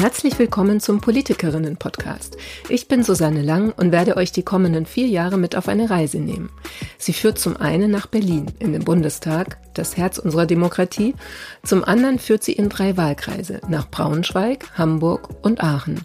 Herzlich 0.00 0.38
willkommen 0.38 0.80
zum 0.80 1.02
Politikerinnen-Podcast. 1.02 2.38
Ich 2.70 2.88
bin 2.88 3.02
Susanne 3.02 3.42
Lang 3.42 3.74
und 3.76 3.92
werde 3.92 4.16
euch 4.16 4.32
die 4.32 4.42
kommenden 4.42 4.86
vier 4.86 5.06
Jahre 5.06 5.36
mit 5.36 5.56
auf 5.56 5.68
eine 5.68 5.90
Reise 5.90 6.20
nehmen. 6.20 6.48
Sie 6.96 7.12
führt 7.12 7.38
zum 7.38 7.58
einen 7.58 7.90
nach 7.90 8.06
Berlin, 8.06 8.46
in 8.60 8.72
den 8.72 8.82
Bundestag, 8.82 9.58
das 9.74 9.96
Herz 9.96 10.18
unserer 10.18 10.46
Demokratie. 10.46 11.14
Zum 11.64 11.84
anderen 11.84 12.18
führt 12.18 12.42
sie 12.42 12.52
in 12.52 12.68
drei 12.68 12.96
Wahlkreise, 12.96 13.60
nach 13.68 13.88
Braunschweig, 13.90 14.66
Hamburg 14.74 15.28
und 15.42 15.62
Aachen. 15.62 16.04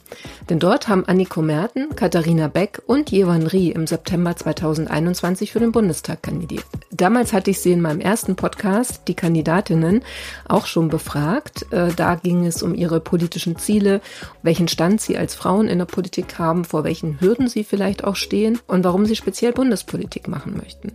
Denn 0.49 0.59
dort 0.59 0.87
haben 0.87 1.05
Anniko 1.05 1.41
Merten, 1.41 1.95
Katharina 1.95 2.47
Beck 2.47 2.81
und 2.85 3.11
Jewan 3.11 3.47
Rie 3.47 3.71
im 3.71 3.87
September 3.87 4.35
2021 4.35 5.51
für 5.51 5.59
den 5.59 5.71
Bundestag 5.71 6.23
kandidiert. 6.23 6.65
Damals 6.91 7.33
hatte 7.33 7.51
ich 7.51 7.59
sie 7.59 7.71
in 7.71 7.81
meinem 7.81 7.99
ersten 7.99 8.35
Podcast, 8.35 9.01
die 9.07 9.15
Kandidatinnen, 9.15 10.01
auch 10.47 10.65
schon 10.65 10.89
befragt. 10.89 11.65
Äh, 11.71 11.93
da 11.95 12.15
ging 12.15 12.45
es 12.45 12.63
um 12.63 12.73
ihre 12.75 12.99
politischen 12.99 13.57
Ziele, 13.57 14.01
welchen 14.43 14.67
Stand 14.67 15.01
sie 15.01 15.17
als 15.17 15.35
Frauen 15.35 15.67
in 15.67 15.79
der 15.79 15.85
Politik 15.85 16.39
haben, 16.39 16.65
vor 16.65 16.83
welchen 16.83 17.19
Hürden 17.19 17.47
sie 17.47 17.63
vielleicht 17.63 18.03
auch 18.03 18.15
stehen 18.15 18.59
und 18.67 18.83
warum 18.83 19.05
sie 19.05 19.15
speziell 19.15 19.51
Bundespolitik 19.51 20.27
machen 20.27 20.57
möchten. 20.57 20.91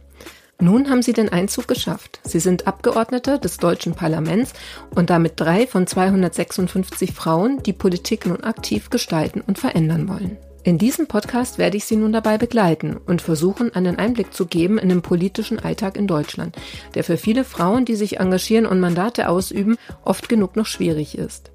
Nun 0.60 0.90
haben 0.90 1.00
sie 1.00 1.14
den 1.14 1.30
Einzug 1.30 1.68
geschafft. 1.68 2.20
Sie 2.22 2.38
sind 2.38 2.66
Abgeordnete 2.66 3.38
des 3.38 3.56
deutschen 3.56 3.94
Parlaments 3.94 4.52
und 4.94 5.08
damit 5.08 5.34
drei 5.36 5.66
von 5.66 5.86
256 5.86 7.12
Frauen, 7.12 7.62
die 7.62 7.72
Politik 7.72 8.26
nun 8.26 8.44
aktiv 8.44 8.90
gestalten 8.90 9.40
und 9.40 9.58
verändern 9.58 10.06
wollen. 10.06 10.36
In 10.62 10.76
diesem 10.76 11.06
Podcast 11.06 11.56
werde 11.56 11.78
ich 11.78 11.86
Sie 11.86 11.96
nun 11.96 12.12
dabei 12.12 12.36
begleiten 12.36 12.98
und 12.98 13.22
versuchen, 13.22 13.74
einen 13.74 13.96
Einblick 13.96 14.34
zu 14.34 14.44
geben 14.44 14.76
in 14.76 14.90
den 14.90 15.00
politischen 15.00 15.58
Alltag 15.58 15.96
in 15.96 16.06
Deutschland, 16.06 16.54
der 16.94 17.04
für 17.04 17.16
viele 17.16 17.44
Frauen, 17.44 17.86
die 17.86 17.96
sich 17.96 18.20
engagieren 18.20 18.66
und 18.66 18.80
Mandate 18.80 19.30
ausüben, 19.30 19.78
oft 20.04 20.28
genug 20.28 20.56
noch 20.56 20.66
schwierig 20.66 21.16
ist. 21.16 21.50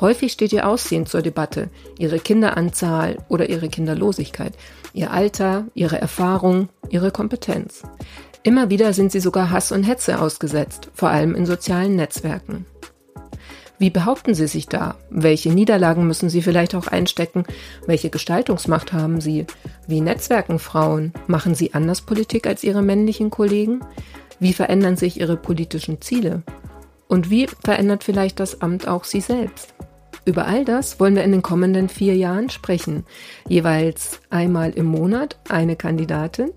Häufig 0.00 0.32
steht 0.32 0.52
ihr 0.52 0.66
Aussehen 0.66 1.06
zur 1.06 1.22
Debatte, 1.22 1.70
ihre 1.98 2.18
Kinderanzahl 2.18 3.18
oder 3.28 3.48
ihre 3.48 3.68
Kinderlosigkeit, 3.68 4.54
ihr 4.92 5.10
Alter, 5.10 5.66
ihre 5.74 6.00
Erfahrung, 6.00 6.68
ihre 6.90 7.10
Kompetenz. 7.10 7.82
Immer 8.46 8.70
wieder 8.70 8.92
sind 8.92 9.10
sie 9.10 9.18
sogar 9.18 9.50
Hass 9.50 9.72
und 9.72 9.82
Hetze 9.82 10.20
ausgesetzt, 10.20 10.88
vor 10.94 11.10
allem 11.10 11.34
in 11.34 11.46
sozialen 11.46 11.96
Netzwerken. 11.96 12.64
Wie 13.80 13.90
behaupten 13.90 14.34
sie 14.34 14.46
sich 14.46 14.68
da? 14.68 14.94
Welche 15.10 15.50
Niederlagen 15.50 16.06
müssen 16.06 16.30
sie 16.30 16.42
vielleicht 16.42 16.76
auch 16.76 16.86
einstecken? 16.86 17.42
Welche 17.86 18.08
Gestaltungsmacht 18.08 18.92
haben 18.92 19.20
sie? 19.20 19.46
Wie 19.88 20.00
netzwerken 20.00 20.60
Frauen? 20.60 21.12
Machen 21.26 21.56
sie 21.56 21.74
anders 21.74 22.02
Politik 22.02 22.46
als 22.46 22.62
ihre 22.62 22.82
männlichen 22.82 23.30
Kollegen? 23.30 23.80
Wie 24.38 24.52
verändern 24.52 24.96
sich 24.96 25.18
ihre 25.18 25.36
politischen 25.36 26.00
Ziele? 26.00 26.44
Und 27.08 27.30
wie 27.30 27.48
verändert 27.48 28.04
vielleicht 28.04 28.38
das 28.38 28.60
Amt 28.60 28.86
auch 28.86 29.02
sie 29.02 29.22
selbst? 29.22 29.74
Über 30.24 30.46
all 30.46 30.64
das 30.64 31.00
wollen 31.00 31.16
wir 31.16 31.24
in 31.24 31.32
den 31.32 31.42
kommenden 31.42 31.88
vier 31.88 32.14
Jahren 32.14 32.48
sprechen. 32.48 33.04
Jeweils 33.48 34.20
einmal 34.30 34.70
im 34.70 34.86
Monat 34.86 35.36
eine 35.48 35.74
Kandidatin. 35.74 36.52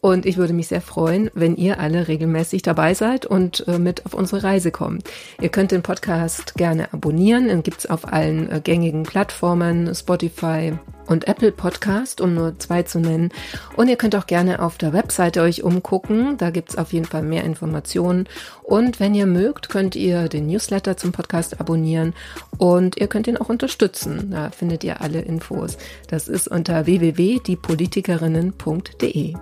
Und 0.00 0.24
ich 0.24 0.36
würde 0.36 0.52
mich 0.52 0.68
sehr 0.68 0.80
freuen, 0.80 1.30
wenn 1.34 1.56
ihr 1.56 1.78
alle 1.78 2.08
regelmäßig 2.08 2.62
dabei 2.62 2.94
seid 2.94 3.26
und 3.26 3.66
äh, 3.68 3.78
mit 3.78 4.06
auf 4.06 4.14
unsere 4.14 4.42
Reise 4.42 4.70
kommt. 4.70 5.04
Ihr 5.40 5.50
könnt 5.50 5.72
den 5.72 5.82
Podcast 5.82 6.54
gerne 6.54 6.92
abonnieren. 6.92 7.48
Den 7.48 7.62
gibt's 7.62 7.86
auf 7.86 8.10
allen 8.10 8.50
äh, 8.50 8.60
gängigen 8.60 9.02
Plattformen, 9.02 9.94
Spotify, 9.94 10.72
und 11.10 11.28
Apple 11.28 11.52
Podcast, 11.52 12.20
um 12.20 12.34
nur 12.34 12.58
zwei 12.60 12.84
zu 12.84 13.00
nennen. 13.00 13.32
Und 13.76 13.88
ihr 13.88 13.96
könnt 13.96 14.14
auch 14.14 14.28
gerne 14.28 14.62
auf 14.62 14.78
der 14.78 14.92
Webseite 14.92 15.42
euch 15.42 15.64
umgucken. 15.64 16.36
Da 16.38 16.50
gibt's 16.50 16.78
auf 16.78 16.92
jeden 16.92 17.06
Fall 17.06 17.22
mehr 17.22 17.42
Informationen. 17.42 18.28
Und 18.62 19.00
wenn 19.00 19.16
ihr 19.16 19.26
mögt, 19.26 19.68
könnt 19.68 19.96
ihr 19.96 20.28
den 20.28 20.46
Newsletter 20.46 20.96
zum 20.96 21.10
Podcast 21.10 21.60
abonnieren 21.60 22.14
und 22.58 23.00
ihr 23.00 23.08
könnt 23.08 23.26
ihn 23.26 23.38
auch 23.38 23.48
unterstützen. 23.48 24.30
Da 24.30 24.50
findet 24.50 24.84
ihr 24.84 25.00
alle 25.00 25.20
Infos. 25.20 25.78
Das 26.06 26.28
ist 26.28 26.46
unter 26.46 26.86
www.diepolitikerinnen.de. 26.86 29.34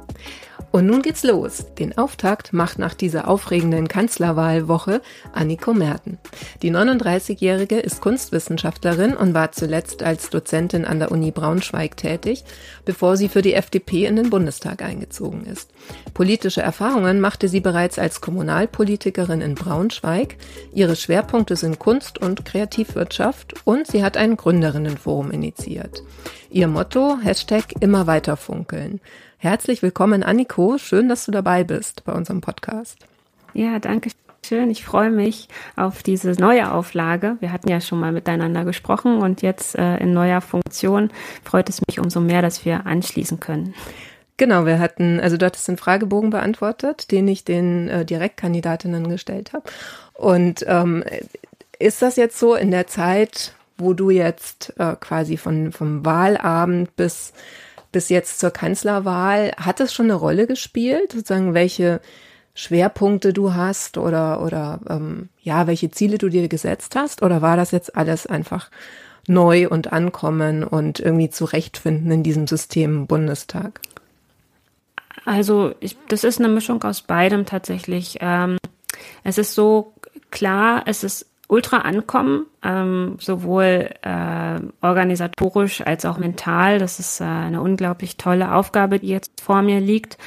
Und 0.71 0.87
nun 0.87 1.03
geht's 1.03 1.25
los. 1.25 1.65
Den 1.79 1.97
Auftakt 1.97 2.53
macht 2.53 2.79
nach 2.79 2.95
dieser 2.95 3.29
aufregenden 3.29 3.89
Kanzlerwahlwoche 3.89 5.01
Anniko 5.33 5.73
Merten. 5.73 6.19
Die 6.63 6.71
39-Jährige 6.71 7.79
ist 7.79 8.01
Kunstwissenschaftlerin 8.01 9.17
und 9.17 9.35
war 9.35 9.53
zuletzt 9.53 10.03
als 10.03 10.31
Dozentin 10.31 10.85
an 10.85 10.99
der 10.99 11.11
Uni 11.11 11.31
Braunschweig 11.31 11.97
tätig, 11.97 12.45
bevor 12.85 13.17
sie 13.17 13.29
für 13.29 13.43
die 13.43 13.55
FDP 13.55 14.05
in 14.05 14.17
den 14.17 14.31
Bundestag 14.31 14.83
eingezogen 14.83 15.47
ist. 15.47 15.71
Politische 16.13 16.61
Erfahrungen 16.61 17.21
machte 17.21 17.49
sie 17.49 17.61
bereits 17.61 17.99
als 17.99 18.21
Kommunalpolitikerin 18.21 19.41
in 19.41 19.55
Braunschweig. 19.55 20.37
Ihre 20.73 20.97
Schwerpunkte 20.97 21.57
sind 21.57 21.79
Kunst 21.79 22.19
und 22.19 22.45
Kreativwirtschaft 22.45 23.55
und 23.65 23.87
sie 23.87 24.05
hat 24.05 24.17
ein 24.17 24.37
Gründerinnenforum 24.37 25.31
initiiert. 25.31 26.03
Ihr 26.51 26.69
Motto, 26.69 27.19
Hashtag 27.23 27.75
immer 27.81 28.07
weiter 28.07 28.37
funkeln. 28.37 29.01
Herzlich 29.41 29.83
willkommen, 29.83 30.25
Anniko. 30.25 30.79
Schön, 30.79 31.09
dass 31.09 31.25
du 31.25 31.31
dabei 31.31 31.63
bist 31.63 32.05
bei 32.05 32.13
unserem 32.13 32.41
Podcast. 32.41 32.99
Ja, 33.55 33.79
danke 33.79 34.11
schön. 34.45 34.69
Ich 34.69 34.85
freue 34.85 35.11
mich 35.11 35.47
auf 35.77 36.03
diese 36.03 36.33
neue 36.33 36.73
Auflage. 36.73 37.37
Wir 37.39 37.53
hatten 37.53 37.69
ja 37.69 37.81
schon 37.81 38.01
mal 38.01 38.11
miteinander 38.11 38.65
gesprochen 38.65 39.19
und 39.19 39.41
jetzt 39.43 39.79
äh, 39.79 39.99
in 39.99 40.13
neuer 40.13 40.41
Funktion 40.41 41.13
freut 41.45 41.69
es 41.69 41.81
mich 41.87 42.01
umso 42.01 42.19
mehr, 42.19 42.43
dass 42.43 42.65
wir 42.65 42.85
anschließen 42.87 43.39
können. 43.39 43.75
Genau, 44.39 44.67
wir 44.67 44.81
hatten, 44.81 45.21
also 45.21 45.37
du 45.37 45.47
hattest 45.47 45.69
den 45.69 45.77
Fragebogen 45.77 46.31
beantwortet, 46.31 47.13
den 47.13 47.29
ich 47.29 47.45
den 47.45 47.89
äh, 47.89 48.05
Direktkandidatinnen 48.05 49.09
gestellt 49.09 49.53
habe. 49.53 49.71
Und 50.15 50.65
ähm, 50.67 51.05
ist 51.79 52.03
das 52.03 52.17
jetzt 52.17 52.41
so 52.41 52.57
in 52.57 52.73
der 52.73 52.89
Zeit, 52.89 53.55
wo 53.77 53.93
du 53.93 54.11
jetzt 54.11 54.75
äh, 54.79 54.97
quasi 54.99 55.37
von 55.37 55.71
vom 55.71 56.05
Wahlabend 56.05 56.97
bis 56.97 57.33
bis 57.93 58.09
jetzt 58.09 58.41
zur 58.41 58.51
Kanzlerwahl, 58.51 59.53
hat 59.57 59.81
es 59.81 59.93
schon 59.93 60.07
eine 60.07 60.15
Rolle 60.15 60.47
gespielt, 60.47 61.13
sozusagen 61.13 61.55
welche 61.55 62.01
Schwerpunkte 62.55 63.33
du 63.33 63.55
hast 63.55 63.99
oder 63.99 64.43
oder 64.43 64.81
ähm, 64.91 65.29
ja, 65.41 65.67
welche 65.67 65.91
Ziele 65.91 66.19
du 66.19 66.29
dir 66.29 66.49
gesetzt 66.49 66.97
hast? 66.97 67.23
Oder 67.23 67.41
war 67.41 67.57
das 67.57 67.71
jetzt 67.71 67.97
alles 67.97 68.27
einfach 68.27 68.71
neu 69.29 69.69
und 69.69 69.93
ankommen 69.93 70.65
und 70.65 70.99
irgendwie 70.99 71.31
zurechtfinden 71.31 72.11
in 72.11 72.23
diesem 72.23 72.47
System 72.47 73.07
Bundestag? 73.07 73.81
Also 75.25 75.75
ich, 75.81 75.97
das 76.09 76.25
ist 76.25 76.41
eine 76.41 76.49
Mischung 76.49 76.83
aus 76.83 77.03
beidem 77.03 77.47
tatsächlich. 77.47 78.19
Ähm, 78.21 78.59
es 79.23 79.39
ist 79.39 79.55
so 79.55 79.93
klar, 80.31 80.83
es 80.87 81.05
ist 81.05 81.27
ultra 81.49 81.79
ankommen, 81.79 82.47
ähm, 82.63 83.17
sowohl 83.19 83.91
äh, 84.03 84.61
organisatorisch 84.83 85.81
als 85.81 86.05
auch 86.05 86.19
mental. 86.19 86.79
Das 86.79 87.01
ist 87.01 87.21
äh, 87.21 87.25
eine 87.25 87.63
unglaublich 87.63 88.19
tolle 88.19 88.55
Aufgabe, 88.55 88.99
die 88.99 89.09
jetzt 89.09 89.41
vor 89.41 89.63
mir 89.63 89.81
liegt. 89.81 90.19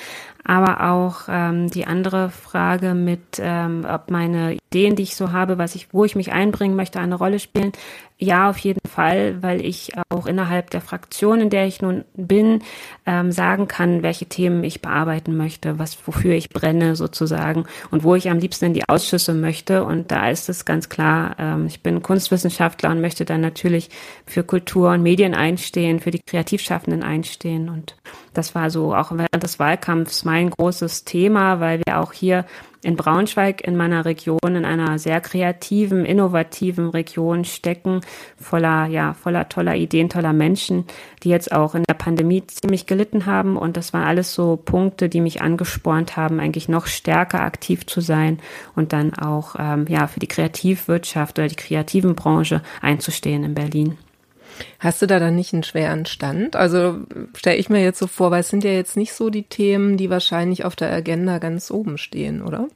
Aber 0.44 0.92
auch 0.92 1.24
ähm, 1.28 1.70
die 1.70 1.86
andere 1.86 2.30
Frage 2.30 2.94
mit, 2.94 3.40
ähm, 3.40 3.86
ob 3.88 4.10
meine 4.10 4.58
Ideen, 4.72 4.96
die 4.96 5.04
ich 5.04 5.16
so 5.16 5.32
habe, 5.32 5.58
was 5.58 5.76
ich, 5.76 5.94
wo 5.94 6.06
ich 6.06 6.16
mich 6.16 6.32
einbringen 6.32 6.76
möchte, 6.76 7.00
eine 7.00 7.16
Rolle 7.16 7.40
spielen. 7.40 7.72
Ja, 8.18 8.52
auf 8.52 8.58
jeden 8.60 8.88
Fall, 8.88 9.42
weil 9.42 9.66
ich 9.66 9.94
auch 10.10 10.28
innerhalb 10.28 10.70
der 10.70 10.82
Fraktion, 10.82 11.42
in 11.42 11.50
der 11.50 11.66
ich 11.66 11.82
nun 11.82 12.06
bin, 12.14 12.62
ähm, 13.08 13.32
sagen 13.32 13.68
kann, 13.68 14.04
welche 14.04 14.28
Themen 14.28 14.64
ich 14.64 14.82
bearbeiten 14.82 15.36
möchte, 15.36 15.80
was 15.80 15.98
wofür 16.06 16.34
ich 16.36 16.50
brenne 16.50 16.96
sozusagen 16.96 17.66
und 17.90 18.04
wo 18.04 18.14
ich 18.14 18.30
am 18.30 18.38
liebsten 18.38 18.66
in 18.66 18.74
die 18.76 18.88
Ausschüsse 18.88 19.34
möchte. 19.34 19.84
Und 19.84 20.12
da 20.12 20.30
ist 20.30 20.50
es 20.50 20.66
ganz 20.66 20.88
klar, 20.88 21.36
ähm, 21.40 21.66
ich 21.66 21.82
bin 21.82 22.04
Kunstwissenschaftler 22.04 22.92
und 22.92 23.02
möchte 23.02 23.26
dann 23.26 23.42
natürlich 23.42 23.90
für 24.28 24.44
Kultur 24.44 24.92
und 24.92 25.02
Medien 25.02 25.34
einstehen, 25.34 26.00
für 26.00 26.12
die 26.12 26.22
Kreativschaffenden 26.22 27.02
einstehen. 27.02 27.70
Und 27.70 27.96
das 28.34 28.56
war 28.56 28.70
so 28.70 28.96
auch 28.96 29.12
während 29.12 29.44
des 29.44 29.60
Wahlkampfs 29.60 30.24
mein 30.24 30.50
großes 30.50 31.04
Thema, 31.04 31.60
weil 31.60 31.82
wir 31.86 32.00
auch 32.00 32.14
hier 32.14 32.46
in 32.84 32.96
Braunschweig 32.96 33.62
in 33.62 33.78
meiner 33.78 34.06
Region 34.06 34.40
in 34.44 34.66
einer 34.66 34.98
sehr 34.98 35.22
kreativen, 35.22 36.06
innovativen 36.06 36.90
Region 36.90 37.46
stecken, 37.46 38.02
voller, 38.38 38.88
ja, 38.88 39.14
voller 39.14 39.50
toller 39.50 39.76
Ideen, 39.76 40.10
toller 40.10 40.34
Menschen, 40.34 40.86
die 41.24 41.30
jetzt 41.30 41.52
auch 41.52 41.76
in 41.76 41.84
der 41.84 41.94
Pandemie 41.94 42.46
ziemlich 42.48 42.88
gelitten 42.88 43.26
haben. 43.26 43.56
Und 43.56 43.78
das 43.78 43.94
waren 43.94 44.06
alles 44.06 44.34
so 44.34 44.56
Punkte, 44.58 45.10
die 45.10 45.22
mich 45.22 45.42
angespornt 45.42 46.18
haben, 46.18 46.40
eigentlich 46.40 46.70
noch 46.70 46.88
stärker 46.88 47.42
aktiv 47.42 47.86
zu 47.86 48.02
sein 48.02 48.40
und 48.76 48.94
dann 48.94 49.14
auch, 49.14 49.56
ähm, 49.60 49.86
ja, 49.88 50.08
für 50.08 50.20
die 50.20 50.28
Kreativwirtschaft 50.28 51.38
oder 51.38 51.48
die 51.48 51.56
kreativen 51.56 52.16
Branche 52.16 52.62
einzustehen 52.82 53.44
in 53.44 53.54
Berlin. 53.54 53.98
Hast 54.80 55.02
du 55.02 55.08
da 55.08 55.20
dann 55.20 55.36
nicht 55.36 55.54
einen 55.54 55.64
schweren 55.64 56.06
Stand? 56.06 56.56
Also 56.56 57.00
stelle 57.36 57.58
ich 57.58 57.70
mir 57.70 57.84
jetzt 57.84 58.00
so 58.00 58.08
vor, 58.08 58.32
weil 58.32 58.42
es 58.42 58.50
sind 58.50 58.64
ja 58.64 58.72
jetzt 58.72 58.98
nicht 58.98 59.14
so 59.14 59.30
die 59.30 59.44
Themen, 59.44 59.98
die 59.98 60.10
wahrscheinlich 60.10 60.66
auf 60.66 60.76
der 60.76 60.92
Agenda 60.92 61.40
ganz 61.40 61.72
oben 61.72 61.98
stehen, 61.98 62.42
oder? 62.42 62.68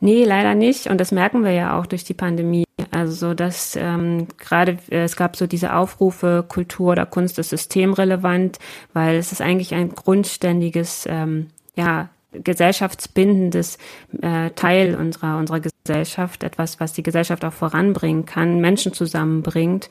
Nee, 0.00 0.24
leider 0.24 0.54
nicht. 0.54 0.88
Und 0.88 1.00
das 1.00 1.12
merken 1.12 1.44
wir 1.44 1.52
ja 1.52 1.78
auch 1.78 1.86
durch 1.86 2.04
die 2.04 2.14
Pandemie. 2.14 2.64
Also 2.90 3.28
so, 3.28 3.34
dass 3.34 3.76
ähm, 3.76 4.26
gerade 4.36 4.78
äh, 4.90 5.04
es 5.04 5.16
gab 5.16 5.36
so 5.36 5.46
diese 5.46 5.74
Aufrufe, 5.74 6.44
Kultur 6.46 6.92
oder 6.92 7.06
Kunst 7.06 7.38
ist 7.38 7.50
systemrelevant, 7.50 8.58
weil 8.92 9.16
es 9.16 9.32
ist 9.32 9.40
eigentlich 9.40 9.74
ein 9.74 9.94
grundständiges 9.94 11.06
ähm, 11.08 11.46
ja, 11.74 12.10
gesellschaftsbindendes 12.32 13.78
äh, 14.20 14.50
Teil 14.50 14.94
unserer, 14.94 15.38
unserer 15.38 15.60
Gesellschaft, 15.60 16.42
etwas, 16.42 16.80
was 16.80 16.92
die 16.92 17.02
Gesellschaft 17.02 17.44
auch 17.44 17.52
voranbringen 17.52 18.24
kann, 18.24 18.60
Menschen 18.60 18.92
zusammenbringt, 18.92 19.90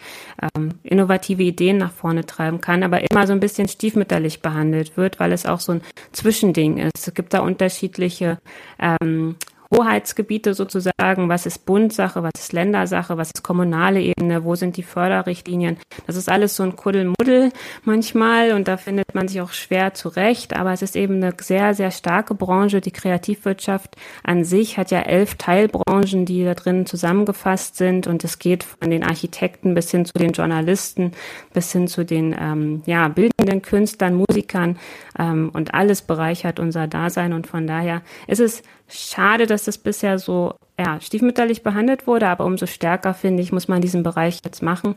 ähm, 0.56 0.74
innovative 0.84 1.44
Ideen 1.44 1.78
nach 1.78 1.92
vorne 1.92 2.26
treiben 2.26 2.62
kann, 2.62 2.84
aber 2.84 3.02
immer 3.10 3.28
so 3.28 3.34
ein 3.34 3.40
bisschen 3.40 3.68
stiefmütterlich 3.68 4.42
behandelt 4.42 4.98
wird, 4.98 5.20
weil 5.20 5.32
es 5.32 5.46
auch 5.46 5.60
so 5.60 5.74
ein 5.74 5.82
Zwischending 6.12 6.78
ist. 6.78 7.08
Es 7.08 7.14
gibt 7.14 7.34
da 7.34 7.40
unterschiedliche 7.40 8.40
ähm, 8.80 9.36
Hoheitsgebiete 9.71 10.53
sozusagen, 10.53 11.29
was 11.29 11.45
ist 11.45 11.65
Bundsache, 11.65 12.23
was 12.23 12.33
ist 12.38 12.53
Ländersache, 12.53 13.18
was 13.18 13.31
ist 13.33 13.44
kommunale 13.44 14.01
Ebene, 14.01 14.44
wo 14.44 14.56
sind 14.56 14.75
die 14.77 14.83
Förderrichtlinien. 14.83 15.77
Das 16.07 16.15
ist 16.18 16.29
alles 16.29 16.56
so 16.56 16.63
ein 16.63 16.75
Kuddelmuddel 16.75 17.51
manchmal 17.85 18.51
und 18.51 18.68
da 18.68 18.77
findet 18.77 19.15
man 19.15 19.27
sich 19.27 19.39
auch 19.41 19.51
schwer 19.51 19.94
zurecht, 19.94 20.56
aber 20.56 20.73
es 20.73 20.81
ist 20.81 20.95
eben 20.95 21.15
eine 21.15 21.33
sehr, 21.39 21.73
sehr 21.73 21.91
starke 21.91 22.35
Branche. 22.35 22.81
Die 22.81 22.91
Kreativwirtschaft 22.91 23.95
an 24.23 24.44
sich 24.44 24.77
hat 24.77 24.91
ja 24.91 25.00
elf 25.00 25.35
Teilbranchen, 25.35 26.25
die 26.25 26.44
da 26.44 26.53
drin 26.53 26.85
zusammengefasst 26.85 27.77
sind 27.77 28.07
und 28.07 28.23
es 28.23 28.39
geht 28.39 28.63
von 28.63 28.89
den 28.89 29.03
Architekten 29.03 29.73
bis 29.73 29.89
hin 29.89 30.06
zu 30.06 30.13
den 30.13 30.33
Journalisten, 30.33 31.13
bis 31.53 31.71
hin 31.71 31.88
zu 31.88 32.03
den 32.03 32.35
ähm, 32.38 32.81
ja, 32.85 33.07
bildenden 33.07 33.62
Künstlern, 33.62 34.15
Musikern 34.15 34.77
ähm, 35.18 35.50
und 35.53 35.73
alles 35.73 36.01
bereichert 36.01 36.59
unser 36.59 36.88
Dasein 36.88 37.31
und 37.31 37.47
von 37.47 37.68
daher 37.68 38.01
ist 38.27 38.41
es 38.41 38.63
schade, 38.92 39.48
dass 39.48 39.66
das 39.66 39.78
bisher 39.78 40.20
so 40.20 40.56
ja, 40.80 41.00
stiefmütterlich 41.00 41.64
behandelt 41.64 42.08
wurde, 42.08 42.28
aber 42.28 42.46
umso 42.46 42.66
stärker, 42.66 43.14
finde 43.14 43.44
ich, 43.44 43.52
muss 43.52 43.68
man 43.68 43.82
diesen 43.82 44.04
Bereich 44.04 44.40
jetzt 44.44 44.62
machen. 44.62 44.96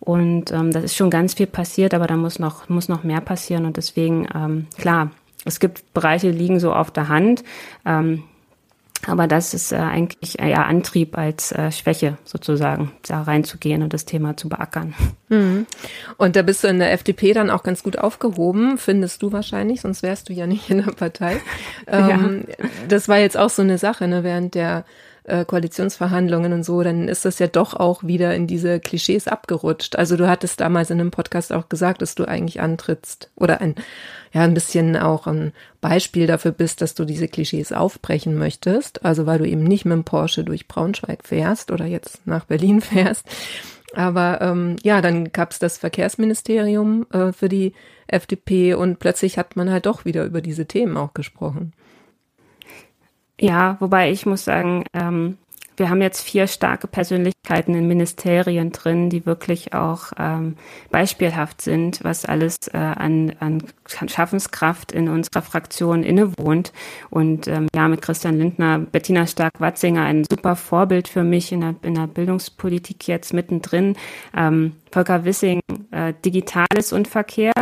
Und 0.00 0.50
ähm, 0.52 0.72
das 0.72 0.84
ist 0.84 0.96
schon 0.96 1.10
ganz 1.10 1.34
viel 1.34 1.46
passiert, 1.46 1.94
aber 1.94 2.06
da 2.06 2.16
muss 2.16 2.38
noch, 2.38 2.68
muss 2.68 2.88
noch 2.88 3.04
mehr 3.04 3.20
passieren. 3.20 3.64
Und 3.64 3.76
deswegen, 3.76 4.28
ähm, 4.34 4.66
klar, 4.78 5.10
es 5.44 5.60
gibt 5.60 5.92
Bereiche, 5.94 6.32
die 6.32 6.38
liegen 6.38 6.60
so 6.60 6.72
auf 6.72 6.90
der 6.90 7.08
Hand. 7.08 7.44
Ähm, 7.84 8.24
aber 9.06 9.26
das 9.26 9.54
ist 9.54 9.72
äh, 9.72 9.76
eigentlich 9.76 10.38
eher 10.38 10.66
Antrieb 10.66 11.16
als 11.16 11.52
äh, 11.52 11.70
Schwäche 11.70 12.18
sozusagen, 12.24 12.92
da 13.06 13.22
reinzugehen 13.22 13.82
und 13.82 13.92
das 13.92 14.04
Thema 14.04 14.36
zu 14.36 14.48
beackern. 14.48 14.94
Mhm. 15.28 15.66
Und 16.16 16.36
da 16.36 16.42
bist 16.42 16.64
du 16.64 16.68
in 16.68 16.78
der 16.78 16.92
FDP 16.92 17.32
dann 17.32 17.50
auch 17.50 17.62
ganz 17.62 17.82
gut 17.82 17.98
aufgehoben, 17.98 18.78
findest 18.78 19.22
du 19.22 19.32
wahrscheinlich, 19.32 19.80
sonst 19.80 20.02
wärst 20.02 20.28
du 20.28 20.32
ja 20.32 20.46
nicht 20.46 20.70
in 20.70 20.84
der 20.84 20.92
Partei. 20.92 21.40
Ähm, 21.88 22.44
ja. 22.48 22.66
Das 22.88 23.08
war 23.08 23.18
jetzt 23.18 23.36
auch 23.36 23.50
so 23.50 23.62
eine 23.62 23.78
Sache, 23.78 24.08
ne, 24.08 24.24
während 24.24 24.54
der 24.54 24.84
äh, 25.26 25.44
Koalitionsverhandlungen 25.44 26.52
und 26.52 26.62
so, 26.62 26.82
dann 26.82 27.08
ist 27.08 27.24
das 27.24 27.38
ja 27.38 27.46
doch 27.46 27.74
auch 27.74 28.04
wieder 28.04 28.34
in 28.34 28.46
diese 28.46 28.80
Klischees 28.80 29.28
abgerutscht. 29.28 29.96
Also 29.96 30.16
du 30.16 30.28
hattest 30.28 30.60
damals 30.60 30.90
in 30.90 31.00
einem 31.00 31.10
Podcast 31.10 31.52
auch 31.52 31.68
gesagt, 31.68 32.02
dass 32.02 32.14
du 32.14 32.24
eigentlich 32.24 32.60
antrittst 32.60 33.30
oder 33.36 33.60
ein, 33.60 33.74
ja, 34.32 34.42
ein 34.42 34.54
bisschen 34.54 34.96
auch 34.96 35.26
ein 35.26 35.52
Beispiel 35.80 36.26
dafür 36.26 36.52
bist, 36.52 36.80
dass 36.80 36.94
du 36.94 37.04
diese 37.04 37.28
Klischees 37.28 37.72
aufbrechen 37.72 38.36
möchtest. 38.36 39.04
Also 39.04 39.26
weil 39.26 39.38
du 39.38 39.46
eben 39.46 39.64
nicht 39.64 39.84
mit 39.84 39.94
dem 39.94 40.04
Porsche 40.04 40.44
durch 40.44 40.68
Braunschweig 40.68 41.24
fährst 41.24 41.70
oder 41.70 41.86
jetzt 41.86 42.26
nach 42.26 42.44
Berlin 42.44 42.80
fährst. 42.80 43.26
Aber 43.94 44.40
ähm, 44.42 44.76
ja, 44.82 45.00
dann 45.00 45.32
gab's 45.32 45.58
das 45.58 45.78
Verkehrsministerium 45.78 47.06
äh, 47.12 47.32
für 47.32 47.48
die 47.48 47.72
FDP 48.06 48.74
und 48.74 48.98
plötzlich 48.98 49.38
hat 49.38 49.56
man 49.56 49.70
halt 49.70 49.86
doch 49.86 50.04
wieder 50.04 50.24
über 50.24 50.40
diese 50.40 50.66
Themen 50.66 50.96
auch 50.96 51.14
gesprochen. 51.14 51.72
Ja, 53.40 53.76
wobei 53.80 54.10
ich 54.10 54.24
muss 54.24 54.44
sagen, 54.44 54.84
ähm, 54.94 55.36
wir 55.76 55.90
haben 55.90 56.00
jetzt 56.00 56.22
vier 56.22 56.46
starke 56.46 56.86
Persönlichkeiten 56.86 57.74
in 57.74 57.86
Ministerien 57.86 58.72
drin, 58.72 59.10
die 59.10 59.26
wirklich 59.26 59.74
auch 59.74 60.12
ähm, 60.18 60.56
beispielhaft 60.90 61.60
sind, 61.60 62.02
was 62.02 62.24
alles 62.24 62.56
äh, 62.72 62.78
an, 62.78 63.34
an 63.40 63.62
Schaffenskraft 63.86 64.92
in 64.92 65.08
unserer 65.08 65.42
Fraktion 65.42 66.02
innewohnt. 66.02 66.72
Und 67.10 67.46
ähm, 67.46 67.68
ja, 67.74 67.88
mit 67.88 68.00
Christian 68.00 68.38
Lindner, 68.38 68.78
Bettina 68.78 69.26
Stark-Watzinger, 69.26 70.02
ein 70.02 70.24
super 70.30 70.56
Vorbild 70.56 71.08
für 71.08 71.24
mich 71.24 71.52
in 71.52 71.60
der, 71.60 71.74
in 71.82 71.94
der 71.94 72.06
Bildungspolitik 72.06 73.06
jetzt 73.06 73.34
mittendrin. 73.34 73.96
Ähm, 74.34 74.72
Volker 74.90 75.26
Wissing, 75.26 75.60
äh, 75.90 76.14
Digitales 76.24 76.92
und 76.92 77.06
Verkehr. 77.06 77.52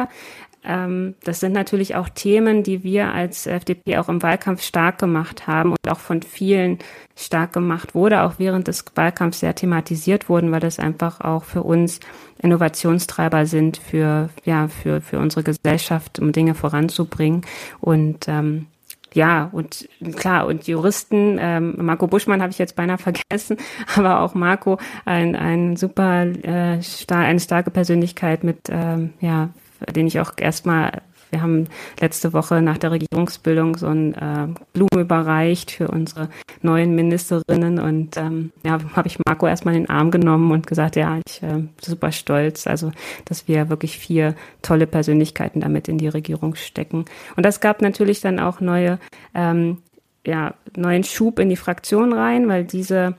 Ähm, 0.65 1.15
das 1.25 1.41
sind 1.41 1.53
natürlich 1.53 1.95
auch 1.95 2.09
Themen, 2.09 2.63
die 2.63 2.83
wir 2.83 3.13
als 3.13 3.47
FDP 3.47 3.99
auch 3.99 4.09
im 4.09 4.23
Wahlkampf 4.23 4.63
stark 4.63 4.99
gemacht 4.99 5.47
haben 5.47 5.71
und 5.71 5.91
auch 5.91 5.99
von 5.99 6.23
vielen 6.23 6.79
stark 7.17 7.53
gemacht 7.53 7.95
wurde, 7.95 8.23
auch 8.23 8.35
während 8.39 8.67
des 8.69 8.85
Wahlkampfs 8.95 9.41
sehr 9.41 9.55
thematisiert 9.55 10.29
wurden, 10.29 10.53
weil 10.53 10.61
das 10.61 10.79
einfach 10.79 11.21
auch 11.21 11.45
für 11.45 11.63
uns 11.63 12.01
Innovationstreiber 12.43 13.47
sind 13.47 13.77
für, 13.77 14.31
ja, 14.45 14.69
für, 14.69 15.01
für 15.01 15.19
unsere 15.19 15.43
Gesellschaft, 15.43 16.19
um 16.19 16.33
Dinge 16.33 16.55
voranzubringen. 16.55 17.43
Und 17.81 18.27
ähm, 18.29 18.67
ja, 19.15 19.49
und 19.53 19.89
klar, 20.17 20.47
und 20.47 20.67
Juristen, 20.67 21.39
ähm, 21.41 21.77
Marco 21.79 22.09
Buschmann 22.09 22.43
habe 22.43 22.51
ich 22.51 22.59
jetzt 22.59 22.75
beinahe 22.75 22.99
vergessen, 22.99 23.59
aber 23.97 24.21
auch 24.21 24.35
Marco, 24.35 24.79
ein, 25.05 25.37
ein 25.37 25.77
super, 25.77 26.25
äh, 26.27 26.83
star 26.83 27.21
eine 27.21 27.41
starke 27.41 27.71
Persönlichkeit 27.71 28.43
mit 28.43 28.59
ähm, 28.69 29.15
ja, 29.21 29.51
den 29.93 30.07
ich 30.07 30.21
auch 30.21 30.33
erstmal, 30.37 31.03
wir 31.31 31.43
haben 31.43 31.69
letzte 32.01 32.33
Woche 32.33 32.63
nach 32.63 32.79
der 32.79 32.93
Regierungsbildung 32.93 33.77
so 33.77 33.89
ein 33.89 34.15
äh, 34.15 34.49
Blumen 34.73 35.01
überreicht 35.01 35.71
für 35.71 35.89
unsere 35.89 36.29
neuen 36.63 36.95
Ministerinnen 36.95 37.79
und 37.81 38.17
ähm, 38.17 38.53
ja, 38.65 38.79
habe 38.95 39.09
ich 39.09 39.19
Marco 39.27 39.47
erstmal 39.47 39.75
in 39.75 39.83
den 39.83 39.91
Arm 39.91 40.11
genommen 40.11 40.51
und 40.53 40.67
gesagt, 40.67 40.97
ja, 40.97 41.19
ich 41.27 41.43
äh, 41.43 41.65
super 41.81 42.13
stolz, 42.13 42.67
also 42.67 42.93
dass 43.25 43.49
wir 43.49 43.69
wirklich 43.69 43.99
vier 43.99 44.35
tolle 44.63 44.87
Persönlichkeiten 44.87 45.61
damit 45.61 45.89
in 45.89 45.99
die 45.99 46.09
Regierung 46.09 46.55
stecken. 46.55 47.05
Und 47.37 47.45
das 47.45 47.61
gab 47.61 47.83
natürlich 47.83 48.21
dann 48.21 48.39
auch 48.39 48.61
neue 48.61 48.99
ähm, 49.35 49.79
ja, 50.27 50.55
neuen 50.77 51.05
Schub 51.05 51.39
in 51.39 51.49
die 51.49 51.57
Fraktion 51.57 52.13
rein, 52.13 52.49
weil 52.49 52.65
diese 52.65 53.15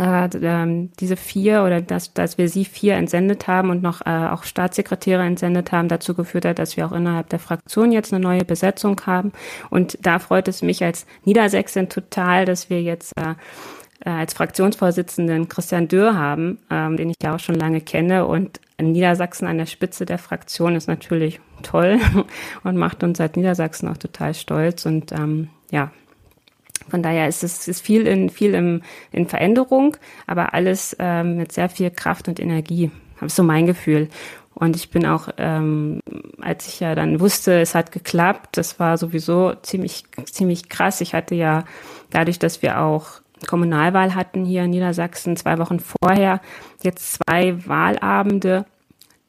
äh, 0.00 0.30
ähm, 0.42 0.90
diese 0.98 1.16
vier 1.16 1.62
oder 1.62 1.82
dass, 1.82 2.14
dass 2.14 2.38
wir 2.38 2.48
sie 2.48 2.64
vier 2.64 2.94
entsendet 2.94 3.46
haben 3.46 3.68
und 3.68 3.82
noch 3.82 4.00
äh, 4.06 4.28
auch 4.28 4.44
Staatssekretäre 4.44 5.22
entsendet 5.22 5.72
haben, 5.72 5.88
dazu 5.88 6.14
geführt 6.14 6.46
hat, 6.46 6.58
dass 6.58 6.78
wir 6.78 6.86
auch 6.86 6.92
innerhalb 6.92 7.28
der 7.28 7.38
Fraktion 7.38 7.92
jetzt 7.92 8.12
eine 8.12 8.22
neue 8.22 8.46
Besetzung 8.46 8.98
haben. 9.04 9.32
Und 9.68 9.98
da 10.00 10.18
freut 10.18 10.48
es 10.48 10.62
mich 10.62 10.82
als 10.82 11.04
Niedersächsin 11.24 11.90
total, 11.90 12.46
dass 12.46 12.70
wir 12.70 12.82
jetzt 12.82 13.12
äh, 13.18 13.34
äh 14.06 14.10
als 14.10 14.32
Fraktionsvorsitzenden 14.32 15.48
Christian 15.48 15.86
Dürr 15.86 16.16
haben, 16.16 16.58
ähm, 16.70 16.96
den 16.96 17.10
ich 17.10 17.16
ja 17.22 17.34
auch 17.34 17.40
schon 17.40 17.56
lange 17.56 17.82
kenne. 17.82 18.24
Und 18.24 18.58
Niedersachsen 18.80 19.46
an 19.46 19.58
der 19.58 19.66
Spitze 19.66 20.06
der 20.06 20.18
Fraktion 20.18 20.76
ist 20.76 20.88
natürlich 20.88 21.40
toll 21.62 21.98
und 22.64 22.76
macht 22.78 23.04
uns 23.04 23.18
seit 23.18 23.36
Niedersachsen 23.36 23.86
auch 23.86 23.98
total 23.98 24.32
stolz. 24.32 24.86
Und 24.86 25.12
ähm, 25.12 25.50
ja, 25.70 25.90
von 26.90 27.02
daher 27.02 27.28
ist 27.28 27.42
es 27.44 27.68
ist 27.68 27.80
viel 27.80 28.06
in 28.06 28.30
viel 28.30 28.54
im, 28.54 28.82
in 29.12 29.26
Veränderung, 29.26 29.96
aber 30.26 30.54
alles 30.54 30.96
ähm, 30.98 31.36
mit 31.36 31.52
sehr 31.52 31.68
viel 31.68 31.90
Kraft 31.90 32.28
und 32.28 32.40
Energie. 32.40 32.90
Das 33.20 33.32
ist 33.32 33.36
so 33.36 33.42
mein 33.42 33.66
Gefühl. 33.66 34.08
Und 34.54 34.76
ich 34.76 34.90
bin 34.90 35.06
auch, 35.06 35.28
ähm, 35.38 36.00
als 36.40 36.68
ich 36.68 36.80
ja 36.80 36.94
dann 36.94 37.20
wusste, 37.20 37.60
es 37.60 37.74
hat 37.74 37.92
geklappt, 37.92 38.56
das 38.56 38.78
war 38.78 38.98
sowieso 38.98 39.54
ziemlich 39.62 40.04
ziemlich 40.24 40.68
krass. 40.68 41.00
Ich 41.00 41.14
hatte 41.14 41.34
ja 41.34 41.64
dadurch, 42.10 42.38
dass 42.38 42.60
wir 42.60 42.80
auch 42.80 43.20
Kommunalwahl 43.46 44.14
hatten 44.14 44.44
hier 44.44 44.64
in 44.64 44.70
Niedersachsen 44.70 45.36
zwei 45.36 45.58
Wochen 45.58 45.80
vorher, 45.80 46.40
jetzt 46.82 47.14
zwei 47.14 47.66
Wahlabende, 47.66 48.66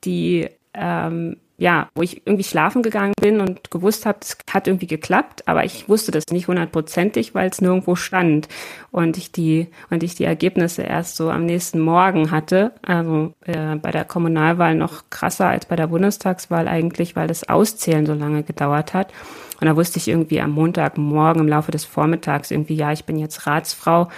die 0.03 0.49
ähm, 0.73 1.37
ja, 1.61 1.89
wo 1.93 2.01
ich 2.01 2.25
irgendwie 2.25 2.43
schlafen 2.43 2.81
gegangen 2.81 3.13
bin 3.21 3.39
und 3.39 3.69
gewusst 3.69 4.07
habe, 4.07 4.17
es 4.23 4.35
hat 4.51 4.65
irgendwie 4.65 4.87
geklappt, 4.87 5.47
aber 5.47 5.63
ich 5.63 5.87
wusste 5.87 6.11
das 6.11 6.23
nicht 6.31 6.47
hundertprozentig, 6.47 7.35
weil 7.35 7.51
es 7.51 7.61
nirgendwo 7.61 7.95
stand 7.95 8.47
und 8.89 9.15
ich 9.15 9.31
die 9.31 9.67
und 9.91 10.01
ich 10.01 10.15
die 10.15 10.23
Ergebnisse 10.23 10.81
erst 10.81 11.17
so 11.17 11.29
am 11.29 11.45
nächsten 11.45 11.79
Morgen 11.79 12.31
hatte, 12.31 12.71
also 12.81 13.35
äh, 13.45 13.75
bei 13.75 13.91
der 13.91 14.05
Kommunalwahl 14.05 14.73
noch 14.73 15.03
krasser 15.11 15.49
als 15.49 15.67
bei 15.67 15.75
der 15.75 15.85
Bundestagswahl 15.85 16.67
eigentlich, 16.67 17.15
weil 17.15 17.27
das 17.27 17.47
Auszählen 17.47 18.07
so 18.07 18.15
lange 18.15 18.41
gedauert 18.41 18.95
hat. 18.95 19.13
Und 19.59 19.67
da 19.67 19.75
wusste 19.75 19.99
ich 19.99 20.07
irgendwie 20.07 20.41
am 20.41 20.53
Montagmorgen 20.53 21.43
im 21.43 21.47
Laufe 21.47 21.69
des 21.69 21.85
Vormittags 21.85 22.49
irgendwie, 22.49 22.73
ja, 22.73 22.91
ich 22.91 23.05
bin 23.05 23.19
jetzt 23.19 23.45
Ratsfrau 23.45 24.09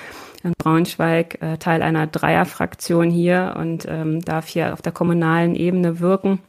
in 0.46 0.54
Braunschweig, 0.58 1.42
äh, 1.42 1.58
Teil 1.58 1.82
einer 1.82 2.08
Dreierfraktion 2.08 3.10
hier 3.10 3.56
und 3.60 3.86
ähm, 3.86 4.24
darf 4.24 4.48
hier 4.48 4.72
auf 4.72 4.82
der 4.82 4.94
kommunalen 4.94 5.56
Ebene 5.56 6.00
wirken 6.00 6.40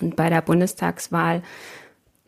und 0.00 0.16
bei 0.16 0.30
der 0.30 0.42
Bundestagswahl 0.42 1.42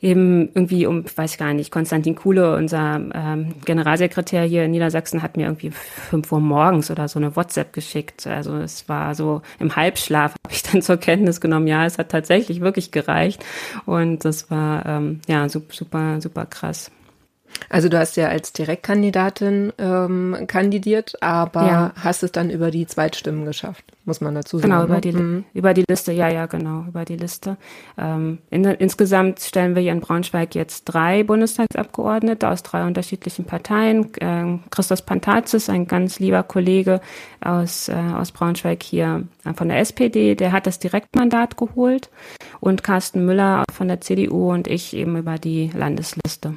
eben 0.00 0.48
irgendwie 0.54 0.86
um, 0.86 1.04
weiß 1.04 1.38
gar 1.38 1.52
nicht, 1.52 1.72
Konstantin 1.72 2.14
Kuhle, 2.14 2.54
unser 2.54 3.00
ähm, 3.12 3.54
Generalsekretär 3.64 4.44
hier 4.44 4.64
in 4.64 4.70
Niedersachsen, 4.70 5.22
hat 5.22 5.36
mir 5.36 5.46
irgendwie 5.46 5.70
fünf 5.70 6.30
Uhr 6.30 6.40
morgens 6.40 6.90
oder 6.90 7.08
so 7.08 7.18
eine 7.18 7.34
WhatsApp 7.34 7.72
geschickt. 7.72 8.26
Also 8.26 8.56
es 8.56 8.88
war 8.88 9.14
so 9.14 9.42
im 9.58 9.74
Halbschlaf, 9.74 10.34
habe 10.44 10.54
ich 10.54 10.62
dann 10.62 10.82
zur 10.82 10.98
Kenntnis 10.98 11.40
genommen, 11.40 11.66
ja, 11.66 11.84
es 11.84 11.98
hat 11.98 12.10
tatsächlich 12.10 12.60
wirklich 12.60 12.92
gereicht. 12.92 13.44
Und 13.86 14.24
das 14.24 14.50
war 14.50 14.86
ähm, 14.86 15.20
ja 15.26 15.48
super, 15.48 16.20
super 16.20 16.46
krass. 16.46 16.90
Also 17.68 17.88
du 17.88 17.98
hast 17.98 18.16
ja 18.16 18.28
als 18.28 18.52
Direktkandidatin 18.52 19.72
ähm, 19.78 20.44
kandidiert, 20.46 21.14
aber 21.22 21.66
ja. 21.66 21.92
hast 21.96 22.22
es 22.22 22.32
dann 22.32 22.50
über 22.50 22.70
die 22.70 22.86
Zweitstimmen 22.86 23.44
geschafft, 23.44 23.84
muss 24.04 24.20
man 24.20 24.34
dazu 24.34 24.58
sagen. 24.58 24.70
Genau, 24.70 24.84
über, 24.84 24.94
ne? 24.96 25.00
die, 25.00 25.12
mhm. 25.12 25.44
über 25.54 25.74
die 25.74 25.84
Liste, 25.88 26.12
ja, 26.12 26.28
ja, 26.28 26.46
genau, 26.46 26.84
über 26.88 27.04
die 27.04 27.16
Liste. 27.16 27.56
Ähm, 27.96 28.38
in, 28.50 28.64
insgesamt 28.64 29.40
stellen 29.40 29.74
wir 29.74 29.82
hier 29.82 29.92
in 29.92 30.00
Braunschweig 30.00 30.54
jetzt 30.54 30.84
drei 30.84 31.22
Bundestagsabgeordnete 31.24 32.48
aus 32.48 32.62
drei 32.62 32.86
unterschiedlichen 32.86 33.44
Parteien. 33.44 34.10
Ähm, 34.20 34.60
Christos 34.70 35.02
Pantazis, 35.02 35.68
ein 35.68 35.86
ganz 35.86 36.18
lieber 36.18 36.42
Kollege 36.42 37.00
aus, 37.40 37.88
äh, 37.88 37.94
aus 37.94 38.32
Braunschweig 38.32 38.82
hier 38.82 39.24
äh, 39.44 39.52
von 39.54 39.68
der 39.68 39.78
SPD, 39.78 40.34
der 40.34 40.52
hat 40.52 40.66
das 40.66 40.78
Direktmandat 40.78 41.56
geholt 41.56 42.10
und 42.60 42.82
Carsten 42.82 43.24
Müller 43.24 43.64
von 43.72 43.88
der 43.88 44.00
CDU 44.00 44.52
und 44.52 44.68
ich 44.68 44.94
eben 44.94 45.16
über 45.16 45.38
die 45.38 45.70
Landesliste. 45.74 46.54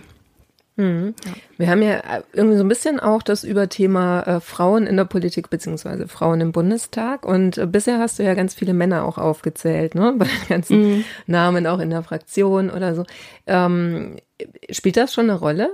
Mhm. 0.78 1.14
Ja. 1.26 1.32
Wir 1.58 1.70
haben 1.70 1.82
ja 1.82 1.98
äh, 1.98 2.22
irgendwie 2.34 2.58
so 2.58 2.64
ein 2.64 2.70
bisschen 2.70 3.00
auch 3.00 3.22
das 3.22 3.44
Überthema 3.44 4.22
äh, 4.22 4.40
Frauen 4.40 4.88
in 4.88 4.98
der 4.98 5.06
Politik 5.06 5.50
beziehungsweise 5.50 6.08
Frauen 6.08 6.42
im 6.42 6.52
Bundestag. 6.52 7.26
Und 7.26 7.58
äh, 7.58 7.68
bisher 7.68 8.00
hast 8.00 8.20
du 8.20 8.24
ja 8.24 8.34
ganz 8.34 8.54
viele 8.54 8.74
Männer 8.74 9.06
auch 9.06 9.18
aufgezählt, 9.18 9.96
ne? 9.96 10.14
Bei 10.18 10.26
den 10.26 10.48
ganzen 10.48 10.82
mhm. 10.82 11.04
Namen 11.28 11.68
auch 11.68 11.80
in 11.80 11.90
der 11.90 12.04
Fraktion 12.04 12.70
oder 12.70 12.96
so. 12.96 13.04
Ähm, 13.48 14.18
spielt 14.70 14.98
das 14.98 15.14
schon 15.14 15.30
eine 15.30 15.40
Rolle? 15.40 15.70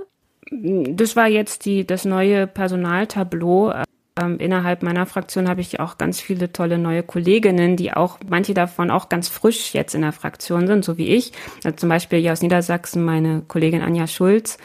Das 0.50 1.14
war 1.14 1.28
jetzt 1.28 1.64
die, 1.66 1.86
das 1.86 2.04
neue 2.04 2.46
Personaltableau. 2.46 3.72
Ähm, 4.18 4.38
innerhalb 4.38 4.82
meiner 4.82 5.06
Fraktion 5.06 5.48
habe 5.48 5.60
ich 5.60 5.78
auch 5.78 5.98
ganz 5.98 6.20
viele 6.20 6.50
tolle 6.52 6.78
neue 6.78 7.02
Kolleginnen, 7.02 7.76
die 7.76 7.92
auch, 7.92 8.18
manche 8.28 8.54
davon 8.54 8.90
auch 8.90 9.08
ganz 9.08 9.28
frisch 9.28 9.74
jetzt 9.74 9.94
in 9.94 10.02
der 10.02 10.12
Fraktion 10.12 10.66
sind, 10.66 10.84
so 10.84 10.98
wie 10.98 11.08
ich. 11.08 11.32
Also 11.64 11.76
zum 11.76 11.88
Beispiel 11.88 12.20
hier 12.20 12.32
aus 12.32 12.42
Niedersachsen 12.42 13.04
meine 13.04 13.42
Kollegin 13.46 13.82
Anja 13.82 14.06
Schulz, 14.06 14.58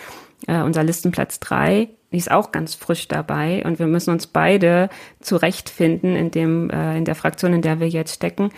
äh, 0.48 0.62
unser 0.62 0.84
Listenplatz 0.84 1.40
drei, 1.40 1.90
die 2.12 2.18
ist 2.18 2.32
auch 2.32 2.52
ganz 2.52 2.76
frisch 2.76 3.08
dabei 3.08 3.64
und 3.66 3.80
wir 3.80 3.88
müssen 3.88 4.12
uns 4.12 4.28
beide 4.28 4.90
zurechtfinden 5.20 6.16
in 6.16 6.32
dem, 6.32 6.70
äh, 6.70 6.98
in 6.98 7.06
der 7.06 7.16
Fraktion, 7.16 7.54
in 7.54 7.62
der 7.62 7.80
wir 7.80 7.90
jetzt 7.90 8.14
stecken. 8.14 8.52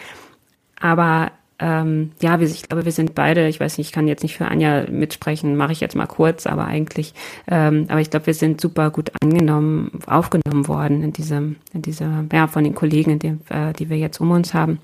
Aber 0.80 1.32
ähm, 1.58 2.12
ja, 2.22 2.40
wir, 2.40 2.48
ich 2.48 2.64
glaube, 2.64 2.84
wir 2.84 2.92
sind 2.92 3.16
beide, 3.16 3.48
ich 3.48 3.60
weiß 3.60 3.78
nicht, 3.78 3.88
ich 3.88 3.94
kann 3.94 4.10
jetzt 4.10 4.24
nicht 4.24 4.36
für 4.36 4.48
Anja 4.48 4.86
mitsprechen, 4.90 5.56
mache 5.56 5.72
ich 5.72 5.80
jetzt 5.80 5.96
mal 5.96 6.06
kurz, 6.06 6.48
aber 6.48 6.66
eigentlich, 6.66 7.14
ähm, 7.48 7.86
aber 7.88 8.02
ich 8.02 8.10
glaube, 8.10 8.26
wir 8.26 8.34
sind 8.34 8.60
super 8.60 8.90
gut 8.90 9.12
angenommen, 9.22 10.00
aufgenommen 10.06 10.68
worden 10.68 11.02
in 11.02 11.14
diesem, 11.14 11.56
in 11.74 11.82
dieser, 11.82 12.26
ja, 12.34 12.48
von 12.48 12.66
den 12.66 12.76
Kollegen, 12.76 13.12
in 13.12 13.20
dem, 13.20 13.42
äh, 13.50 13.72
die 13.72 13.90
wir 13.90 13.98
jetzt 13.98 14.20
um 14.20 14.32
uns 14.32 14.54
haben. 14.54 14.80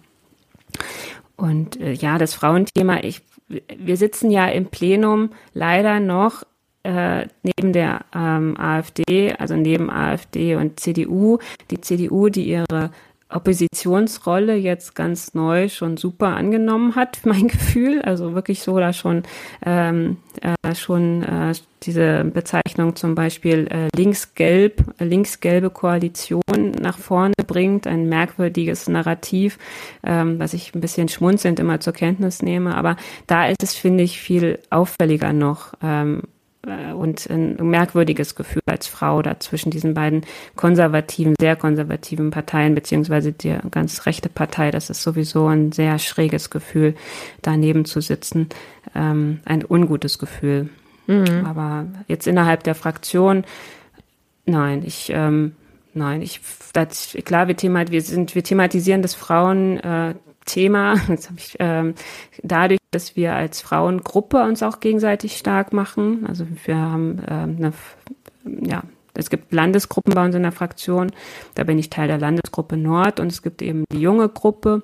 Und 1.36 1.80
äh, 1.82 1.92
ja, 1.92 2.18
das 2.18 2.36
Frauenthema, 2.36 3.04
ich, 3.04 3.22
wir 3.50 3.98
sitzen 3.98 4.32
ja 4.32 4.48
im 4.48 4.68
Plenum 4.68 5.32
leider 5.54 6.00
noch 6.00 6.44
äh, 6.84 7.28
neben 7.44 7.74
der 7.74 8.02
ähm, 8.14 8.56
AfD, 8.60 9.34
also 9.34 9.56
neben 9.56 9.90
AfD 9.90 10.56
und 10.56 10.80
CDU, 10.80 11.40
die 11.70 11.82
CDU, 11.82 12.30
die 12.30 12.48
ihre 12.50 12.92
Oppositionsrolle 13.32 14.56
jetzt 14.56 14.96
ganz 14.96 15.34
neu 15.34 15.70
schon 15.70 15.98
super 15.98 16.36
angenommen 16.36 16.96
hat, 16.96 17.20
mein 17.26 17.48
Gefühl. 17.48 18.02
Also 18.02 18.34
wirklich 18.34 18.62
so 18.62 18.78
da 18.78 18.94
schon 18.94 19.24
ähm, 19.66 20.18
äh, 20.42 20.76
schon 20.76 21.24
äh, 21.24 21.54
diese 21.84 22.24
Bezeichnung 22.26 22.96
zum 22.96 23.16
Beispiel 23.16 23.68
äh, 23.68 23.88
links-gelb, 23.96 24.84
links-gelbe 25.00 25.70
Koalition 25.70 26.72
nach 26.80 26.98
vorne 26.98 27.34
bringt, 27.48 27.88
ein 27.88 28.08
merkwürdiges 28.08 28.88
Narrativ, 28.88 29.58
ähm, 30.04 30.40
was 30.40 30.54
ich 30.54 30.76
ein 30.76 30.82
bisschen 30.82 31.08
schmunzelnd 31.08 31.60
immer 31.60 31.80
zur 31.80 31.94
Kenntnis 31.94 32.42
nehme. 32.42 32.76
Aber 32.76 32.98
da 33.28 33.48
ist 33.48 33.64
es, 33.64 33.74
finde 33.74 34.04
ich, 34.04 34.20
viel 34.20 34.60
auffälliger 34.70 35.34
noch. 35.34 35.74
Ähm, 35.82 36.22
äh, 36.22 36.41
und 36.64 37.28
ein 37.30 37.56
merkwürdiges 37.56 38.36
Gefühl 38.36 38.62
als 38.68 38.88
Frau 38.88 39.22
da 39.22 39.40
zwischen 39.40 39.72
diesen 39.72 39.96
beiden 39.96 40.22
konservativen, 40.56 41.34
sehr 41.40 41.56
konservativen 41.56 42.30
Parteien, 42.30 42.76
beziehungsweise 42.76 43.32
die 43.32 43.58
ganz 43.72 44.06
rechte 44.06 44.30
Partei. 44.30 44.70
Das 44.70 44.90
ist 44.92 45.02
sowieso 45.02 45.48
ein 45.48 45.72
sehr 45.72 45.98
schräges 45.98 46.52
Gefühl, 46.52 46.94
daneben 47.42 47.86
zu 47.86 48.00
sitzen. 48.00 48.50
Ähm, 48.94 49.40
ein 49.46 49.66
ungutes 49.68 50.20
Gefühl. 50.20 50.70
Mhm. 51.08 51.46
Aber 51.46 51.88
jetzt 52.08 52.28
innerhalb 52.28 52.64
der 52.64 52.76
Fraktion, 52.76 53.44
nein, 54.46 54.84
ich, 54.86 55.12
ähm, 55.14 55.54
nein, 55.96 56.22
ich, 56.22 56.42
das, 56.74 57.18
klar, 57.26 57.48
wir, 57.48 57.58
themat, 57.58 57.90
wir 57.90 58.02
sind, 58.02 58.36
wir 58.36 58.44
thematisieren 58.44 59.02
das 59.02 59.16
Frauen, 59.16 59.80
äh, 59.80 60.14
Thema. 60.46 60.96
Jetzt 61.08 61.30
habe 61.30 61.40
ich 61.40 61.56
ähm, 61.60 61.96
dadurch, 62.44 62.80
dass 62.92 63.16
wir 63.16 63.34
als 63.34 63.62
Frauengruppe 63.62 64.44
uns 64.44 64.64
auch 64.64 64.80
gegenseitig 64.80 65.38
stark 65.38 65.74
machen. 65.74 66.26
Also 66.28 66.46
wir 66.66 66.78
haben 66.78 67.22
ähm, 67.28 67.56
eine, 67.58 67.74
ja, 68.68 68.84
es 69.14 69.30
gibt 69.30 69.54
Landesgruppen 69.54 70.14
bei 70.14 70.24
uns 70.24 70.36
in 70.36 70.44
der 70.44 70.52
Fraktion. 70.52 71.12
Da 71.56 71.64
bin 71.64 71.80
ich 71.80 71.90
Teil 71.90 72.08
der 72.08 72.18
Landesgruppe 72.18 72.78
Nord 72.78 73.20
und 73.20 73.28
es 73.32 73.42
gibt 73.42 73.62
eben 73.62 73.86
die 73.92 74.02
junge 74.02 74.30
Gruppe 74.30 74.84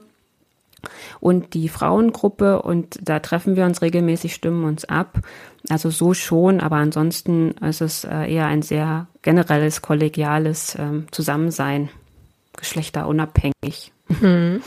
und 1.20 1.54
die 1.54 1.70
Frauengruppe 1.70 2.62
und 2.62 3.00
da 3.02 3.20
treffen 3.20 3.56
wir 3.56 3.66
uns 3.66 3.82
regelmäßig, 3.82 4.34
stimmen 4.34 4.64
uns 4.64 4.86
ab. 4.86 5.20
Also 5.70 5.90
so 5.90 6.14
schon, 6.14 6.62
aber 6.62 6.78
ansonsten 6.78 7.52
ist 7.58 7.82
es 7.82 8.04
äh, 8.04 8.32
eher 8.32 8.46
ein 8.46 8.62
sehr 8.62 9.08
generelles, 9.22 9.82
kollegiales 9.82 10.76
ähm, 10.80 11.08
Zusammensein, 11.12 11.90
geschlechterunabhängig. 12.56 13.92
Mhm. 14.08 14.62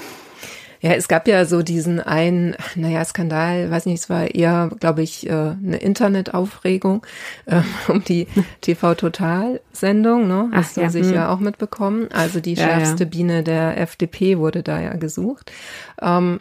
Ja, 0.80 0.92
es 0.92 1.08
gab 1.08 1.28
ja 1.28 1.44
so 1.44 1.62
diesen 1.62 2.00
einen, 2.00 2.56
naja, 2.74 3.04
Skandal, 3.04 3.70
weiß 3.70 3.84
nicht, 3.84 4.00
es 4.00 4.08
war 4.08 4.34
eher, 4.34 4.70
glaube 4.80 5.02
ich, 5.02 5.28
äh, 5.28 5.32
eine 5.32 5.76
Internetaufregung 5.76 7.04
äh, 7.46 7.62
um 7.88 8.02
die 8.02 8.26
TV-Total-Sendung, 8.62 10.26
ne? 10.26 10.50
Hast 10.52 10.76
du 10.76 10.80
ja. 10.80 10.90
sicher 10.90 11.24
hm. 11.24 11.30
auch 11.30 11.40
mitbekommen. 11.40 12.08
Also 12.12 12.40
die 12.40 12.56
schärfste 12.56 13.04
ja. 13.04 13.10
Biene 13.10 13.42
der 13.42 13.78
FDP 13.78 14.38
wurde 14.38 14.62
da 14.62 14.80
ja 14.80 14.94
gesucht. 14.94 15.52
Ähm, 16.00 16.40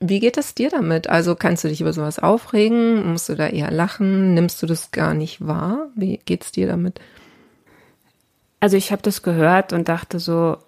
wie 0.00 0.20
geht 0.20 0.36
es 0.36 0.54
dir 0.54 0.68
damit? 0.68 1.08
Also 1.08 1.34
kannst 1.36 1.64
du 1.64 1.68
dich 1.68 1.80
über 1.80 1.92
sowas 1.92 2.18
aufregen? 2.18 3.12
Musst 3.12 3.28
du 3.28 3.36
da 3.36 3.46
eher 3.46 3.70
lachen? 3.70 4.34
Nimmst 4.34 4.60
du 4.62 4.66
das 4.66 4.90
gar 4.90 5.14
nicht 5.14 5.46
wahr? 5.46 5.88
Wie 5.94 6.18
geht's 6.18 6.50
dir 6.52 6.66
damit? 6.66 7.00
Also 8.58 8.76
ich 8.76 8.92
habe 8.92 9.02
das 9.02 9.22
gehört 9.22 9.72
und 9.72 9.88
dachte 9.88 10.18
so, 10.18 10.58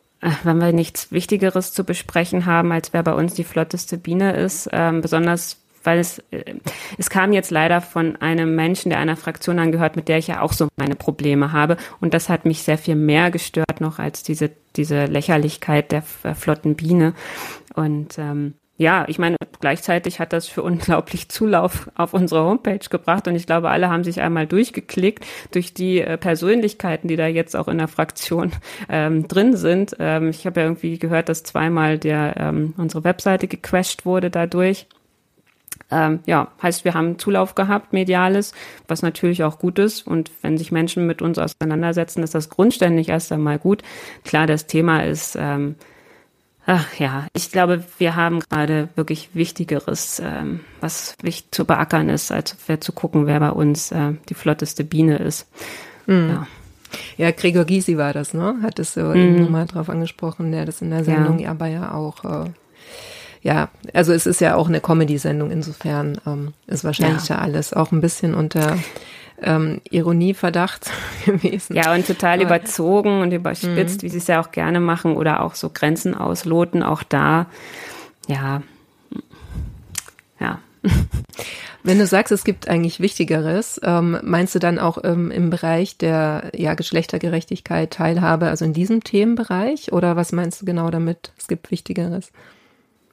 wenn 0.42 0.58
wir 0.58 0.72
nichts 0.72 1.12
Wichtigeres 1.12 1.72
zu 1.72 1.84
besprechen 1.84 2.46
haben, 2.46 2.72
als 2.72 2.92
wer 2.92 3.02
bei 3.02 3.14
uns 3.14 3.34
die 3.34 3.44
flotteste 3.44 3.98
Biene 3.98 4.32
ist, 4.32 4.68
ähm, 4.72 5.00
besonders 5.00 5.60
weil 5.84 5.98
es, 5.98 6.18
äh, 6.30 6.54
es 6.98 7.10
kam 7.10 7.32
jetzt 7.32 7.50
leider 7.50 7.80
von 7.80 8.16
einem 8.16 8.54
Menschen, 8.54 8.88
der 8.88 8.98
einer 8.98 9.16
Fraktion 9.16 9.58
angehört, 9.58 9.96
mit 9.96 10.08
der 10.08 10.18
ich 10.18 10.26
ja 10.26 10.40
auch 10.40 10.52
so 10.52 10.68
meine 10.76 10.96
Probleme 10.96 11.52
habe. 11.52 11.76
Und 12.00 12.14
das 12.14 12.28
hat 12.28 12.46
mich 12.46 12.62
sehr 12.62 12.78
viel 12.78 12.96
mehr 12.96 13.30
gestört 13.30 13.80
noch 13.80 13.98
als 13.98 14.22
diese, 14.22 14.50
diese 14.76 15.04
Lächerlichkeit 15.04 15.92
der 15.92 16.02
flotten 16.02 16.74
Biene. 16.74 17.12
Und 17.74 18.18
ähm, 18.18 18.54
ja, 18.76 19.04
ich 19.08 19.18
meine, 19.18 19.36
gleichzeitig 19.64 20.20
hat 20.20 20.34
das 20.34 20.46
für 20.46 20.62
unglaublich 20.62 21.28
Zulauf 21.30 21.90
auf 21.94 22.12
unsere 22.12 22.44
Homepage 22.44 22.86
gebracht 22.90 23.26
und 23.28 23.34
ich 23.34 23.46
glaube, 23.46 23.70
alle 23.70 23.88
haben 23.88 24.04
sich 24.04 24.20
einmal 24.20 24.46
durchgeklickt 24.46 25.24
durch 25.52 25.72
die 25.72 26.02
äh, 26.02 26.18
Persönlichkeiten, 26.18 27.08
die 27.08 27.16
da 27.16 27.26
jetzt 27.28 27.56
auch 27.56 27.66
in 27.66 27.78
der 27.78 27.88
Fraktion 27.88 28.52
ähm, 28.90 29.26
drin 29.26 29.56
sind. 29.56 29.96
Ähm, 29.98 30.28
ich 30.28 30.44
habe 30.44 30.60
ja 30.60 30.66
irgendwie 30.66 30.98
gehört, 30.98 31.30
dass 31.30 31.44
zweimal 31.44 31.96
der 31.98 32.34
ähm, 32.36 32.74
unsere 32.76 33.04
Webseite 33.04 33.48
gecrashed 33.48 34.04
wurde 34.04 34.28
dadurch. 34.28 34.86
Ähm, 35.90 36.20
ja, 36.26 36.48
heißt, 36.62 36.84
wir 36.84 36.92
haben 36.92 37.18
Zulauf 37.18 37.54
gehabt, 37.54 37.94
mediales, 37.94 38.52
was 38.86 39.00
natürlich 39.00 39.44
auch 39.44 39.58
gut 39.58 39.78
ist. 39.78 40.06
Und 40.06 40.30
wenn 40.42 40.58
sich 40.58 40.72
Menschen 40.72 41.06
mit 41.06 41.22
uns 41.22 41.38
auseinandersetzen, 41.38 42.22
ist 42.22 42.34
das 42.34 42.50
grundständig 42.50 43.08
erst 43.08 43.32
einmal 43.32 43.58
gut. 43.58 43.82
Klar, 44.24 44.46
das 44.46 44.66
Thema 44.66 45.04
ist 45.04 45.38
ähm, 45.40 45.76
Ach 46.66 46.94
ja, 46.98 47.26
ich 47.34 47.52
glaube, 47.52 47.84
wir 47.98 48.16
haben 48.16 48.40
gerade 48.40 48.88
wirklich 48.94 49.30
Wichtigeres, 49.34 50.20
ähm, 50.24 50.60
was 50.80 51.14
wichtig 51.22 51.50
zu 51.50 51.66
beackern 51.66 52.08
ist, 52.08 52.32
als 52.32 52.56
zu 52.80 52.92
gucken, 52.92 53.26
wer 53.26 53.38
bei 53.40 53.50
uns 53.50 53.92
äh, 53.92 54.12
die 54.28 54.34
flotteste 54.34 54.84
Biene 54.84 55.18
ist. 55.18 55.46
Mhm. 56.06 56.28
Ja. 56.30 56.46
Ja, 57.16 57.30
Gregor 57.32 57.64
Gysi 57.64 57.98
war 57.98 58.12
das, 58.12 58.34
ne? 58.34 58.56
Hat 58.62 58.78
es 58.78 58.94
so 58.94 59.02
mhm. 59.02 59.16
eben 59.16 59.42
nochmal 59.42 59.66
drauf 59.66 59.90
angesprochen, 59.90 60.52
der 60.52 60.64
das 60.64 60.80
in 60.80 60.90
der 60.90 61.04
Sendung 61.04 61.40
ja. 61.40 61.50
aber 61.50 61.66
ja 61.66 61.92
auch, 61.92 62.24
äh, 62.24 62.50
ja, 63.42 63.68
also 63.92 64.12
es 64.12 64.26
ist 64.26 64.40
ja 64.40 64.54
auch 64.54 64.68
eine 64.68 64.80
Comedy-Sendung, 64.80 65.50
insofern 65.50 66.18
ähm, 66.26 66.54
ist 66.66 66.84
wahrscheinlich 66.84 67.28
ja. 67.28 67.36
ja 67.36 67.42
alles 67.42 67.72
auch 67.72 67.92
ein 67.92 68.00
bisschen 68.00 68.34
unter 68.34 68.78
ähm, 69.42 69.80
Ironieverdacht 69.90 70.90
gewesen. 71.24 71.74
Ja, 71.74 71.94
und 71.94 72.06
total 72.06 72.34
Aber, 72.34 72.44
überzogen 72.44 73.20
und 73.20 73.32
überspitzt, 73.32 74.02
mhm. 74.02 74.06
wie 74.06 74.08
sie 74.10 74.18
es 74.18 74.26
ja 74.26 74.40
auch 74.40 74.50
gerne 74.50 74.80
machen, 74.80 75.16
oder 75.16 75.42
auch 75.42 75.54
so 75.54 75.70
Grenzen 75.70 76.14
ausloten, 76.14 76.82
auch 76.82 77.02
da, 77.02 77.46
ja, 78.26 78.62
ja. 80.40 80.60
Wenn 81.86 81.98
du 81.98 82.06
sagst, 82.06 82.32
es 82.32 82.44
gibt 82.44 82.66
eigentlich 82.66 83.00
Wichtigeres, 83.00 83.78
ähm, 83.84 84.18
meinst 84.22 84.54
du 84.54 84.58
dann 84.58 84.78
auch 84.78 84.96
ähm, 85.04 85.30
im 85.30 85.50
Bereich 85.50 85.98
der 85.98 86.50
ja, 86.54 86.72
Geschlechtergerechtigkeit 86.72 87.90
Teilhabe, 87.90 88.48
also 88.48 88.64
in 88.64 88.72
diesem 88.72 89.04
Themenbereich? 89.04 89.92
Oder 89.92 90.16
was 90.16 90.32
meinst 90.32 90.62
du 90.62 90.64
genau 90.64 90.90
damit? 90.90 91.32
Es 91.36 91.46
gibt 91.46 91.70
Wichtigeres? 91.70 92.32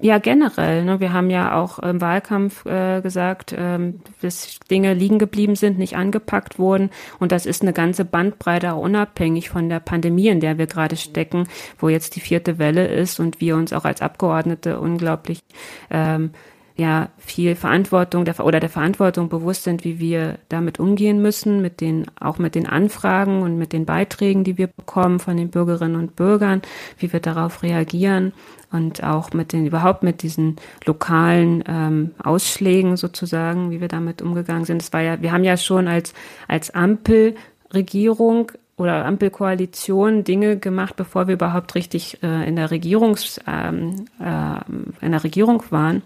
Ja, 0.01 0.17
generell. 0.17 0.83
Ne? 0.83 0.99
Wir 0.99 1.13
haben 1.13 1.29
ja 1.29 1.55
auch 1.59 1.79
im 1.79 2.01
Wahlkampf 2.01 2.65
äh, 2.65 3.01
gesagt, 3.01 3.55
ähm, 3.57 4.01
dass 4.21 4.59
Dinge 4.69 4.93
liegen 4.93 5.19
geblieben 5.19 5.55
sind, 5.55 5.77
nicht 5.77 5.95
angepackt 5.95 6.59
wurden. 6.59 6.89
Und 7.19 7.31
das 7.31 7.45
ist 7.45 7.61
eine 7.61 7.73
ganze 7.73 8.05
Bandbreite, 8.05 8.73
auch 8.73 8.81
unabhängig 8.81 9.49
von 9.49 9.69
der 9.69 9.79
Pandemie, 9.79 10.27
in 10.27 10.39
der 10.39 10.57
wir 10.57 10.67
gerade 10.67 10.95
stecken, 10.95 11.47
wo 11.77 11.89
jetzt 11.89 12.15
die 12.15 12.21
vierte 12.21 12.59
Welle 12.59 12.87
ist 12.87 13.19
und 13.19 13.41
wir 13.41 13.55
uns 13.55 13.73
auch 13.73 13.85
als 13.85 14.01
Abgeordnete 14.01 14.79
unglaublich 14.79 15.43
ähm, 15.89 16.31
ja 16.75 17.09
viel 17.17 17.55
Verantwortung 17.55 18.25
der, 18.25 18.39
oder 18.43 18.59
der 18.59 18.69
Verantwortung 18.69 19.29
bewusst 19.29 19.63
sind, 19.63 19.83
wie 19.83 19.99
wir 19.99 20.39
damit 20.49 20.79
umgehen 20.79 21.21
müssen, 21.21 21.61
mit 21.61 21.81
den, 21.81 22.05
auch 22.19 22.37
mit 22.37 22.55
den 22.55 22.67
Anfragen 22.67 23.41
und 23.41 23.57
mit 23.57 23.73
den 23.73 23.85
Beiträgen, 23.85 24.43
die 24.43 24.57
wir 24.57 24.67
bekommen 24.67 25.19
von 25.19 25.37
den 25.37 25.49
Bürgerinnen 25.49 25.95
und 25.95 26.15
Bürgern, 26.15 26.61
wie 26.97 27.11
wir 27.11 27.19
darauf 27.19 27.63
reagieren 27.63 28.33
und 28.71 29.03
auch 29.03 29.33
mit 29.33 29.53
den, 29.53 29.65
überhaupt 29.65 30.03
mit 30.03 30.21
diesen 30.23 30.55
lokalen 30.85 31.63
ähm, 31.67 32.11
Ausschlägen 32.23 32.97
sozusagen, 32.97 33.71
wie 33.71 33.81
wir 33.81 33.89
damit 33.89 34.21
umgegangen 34.21 34.65
sind. 34.65 34.81
Das 34.81 34.93
war 34.93 35.01
ja, 35.01 35.21
wir 35.21 35.31
haben 35.31 35.43
ja 35.43 35.57
schon 35.57 35.87
als, 35.87 36.13
als 36.47 36.71
Ampelregierung 36.73 38.51
oder 38.77 39.05
Ampelkoalition 39.05 40.23
Dinge 40.23 40.57
gemacht, 40.57 40.95
bevor 40.95 41.27
wir 41.27 41.35
überhaupt 41.35 41.75
richtig 41.75 42.23
äh, 42.23 42.47
in 42.47 42.55
der 42.55 42.71
Regierungs, 42.71 43.39
ähm, 43.45 44.05
äh, 44.19 45.05
in 45.05 45.11
der 45.11 45.23
Regierung 45.23 45.63
waren 45.69 46.01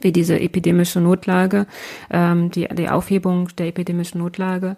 wie 0.00 0.12
diese 0.12 0.38
epidemische 0.38 1.00
Notlage, 1.00 1.66
ähm, 2.10 2.50
die, 2.50 2.68
die 2.68 2.88
Aufhebung 2.88 3.48
der 3.56 3.68
epidemischen 3.68 4.20
Notlage 4.20 4.76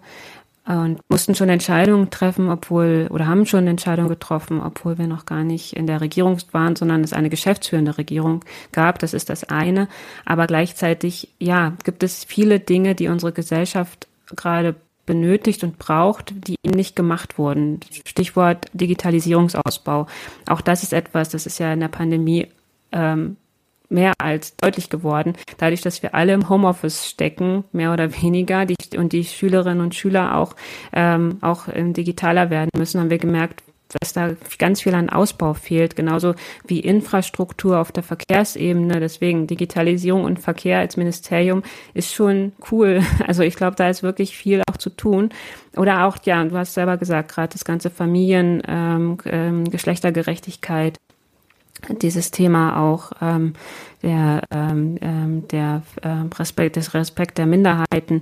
und 0.69 0.99
mussten 1.09 1.33
schon 1.33 1.49
Entscheidungen 1.49 2.11
treffen, 2.11 2.49
obwohl, 2.49 3.07
oder 3.09 3.25
haben 3.25 3.47
schon 3.47 3.65
Entscheidungen 3.65 4.09
getroffen, 4.09 4.61
obwohl 4.61 4.99
wir 4.99 5.07
noch 5.07 5.25
gar 5.25 5.43
nicht 5.43 5.73
in 5.73 5.87
der 5.87 5.99
Regierung 5.99 6.37
waren, 6.51 6.75
sondern 6.75 7.03
es 7.03 7.11
eine 7.11 7.29
geschäftsführende 7.29 7.97
Regierung 7.97 8.45
gab. 8.71 8.99
Das 8.99 9.15
ist 9.15 9.31
das 9.31 9.45
eine. 9.45 9.87
Aber 10.25 10.45
gleichzeitig, 10.45 11.29
ja, 11.39 11.73
gibt 11.83 12.03
es 12.03 12.23
viele 12.23 12.59
Dinge, 12.59 12.93
die 12.93 13.07
unsere 13.07 13.31
Gesellschaft 13.31 14.07
gerade 14.35 14.75
benötigt 15.07 15.63
und 15.63 15.79
braucht, 15.79 16.35
die 16.47 16.53
eben 16.63 16.75
nicht 16.75 16.95
gemacht 16.95 17.39
wurden. 17.39 17.79
Stichwort 18.05 18.67
Digitalisierungsausbau. 18.73 20.05
Auch 20.47 20.61
das 20.61 20.83
ist 20.83 20.93
etwas, 20.93 21.29
das 21.29 21.47
ist 21.47 21.57
ja 21.57 21.73
in 21.73 21.79
der 21.79 21.87
Pandemie 21.87 22.45
ähm, 22.91 23.37
mehr 23.89 24.13
als 24.17 24.55
deutlich 24.55 24.89
geworden. 24.89 25.33
Dadurch, 25.57 25.81
dass 25.81 26.03
wir 26.03 26.15
alle 26.15 26.33
im 26.33 26.49
Homeoffice 26.49 27.07
stecken, 27.07 27.63
mehr 27.71 27.93
oder 27.93 28.21
weniger, 28.21 28.65
die, 28.65 28.75
und 28.97 29.13
die 29.13 29.23
Schülerinnen 29.23 29.81
und 29.81 29.95
Schüler 29.95 30.37
auch, 30.37 30.55
ähm, 30.93 31.37
auch 31.41 31.65
digitaler 31.73 32.49
werden 32.49 32.69
müssen, 32.75 32.99
haben 32.99 33.09
wir 33.09 33.17
gemerkt, 33.17 33.63
dass 33.99 34.13
da 34.13 34.35
ganz 34.59 34.81
viel 34.81 34.93
an 34.93 35.09
Ausbau 35.09 35.53
fehlt, 35.53 35.95
genauso 35.95 36.35
wie 36.67 36.79
Infrastruktur 36.79 37.79
auf 37.79 37.91
der 37.91 38.03
Verkehrsebene. 38.03 38.99
Deswegen 38.99 39.47
Digitalisierung 39.47 40.23
und 40.23 40.39
Verkehr 40.39 40.79
als 40.79 40.95
Ministerium 40.95 41.63
ist 41.93 42.13
schon 42.13 42.53
cool. 42.71 43.01
Also 43.27 43.43
ich 43.43 43.55
glaube, 43.55 43.75
da 43.75 43.89
ist 43.89 44.01
wirklich 44.01 44.35
viel 44.35 44.63
auch 44.69 44.77
zu 44.77 44.89
tun. 44.89 45.29
Oder 45.77 46.05
auch, 46.05 46.17
ja, 46.23 46.43
du 46.43 46.57
hast 46.57 46.73
selber 46.73 46.97
gesagt, 46.97 47.31
gerade 47.31 47.53
das 47.53 47.63
ganze 47.63 47.89
Familien, 47.89 48.61
ähm, 48.67 49.17
ähm, 49.25 49.65
Geschlechtergerechtigkeit 49.65 50.97
dieses 52.01 52.31
Thema 52.31 52.79
auch 52.79 53.11
ähm, 53.21 53.53
der, 54.01 54.43
ähm, 54.51 54.97
ähm, 55.01 55.47
der 55.47 55.81
äh, 56.01 56.35
Respekt, 56.37 56.75
des 56.75 56.93
Respekt 56.93 57.37
der 57.37 57.45
Minderheiten. 57.45 58.21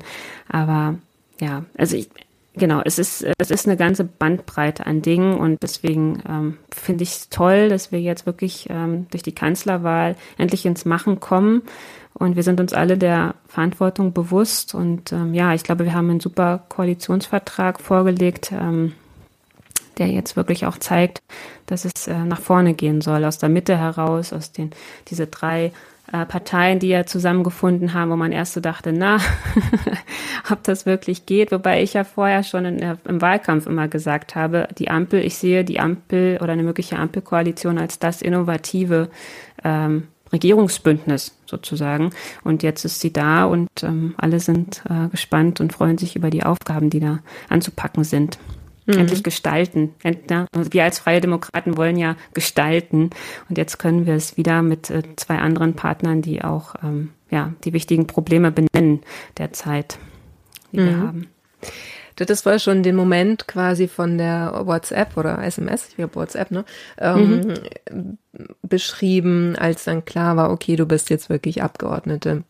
Aber 0.50 0.96
ja, 1.40 1.66
also 1.78 1.98
ich, 1.98 2.10
genau, 2.56 2.82
es 2.84 3.00
ist, 3.00 3.26
es 3.38 3.52
ist 3.52 3.68
eine 3.68 3.78
ganze 3.78 4.04
Bandbreite 4.04 4.86
an 4.86 5.02
Dingen 5.02 5.38
und 5.38 5.62
deswegen 5.62 6.22
ähm, 6.28 6.58
finde 6.72 7.04
ich 7.04 7.12
es 7.12 7.30
toll, 7.30 7.70
dass 7.70 7.92
wir 7.92 8.02
jetzt 8.02 8.26
wirklich 8.26 8.68
ähm, 8.70 9.08
durch 9.12 9.24
die 9.24 9.36
Kanzlerwahl 9.36 10.16
endlich 10.38 10.66
ins 10.66 10.86
Machen 10.86 11.20
kommen. 11.20 11.64
Und 12.14 12.36
wir 12.36 12.42
sind 12.42 12.60
uns 12.60 12.74
alle 12.74 12.98
der 12.98 13.36
Verantwortung 13.48 14.12
bewusst. 14.12 14.74
Und 14.74 15.12
ähm, 15.12 15.36
ja, 15.36 15.54
ich 15.54 15.64
glaube, 15.64 15.86
wir 15.86 15.94
haben 15.94 16.10
einen 16.10 16.20
super 16.20 16.64
Koalitionsvertrag 16.68 17.80
vorgelegt. 17.80 18.52
Ähm, 18.52 18.94
der 19.98 20.08
jetzt 20.08 20.36
wirklich 20.36 20.66
auch 20.66 20.78
zeigt, 20.78 21.20
dass 21.66 21.86
es 21.86 22.08
äh, 22.08 22.18
nach 22.18 22.40
vorne 22.40 22.74
gehen 22.74 23.02
soll, 23.02 23.26
aus 23.26 23.38
der 23.38 23.50
Mitte 23.50 23.78
heraus, 23.78 24.34
aus 24.34 24.52
den 24.52 24.72
diese 25.10 25.28
drei 25.28 25.72
äh, 26.12 26.26
Parteien, 26.26 26.80
die 26.80 26.88
ja 26.88 27.06
zusammengefunden 27.06 27.94
haben, 27.94 28.12
wo 28.12 28.16
man 28.16 28.32
erst 28.32 28.54
so 28.54 28.62
dachte, 28.62 28.94
na, 28.94 29.18
ob 30.52 30.64
das 30.64 30.86
wirklich 30.86 31.26
geht, 31.26 31.52
wobei 31.52 31.84
ich 31.84 31.94
ja 31.94 32.04
vorher 32.06 32.44
schon 32.44 32.66
in, 32.66 32.98
im 33.06 33.22
Wahlkampf 33.22 33.66
immer 33.66 33.88
gesagt 33.88 34.36
habe, 34.36 34.70
die 34.78 34.90
Ampel, 34.90 35.20
ich 35.20 35.38
sehe 35.38 35.66
die 35.66 35.80
Ampel 35.80 36.40
oder 36.42 36.54
eine 36.54 36.64
mögliche 36.64 36.98
Ampelkoalition 36.98 37.78
als 37.78 38.00
das 38.00 38.22
innovative 38.22 39.10
ähm, 39.64 40.08
Regierungsbündnis 40.32 41.38
sozusagen. 41.46 42.12
Und 42.44 42.64
jetzt 42.64 42.86
ist 42.86 43.00
sie 43.00 43.12
da 43.12 43.46
und 43.46 43.70
ähm, 43.82 44.16
alle 44.18 44.40
sind 44.40 44.84
äh, 44.90 45.10
gespannt 45.10 45.60
und 45.60 45.74
freuen 45.74 45.98
sich 45.98 46.16
über 46.16 46.30
die 46.30 46.44
Aufgaben, 46.44 46.90
die 46.90 47.00
da 47.00 47.20
anzupacken 47.50 48.04
sind 48.04 48.38
mhm. 48.88 49.00
endlich 49.00 49.24
gestalten. 49.24 49.94
Wir 50.54 50.84
als 50.84 51.00
Freie 51.00 51.22
Demokraten 51.22 51.78
wollen 51.78 51.98
ja 51.98 52.16
gestalten. 52.34 53.12
Und 53.50 53.58
jetzt 53.58 53.78
können 53.78 54.06
wir 54.06 54.16
es 54.16 54.38
wieder 54.38 54.62
mit 54.62 54.90
äh, 54.90 55.04
zwei 55.16 55.38
anderen 55.38 55.76
Partnern, 55.76 56.22
die 56.22 56.44
auch 56.44 56.76
ähm, 56.84 57.12
ja, 57.30 57.54
die 57.64 57.74
wichtigen 57.74 58.08
Probleme 58.08 58.52
benennen 58.52 59.02
der 59.38 59.54
Zeit, 59.54 60.00
die 60.72 60.80
mhm. 60.80 60.86
wir 60.86 60.98
haben. 60.98 61.28
Das 62.16 62.48
war 62.48 62.58
schon 62.58 62.82
den 62.82 62.96
Moment 62.96 63.48
quasi 63.48 63.88
von 63.88 64.18
der 64.18 64.64
WhatsApp 64.66 65.18
oder 65.18 65.44
SMS, 65.44 65.90
ich 65.90 65.98
glaube 65.98 66.16
WhatsApp, 66.16 66.50
ne, 66.50 66.66
ähm, 66.98 67.56
mhm. 67.92 68.18
beschrieben, 68.64 69.56
als 69.56 69.84
dann 69.84 70.04
klar 70.04 70.36
war, 70.36 70.50
okay, 70.50 70.76
du 70.76 70.88
bist 70.88 71.12
jetzt 71.12 71.30
wirklich 71.30 71.62
Abgeordnete 71.62 72.44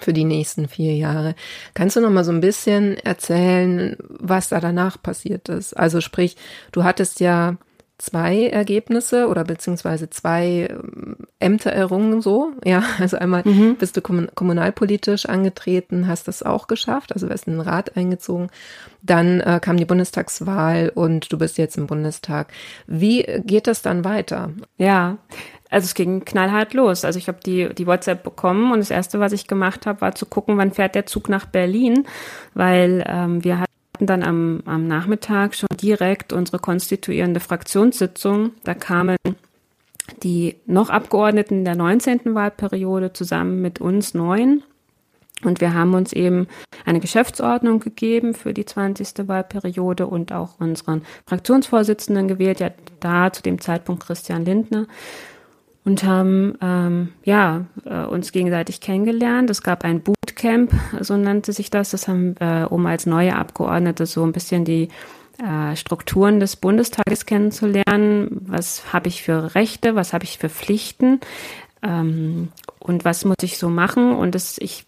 für 0.00 0.12
die 0.12 0.24
nächsten 0.24 0.68
vier 0.68 0.94
Jahre. 0.96 1.34
Kannst 1.74 1.96
du 1.96 2.00
noch 2.00 2.10
mal 2.10 2.24
so 2.24 2.32
ein 2.32 2.40
bisschen 2.40 2.96
erzählen, 2.98 3.96
was 4.08 4.48
da 4.48 4.60
danach 4.60 5.00
passiert 5.02 5.48
ist? 5.48 5.74
Also 5.74 6.00
sprich, 6.00 6.36
du 6.72 6.84
hattest 6.84 7.20
ja 7.20 7.56
zwei 8.04 8.48
Ergebnisse 8.48 9.28
oder 9.28 9.44
beziehungsweise 9.44 10.10
zwei 10.10 10.68
ähm, 10.70 11.16
Ämter 11.38 11.72
errungen 11.72 12.20
so. 12.20 12.52
Ja, 12.64 12.82
also 12.98 13.16
einmal 13.18 13.42
mhm. 13.44 13.76
bist 13.76 13.96
du 13.96 14.00
kommunalpolitisch 14.00 15.26
angetreten, 15.26 16.08
hast 16.08 16.28
das 16.28 16.42
auch 16.42 16.66
geschafft, 16.66 17.12
also 17.12 17.28
wirst 17.28 17.46
in 17.46 17.54
den 17.54 17.60
Rat 17.60 17.96
eingezogen. 17.96 18.48
Dann 19.02 19.40
äh, 19.40 19.60
kam 19.62 19.76
die 19.76 19.84
Bundestagswahl 19.84 20.90
und 20.94 21.30
du 21.30 21.38
bist 21.38 21.58
jetzt 21.58 21.76
im 21.76 21.86
Bundestag. 21.86 22.52
Wie 22.86 23.22
geht 23.44 23.66
das 23.66 23.82
dann 23.82 24.04
weiter? 24.04 24.50
Ja, 24.78 25.18
also 25.70 25.86
es 25.86 25.94
ging 25.94 26.24
knallhart 26.24 26.72
los. 26.72 27.04
Also 27.04 27.18
ich 27.18 27.28
habe 27.28 27.40
die, 27.44 27.74
die 27.74 27.86
WhatsApp 27.86 28.22
bekommen 28.22 28.72
und 28.72 28.78
das 28.78 28.90
Erste, 28.90 29.20
was 29.20 29.32
ich 29.32 29.48
gemacht 29.48 29.86
habe, 29.86 30.00
war 30.00 30.14
zu 30.14 30.24
gucken, 30.24 30.56
wann 30.56 30.72
fährt 30.72 30.94
der 30.94 31.06
Zug 31.06 31.28
nach 31.28 31.46
Berlin, 31.46 32.06
weil 32.54 33.04
ähm, 33.06 33.42
wir 33.42 33.58
hatten 33.58 33.73
dann 34.00 34.22
am, 34.22 34.62
am 34.66 34.86
Nachmittag 34.86 35.54
schon 35.54 35.68
direkt 35.80 36.32
unsere 36.32 36.58
konstituierende 36.58 37.40
Fraktionssitzung. 37.40 38.52
Da 38.64 38.74
kamen 38.74 39.16
die 40.22 40.56
noch 40.66 40.90
Abgeordneten 40.90 41.64
der 41.64 41.76
19. 41.76 42.34
Wahlperiode 42.34 43.12
zusammen 43.12 43.62
mit 43.62 43.80
uns 43.80 44.14
neun. 44.14 44.62
Und 45.42 45.60
wir 45.60 45.74
haben 45.74 45.94
uns 45.94 46.12
eben 46.12 46.46
eine 46.84 47.00
Geschäftsordnung 47.00 47.80
gegeben 47.80 48.34
für 48.34 48.54
die 48.54 48.64
20. 48.64 49.28
Wahlperiode 49.28 50.06
und 50.06 50.32
auch 50.32 50.58
unseren 50.58 51.02
Fraktionsvorsitzenden 51.26 52.28
gewählt, 52.28 52.60
ja 52.60 52.70
da 53.00 53.32
zu 53.32 53.42
dem 53.42 53.60
Zeitpunkt 53.60 54.06
Christian 54.06 54.44
Lindner 54.44 54.86
und 55.84 56.02
haben 56.04 56.56
ähm, 56.62 57.12
ja 57.24 57.66
äh, 57.84 58.04
uns 58.04 58.32
gegenseitig 58.32 58.80
kennengelernt. 58.80 59.50
Es 59.50 59.62
gab 59.62 59.84
ein 59.84 60.00
Bootcamp, 60.00 60.72
so 61.00 61.16
nannte 61.16 61.52
sich 61.52 61.70
das. 61.70 61.90
Das 61.90 62.08
haben 62.08 62.36
äh, 62.40 62.64
um 62.68 62.86
als 62.86 63.06
neue 63.06 63.36
Abgeordnete 63.36 64.06
so 64.06 64.24
ein 64.24 64.32
bisschen 64.32 64.64
die 64.64 64.88
äh, 65.38 65.76
Strukturen 65.76 66.40
des 66.40 66.56
Bundestages 66.56 67.26
kennenzulernen. 67.26 68.28
Was 68.46 68.92
habe 68.92 69.08
ich 69.08 69.22
für 69.22 69.54
Rechte? 69.54 69.94
Was 69.94 70.12
habe 70.12 70.24
ich 70.24 70.38
für 70.38 70.48
Pflichten? 70.48 71.20
Ähm, 71.82 72.48
und 72.78 73.04
was 73.04 73.24
muss 73.24 73.36
ich 73.42 73.58
so 73.58 73.68
machen? 73.68 74.14
Und 74.14 74.34
das, 74.34 74.56
ich 74.58 74.86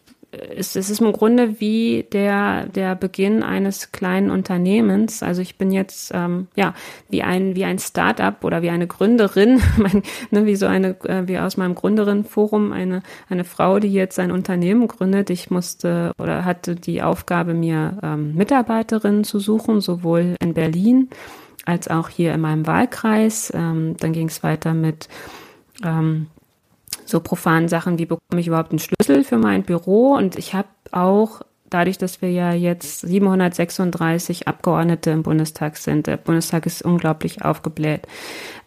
es, 0.57 0.77
es 0.77 0.90
ist 0.90 1.01
im 1.01 1.12
Grunde 1.12 1.61
wie 1.61 2.07
der, 2.12 2.66
der 2.66 2.94
Beginn 2.94 3.42
eines 3.42 3.92
kleinen 3.92 4.31
Unternehmens. 4.31 5.22
Also 5.22 5.42
ich 5.42 5.57
bin 5.57 5.70
jetzt 5.70 6.12
ähm, 6.14 6.49
ja 6.57 6.75
wie 7.09 7.22
ein, 7.22 7.57
wie 7.57 7.64
ein 7.64 7.79
Start-up 7.79 8.44
oder 8.44 8.62
wie 8.62 8.70
eine 8.70 8.87
Gründerin, 8.87 9.61
mein, 9.77 10.03
ne, 10.31 10.46
wie 10.46 10.57
so 10.57 10.66
eine, 10.66 10.96
äh, 11.05 11.27
wie 11.27 11.38
aus 11.38 11.57
meinem 11.57 11.75
Gründerinnenforum 11.75 12.72
eine, 12.72 13.03
eine 13.29 13.44
Frau, 13.44 13.79
die 13.79 13.92
jetzt 13.92 14.18
ein 14.18 14.31
Unternehmen 14.31 14.88
gründet. 14.88 15.31
Ich 15.31 15.51
musste 15.51 16.12
oder 16.18 16.44
hatte 16.44 16.75
die 16.75 17.03
Aufgabe, 17.03 17.55
mir 17.55 17.99
ähm, 18.03 18.35
Mitarbeiterinnen 18.35 19.25
zu 19.25 19.38
suchen, 19.38 19.81
sowohl 19.81 20.37
in 20.40 20.55
Berlin 20.55 21.11
als 21.64 21.88
auch 21.88 22.09
hier 22.09 22.33
in 22.33 22.40
meinem 22.40 22.66
Wahlkreis. 22.66 23.53
Ähm, 23.55 23.96
dann 23.99 24.12
ging 24.12 24.29
es 24.29 24.42
weiter 24.42 24.72
mit 24.72 25.09
ähm, 25.85 26.29
so 27.07 27.21
profanen 27.21 27.69
Sachen, 27.69 27.99
wie 27.99 28.07
bekomme 28.07 28.40
ich 28.40 28.49
überhaupt 28.49 28.71
einen 28.71 28.79
Schlüssel 28.79 29.25
für 29.25 29.38
mein 29.38 29.62
Büro? 29.62 30.14
Und 30.14 30.37
ich 30.37 30.55
habe 30.55 30.69
auch 30.92 31.42
dadurch, 31.71 31.99
dass 31.99 32.23
wir 32.23 32.31
ja 32.31 32.53
jetzt 32.53 33.01
736 33.01 34.49
Abgeordnete 34.49 35.11
im 35.11 35.23
Bundestag 35.23 35.77
sind, 35.77 36.07
der 36.07 36.16
Bundestag 36.16 36.66
ist 36.66 36.83
unglaublich 36.83 37.42
aufgebläht, 37.42 38.07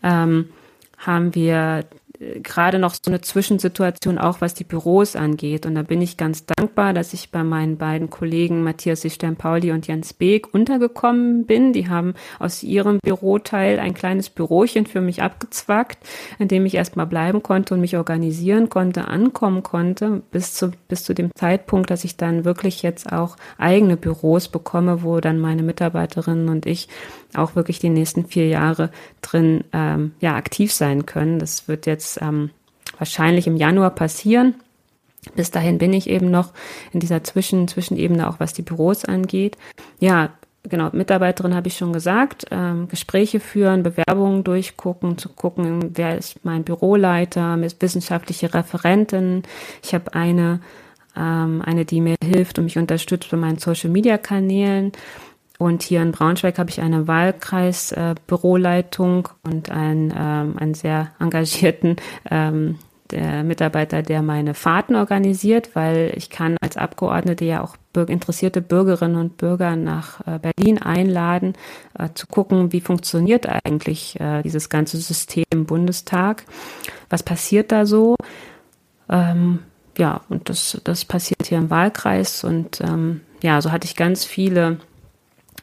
ähm, 0.03 0.49
haben 0.97 1.35
wir 1.35 1.85
gerade 2.19 2.79
noch 2.79 2.93
so 2.93 3.09
eine 3.09 3.21
Zwischensituation 3.21 4.17
auch, 4.17 4.41
was 4.41 4.53
die 4.53 4.65
Büros 4.65 5.15
angeht. 5.15 5.65
Und 5.65 5.75
da 5.75 5.83
bin 5.83 6.01
ich 6.01 6.17
ganz 6.17 6.45
dankbar, 6.45 6.93
dass 6.93 7.13
ich 7.13 7.31
bei 7.31 7.43
meinen 7.43 7.77
beiden 7.77 8.09
Kollegen 8.09 8.63
Matthias 8.63 9.05
Stern-Pauli 9.09 9.71
und 9.71 9.87
Jens 9.87 10.13
Beek 10.13 10.53
untergekommen 10.53 11.45
bin. 11.45 11.71
Die 11.71 11.87
haben 11.87 12.13
aus 12.37 12.61
ihrem 12.61 12.99
Büroteil 13.01 13.79
ein 13.79 13.93
kleines 13.93 14.29
Bürochen 14.29 14.85
für 14.85 14.99
mich 14.99 15.21
abgezwackt, 15.21 15.97
in 16.39 16.49
dem 16.49 16.65
ich 16.65 16.75
erstmal 16.75 17.07
bleiben 17.07 17.41
konnte 17.41 17.73
und 17.73 17.81
mich 17.81 17.95
organisieren 17.95 18.69
konnte, 18.69 19.07
ankommen 19.07 19.63
konnte, 19.63 20.21
bis 20.31 20.53
zu, 20.53 20.71
bis 20.89 21.03
zu 21.03 21.13
dem 21.13 21.31
Zeitpunkt, 21.35 21.89
dass 21.89 22.03
ich 22.03 22.17
dann 22.17 22.43
wirklich 22.43 22.81
jetzt 22.81 23.11
auch 23.11 23.37
eigene 23.57 23.95
Büros 23.95 24.49
bekomme, 24.49 25.03
wo 25.03 25.21
dann 25.21 25.39
meine 25.39 25.63
Mitarbeiterinnen 25.63 26.49
und 26.49 26.65
ich 26.65 26.89
auch 27.35 27.55
wirklich 27.55 27.79
die 27.79 27.89
nächsten 27.89 28.25
vier 28.25 28.47
Jahre 28.47 28.89
drin 29.21 29.63
ähm, 29.73 30.13
ja, 30.19 30.35
aktiv 30.35 30.73
sein 30.73 31.05
können. 31.05 31.39
Das 31.39 31.67
wird 31.67 31.85
jetzt 31.85 32.21
ähm, 32.21 32.49
wahrscheinlich 32.97 33.47
im 33.47 33.57
Januar 33.57 33.91
passieren. 33.91 34.55
Bis 35.35 35.51
dahin 35.51 35.77
bin 35.77 35.93
ich 35.93 36.09
eben 36.09 36.31
noch 36.31 36.53
in 36.93 36.99
dieser 36.99 37.23
Zwischen 37.23 37.67
Zwischenebene, 37.67 38.29
auch 38.29 38.39
was 38.39 38.53
die 38.53 38.61
Büros 38.61 39.05
angeht. 39.05 39.57
Ja, 39.99 40.29
genau, 40.63 40.89
Mitarbeiterin 40.91 41.55
habe 41.55 41.67
ich 41.67 41.77
schon 41.77 41.93
gesagt, 41.93 42.45
ähm, 42.51 42.87
Gespräche 42.87 43.39
führen, 43.39 43.83
Bewerbungen 43.83 44.43
durchgucken, 44.43 45.17
zu 45.17 45.29
gucken, 45.29 45.91
wer 45.95 46.17
ist 46.17 46.43
mein 46.43 46.63
Büroleiter, 46.63 47.57
wissenschaftliche 47.79 48.53
Referentin. 48.53 49.43
Ich 49.83 49.93
habe 49.93 50.13
eine, 50.13 50.61
ähm, 51.17 51.61
eine, 51.65 51.85
die 51.85 52.01
mir 52.01 52.15
hilft 52.23 52.57
und 52.57 52.65
mich 52.65 52.77
unterstützt 52.77 53.29
bei 53.29 53.37
meinen 53.37 53.59
Social-Media-Kanälen. 53.59 54.93
Und 55.59 55.83
hier 55.83 56.01
in 56.01 56.13
Braunschweig 56.13 56.57
habe 56.57 56.69
ich 56.69 56.79
eine 56.81 57.07
Wahlkreisbüroleitung 57.07 59.27
äh, 59.27 59.31
und 59.49 59.69
einen, 59.69 60.11
ähm, 60.17 60.55
einen 60.57 60.73
sehr 60.73 61.11
engagierten 61.19 61.97
ähm, 62.31 62.79
der 63.11 63.43
Mitarbeiter, 63.43 64.01
der 64.01 64.21
meine 64.21 64.53
Fahrten 64.53 64.95
organisiert, 64.95 65.75
weil 65.75 66.13
ich 66.15 66.29
kann 66.29 66.55
als 66.61 66.77
Abgeordnete 66.77 67.43
ja 67.43 67.61
auch 67.61 67.75
interessierte 68.07 68.61
Bürgerinnen 68.61 69.17
und 69.17 69.35
Bürger 69.35 69.75
nach 69.75 70.25
äh, 70.25 70.39
Berlin 70.39 70.81
einladen, 70.81 71.57
äh, 71.97 72.07
zu 72.13 72.27
gucken, 72.27 72.71
wie 72.71 72.79
funktioniert 72.79 73.45
eigentlich 73.65 74.17
äh, 74.19 74.41
dieses 74.43 74.69
ganze 74.69 74.95
System 74.97 75.43
im 75.51 75.65
Bundestag, 75.65 76.45
was 77.09 77.23
passiert 77.23 77.73
da 77.73 77.85
so. 77.85 78.15
Ähm, 79.09 79.59
ja, 79.97 80.21
und 80.29 80.47
das, 80.47 80.79
das 80.85 81.03
passiert 81.03 81.47
hier 81.47 81.57
im 81.57 81.69
Wahlkreis 81.69 82.45
und 82.45 82.79
ähm, 82.79 83.19
ja, 83.41 83.61
so 83.61 83.71
hatte 83.71 83.85
ich 83.85 83.97
ganz 83.97 84.23
viele 84.23 84.77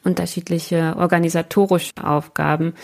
unterschiedliche 0.06 0.94
organisatorische 0.96 1.92
Aufgaben. 2.02 2.74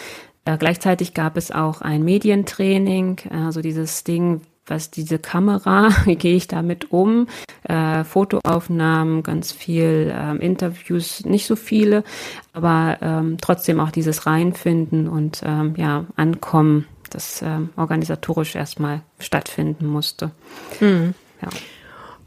Äh, 0.44 0.58
gleichzeitig 0.58 1.14
gab 1.14 1.36
es 1.36 1.50
auch 1.50 1.80
ein 1.80 2.02
Medientraining, 2.02 3.20
also 3.30 3.62
dieses 3.62 4.04
Ding, 4.04 4.42
was 4.66 4.90
diese 4.90 5.18
Kamera, 5.18 5.90
wie 6.04 6.16
gehe 6.16 6.36
ich 6.36 6.48
damit 6.48 6.92
um, 6.92 7.28
äh, 7.64 8.04
Fotoaufnahmen, 8.04 9.22
ganz 9.22 9.52
viel 9.52 10.12
ähm, 10.14 10.40
Interviews, 10.40 11.24
nicht 11.24 11.46
so 11.46 11.56
viele, 11.56 12.04
aber 12.52 12.98
ähm, 13.00 13.38
trotzdem 13.40 13.80
auch 13.80 13.90
dieses 13.90 14.26
Reinfinden 14.26 15.08
und 15.08 15.42
ähm, 15.44 15.74
ja, 15.76 16.06
Ankommen, 16.16 16.86
das 17.10 17.42
ähm, 17.42 17.70
organisatorisch 17.76 18.54
erstmal 18.54 19.02
stattfinden 19.18 19.86
musste. 19.86 20.32
Mhm. 20.80 21.14
Ja. 21.40 21.48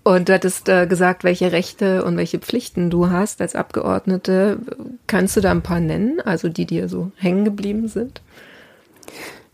Und 0.08 0.30
du 0.30 0.34
hattest 0.34 0.70
äh, 0.70 0.86
gesagt, 0.86 1.24
welche 1.24 1.52
Rechte 1.52 2.06
und 2.06 2.15
welche 2.15 2.38
Pflichten 2.38 2.91
du 2.91 3.10
hast 3.10 3.41
als 3.41 3.56
Abgeordnete. 3.56 4.60
Kannst 5.08 5.36
du 5.36 5.41
da 5.41 5.50
ein 5.50 5.63
paar 5.63 5.80
nennen, 5.80 6.22
also 6.22 6.48
die 6.48 6.68
dir 6.68 6.88
so 6.89 7.12
hängen 7.15 7.44
geblieben 7.44 7.88
sind? 7.88 8.22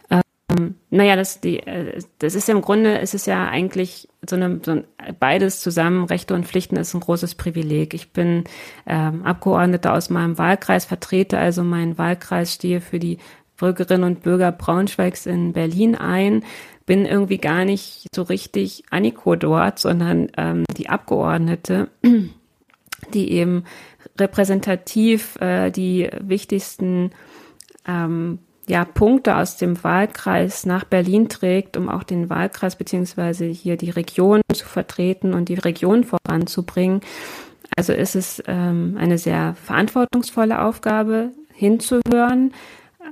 Ähm, 0.10 0.76
naja, 0.90 1.16
das, 1.16 1.40
die, 1.40 1.60
äh, 1.66 2.02
das 2.20 2.36
ist 2.36 2.50
im 2.50 2.60
Grunde, 2.62 3.00
es 3.00 3.14
ist 3.14 3.28
ja 3.28 3.48
eigentlich 3.48 4.10
so, 4.30 4.36
eine, 4.36 4.60
so 4.62 4.72
ein, 4.72 4.84
beides 5.22 5.62
zusammen, 5.62 6.04
Rechte 6.04 6.34
und 6.34 6.46
Pflichten 6.46 6.76
ist 6.76 6.94
ein 6.94 7.00
großes 7.00 7.36
Privileg. 7.36 7.94
Ich 7.94 8.12
bin 8.12 8.44
ähm, 8.86 9.24
Abgeordnete 9.24 9.94
aus 9.94 10.10
meinem 10.10 10.38
Wahlkreis, 10.38 10.84
vertrete 10.84 11.40
also 11.40 11.64
meinen 11.64 11.98
Wahlkreis, 11.98 12.54
stehe 12.54 12.82
für 12.82 13.00
die 13.00 13.20
Bürgerinnen 13.56 14.04
und 14.04 14.24
Bürger 14.24 14.52
Braunschweigs 14.52 15.28
in 15.28 15.54
Berlin 15.54 15.96
ein 15.96 16.44
bin 16.86 17.06
irgendwie 17.06 17.38
gar 17.38 17.66
nicht 17.66 18.08
so 18.14 18.24
richtig 18.24 18.84
Anniko 18.90 19.36
dort, 19.36 19.80
sondern 19.80 20.30
ähm, 20.38 20.64
die 20.78 20.90
Abgeordnete, 20.90 21.90
die 23.14 23.32
eben 23.32 23.64
repräsentativ 24.20 25.40
äh, 25.40 25.72
die 25.72 26.10
wichtigsten 26.20 27.12
ähm, 27.88 28.40
ja, 28.68 28.86
Punkte 28.86 29.36
aus 29.36 29.58
dem 29.58 29.84
Wahlkreis 29.84 30.66
nach 30.66 30.84
Berlin 30.84 31.30
trägt, 31.30 31.78
um 31.78 31.90
auch 31.90 32.04
den 32.04 32.30
Wahlkreis 32.30 32.76
beziehungsweise 32.76 33.46
hier 33.46 33.76
die 33.76 33.90
Region 33.90 34.42
zu 34.54 34.66
vertreten 34.66 35.34
und 35.34 35.50
die 35.50 35.56
Region 35.56 36.04
voranzubringen. 36.04 37.02
Also 37.76 37.94
ist 37.94 38.16
es 38.16 38.44
ähm, 38.48 38.98
eine 39.00 39.18
sehr 39.18 39.56
verantwortungsvolle 39.56 40.62
Aufgabe, 40.62 41.32
hinzuhören, 41.54 42.54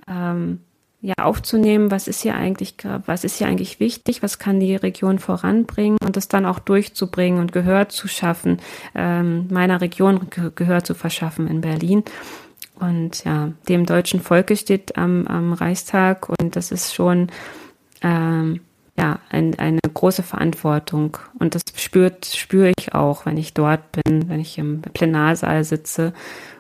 ähm, 0.08 0.62
ja 1.02 1.14
aufzunehmen, 1.18 1.92
was 1.92 2.08
ist 2.08 2.22
hier 2.22 2.36
eigentlich, 2.36 2.76
was 3.06 3.24
ist 3.24 3.38
hier 3.38 3.48
eigentlich 3.48 3.80
wichtig, 3.80 4.22
was 4.22 4.38
kann 4.38 4.60
die 4.60 4.76
Region 4.76 5.20
voranbringen 5.20 5.98
und 6.04 6.18
das 6.18 6.28
dann 6.28 6.46
auch 6.46 6.60
durchzubringen 6.60 7.40
und 7.40 7.54
Gehör 7.54 7.90
zu 7.90 8.08
schaffen, 8.08 8.58
ähm, 8.96 9.48
meiner 9.50 9.80
Region 9.82 10.28
Gehör 10.56 10.84
zu 10.84 10.94
verschaffen 10.94 11.48
in 11.48 11.62
Berlin. 11.62 12.04
Und 12.80 13.24
ja, 13.24 13.52
dem 13.68 13.86
deutschen 13.86 14.22
Volke 14.22 14.56
steht 14.56 14.98
am, 14.98 15.28
am 15.28 15.54
Reichstag 15.54 16.30
und 16.30 16.56
das 16.56 16.72
ist 16.72 16.94
schon 16.94 17.28
ähm, 18.02 18.62
ja 18.98 19.20
ein, 19.30 19.58
eine 19.58 19.80
große 19.94 20.24
Verantwortung 20.24 21.18
und 21.40 21.56
das 21.56 21.62
spürt 21.76 22.26
spüre 22.26 22.72
ich 22.78 22.94
auch, 22.94 23.26
wenn 23.26 23.38
ich 23.38 23.54
dort 23.54 23.82
bin, 23.92 24.30
wenn 24.30 24.40
ich 24.40 24.58
im 24.58 24.82
Plenarsaal 24.82 25.64
sitze 25.64 26.14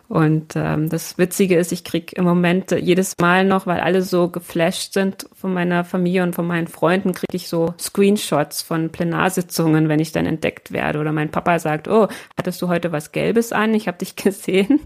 und 0.09 0.55
ähm, 0.55 0.89
das 0.89 1.19
Witzige 1.19 1.55
ist, 1.55 1.71
ich 1.71 1.83
krieg 1.83 2.13
im 2.13 2.23
Moment 2.23 2.71
jedes 2.71 3.13
Mal 3.21 3.45
noch, 3.45 3.67
weil 3.67 3.79
alle 3.79 4.01
so 4.01 4.27
geflasht 4.27 4.93
sind 4.93 5.27
von 5.35 5.53
meiner 5.53 5.85
Familie 5.85 6.23
und 6.23 6.33
von 6.33 6.47
meinen 6.47 6.67
Freunden, 6.67 7.13
kriege 7.13 7.37
ich 7.37 7.47
so 7.47 7.75
Screenshots 7.79 8.63
von 8.63 8.89
Plenarsitzungen, 8.89 9.87
wenn 9.87 9.99
ich 9.99 10.11
dann 10.11 10.25
entdeckt 10.25 10.71
werde. 10.71 10.97
Oder 10.97 11.11
mein 11.11 11.29
Papa 11.29 11.59
sagt, 11.59 11.87
oh, 11.87 12.07
hattest 12.35 12.59
du 12.59 12.69
heute 12.69 12.91
was 12.91 13.11
Gelbes 13.11 13.53
an? 13.53 13.75
Ich 13.75 13.87
habe 13.87 13.99
dich 13.99 14.15
gesehen. 14.15 14.79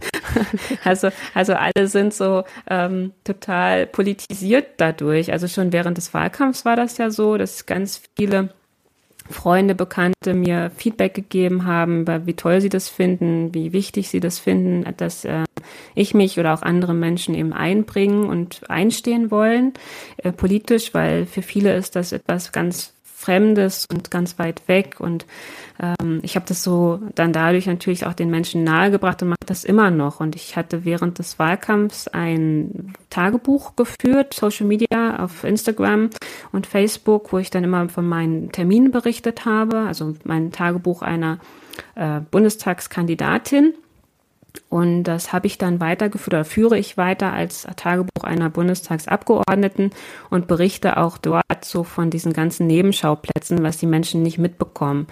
also, 0.84 1.08
also 1.34 1.54
alle 1.54 1.88
sind 1.88 2.14
so 2.14 2.44
ähm, 2.70 3.14
total 3.24 3.88
politisiert 3.88 4.72
dadurch. 4.76 5.32
Also 5.32 5.48
schon 5.48 5.72
während 5.72 5.98
des 5.98 6.14
Wahlkampfs 6.14 6.66
war 6.66 6.76
das 6.76 6.98
ja 6.98 7.10
so, 7.10 7.38
dass 7.38 7.66
ganz 7.66 8.02
viele 8.18 8.50
Freunde, 9.30 9.76
Bekannte 9.76 10.34
mir 10.34 10.72
Feedback 10.76 11.14
gegeben 11.14 11.66
haben, 11.66 12.06
wie 12.26 12.34
toll 12.34 12.62
sie 12.62 12.70
das 12.70 12.90
finden, 12.90 13.54
wie 13.54 13.74
wichtig 13.74 14.10
sie 14.10 14.20
das 14.20 14.40
finden, 14.40 14.86
dass 14.98 15.26
äh, 15.26 15.44
ich 15.96 16.14
mich 16.14 16.40
oder 16.40 16.54
auch 16.54 16.62
andere 16.62 16.94
Menschen 16.94 17.36
eben 17.36 17.54
einbringen 17.54 18.26
und 18.26 18.70
einstehen 18.70 19.32
wollen, 19.32 19.74
äh, 20.18 20.32
politisch, 20.32 20.94
weil 20.94 21.26
für 21.26 21.42
viele 21.42 21.76
ist 21.76 21.96
das 21.96 22.12
etwas 22.12 22.52
ganz 22.52 22.94
Fremdes 23.24 23.86
und 23.86 24.12
ganz 24.12 24.38
weit 24.38 24.68
weg. 24.68 24.98
Und 25.00 25.26
ähm, 25.80 26.20
ich 26.24 26.36
habe 26.36 26.46
das 26.48 26.64
so 26.64 27.00
dann 27.16 27.32
dadurch 27.32 27.68
natürlich 27.68 28.06
auch 28.06 28.14
den 28.14 28.30
Menschen 28.30 28.64
nahegebracht 28.64 29.22
und 29.22 29.30
mache 29.30 29.46
das 29.46 29.64
immer 29.64 29.92
noch. 29.92 30.20
Und 30.20 30.36
ich 30.36 30.58
hatte 30.58 30.84
während 30.84 31.20
des 31.20 31.40
Wahlkampfs 31.40 32.08
ein 32.10 32.94
Tagebuch 33.10 33.76
geführt, 33.76 34.34
Social 34.34 34.68
Media 34.68 35.24
auf 35.24 35.44
Instagram 35.44 36.10
und 36.52 36.68
Facebook, 36.68 37.32
wo 37.32 37.38
ich 37.38 37.50
dann 37.50 37.64
immer 37.64 37.88
von 37.90 38.08
meinen 38.08 38.52
Terminen 38.52 38.92
berichtet 38.92 39.46
habe. 39.46 39.80
Also 39.80 40.16
mein 40.26 40.52
Tagebuch 40.52 41.02
einer 41.02 41.40
äh, 41.96 42.20
Bundestagskandidatin. 42.30 43.74
Und 44.70 45.04
das 45.04 45.34
habe 45.34 45.48
ich 45.48 45.58
dann 45.58 45.80
weitergeführt 45.80 46.34
oder 46.34 46.46
führe 46.46 46.78
ich 46.78 46.98
weiter 46.98 47.34
als 47.34 47.68
Tagebuch 47.76 48.24
einer 48.24 48.50
Bundestagsabgeordneten 48.50 49.92
und 50.30 50.48
berichte 50.48 50.98
auch 50.98 51.18
dort 51.18 51.64
so 51.64 51.84
von 51.84 52.10
diesen 52.10 52.34
ganzen 52.34 52.68
Nebenschauplätzen, 52.68 53.64
was 53.64 53.78
die 53.78 53.88
Menschen 53.88 54.24
nicht 54.24 54.38
mitbekommen 54.38 55.08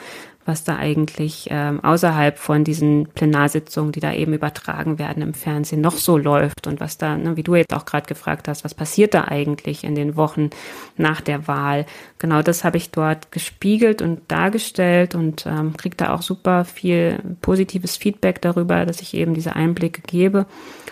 was 0.46 0.64
da 0.64 0.78
eigentlich 0.78 1.48
ähm, 1.52 1.84
außerhalb 1.84 2.38
von 2.38 2.64
diesen 2.64 3.08
Plenarsitzungen, 3.08 3.92
die 3.92 4.00
da 4.00 4.14
eben 4.14 4.34
übertragen 4.34 5.00
werden 5.00 5.22
im 5.22 5.34
Fernsehen, 5.34 5.82
noch 5.82 5.98
so 5.98 6.18
läuft 6.18 6.68
und 6.68 6.80
was 6.80 6.98
da, 6.98 7.18
ne, 7.18 7.38
wie 7.38 7.44
du 7.44 7.56
jetzt 7.56 7.74
auch 7.74 7.86
gerade 7.86 8.08
gefragt 8.08 8.48
hast, 8.48 8.64
was 8.64 8.74
passiert 8.74 9.14
da 9.14 9.26
eigentlich 9.26 9.84
in 9.84 9.96
den 9.96 10.16
Wochen 10.16 10.50
nach 10.98 11.22
der 11.22 11.48
Wahl. 11.48 11.86
Genau 12.20 12.42
das 12.42 12.64
habe 12.64 12.78
ich 12.78 12.92
dort 12.92 13.32
gespiegelt 13.32 14.02
und 14.02 14.22
dargestellt 14.30 15.16
und 15.16 15.46
ähm, 15.46 15.78
kriege 15.78 15.96
da 15.96 16.14
auch 16.14 16.22
super 16.22 16.66
viel 16.66 17.20
positives 17.42 17.98
Feedback 17.98 18.42
darüber, 18.42 18.86
dass 18.86 19.02
ich 19.02 19.14
eben 19.14 19.34
diese 19.34 19.56
Einblicke 19.56 20.02
gebe. 20.02 20.46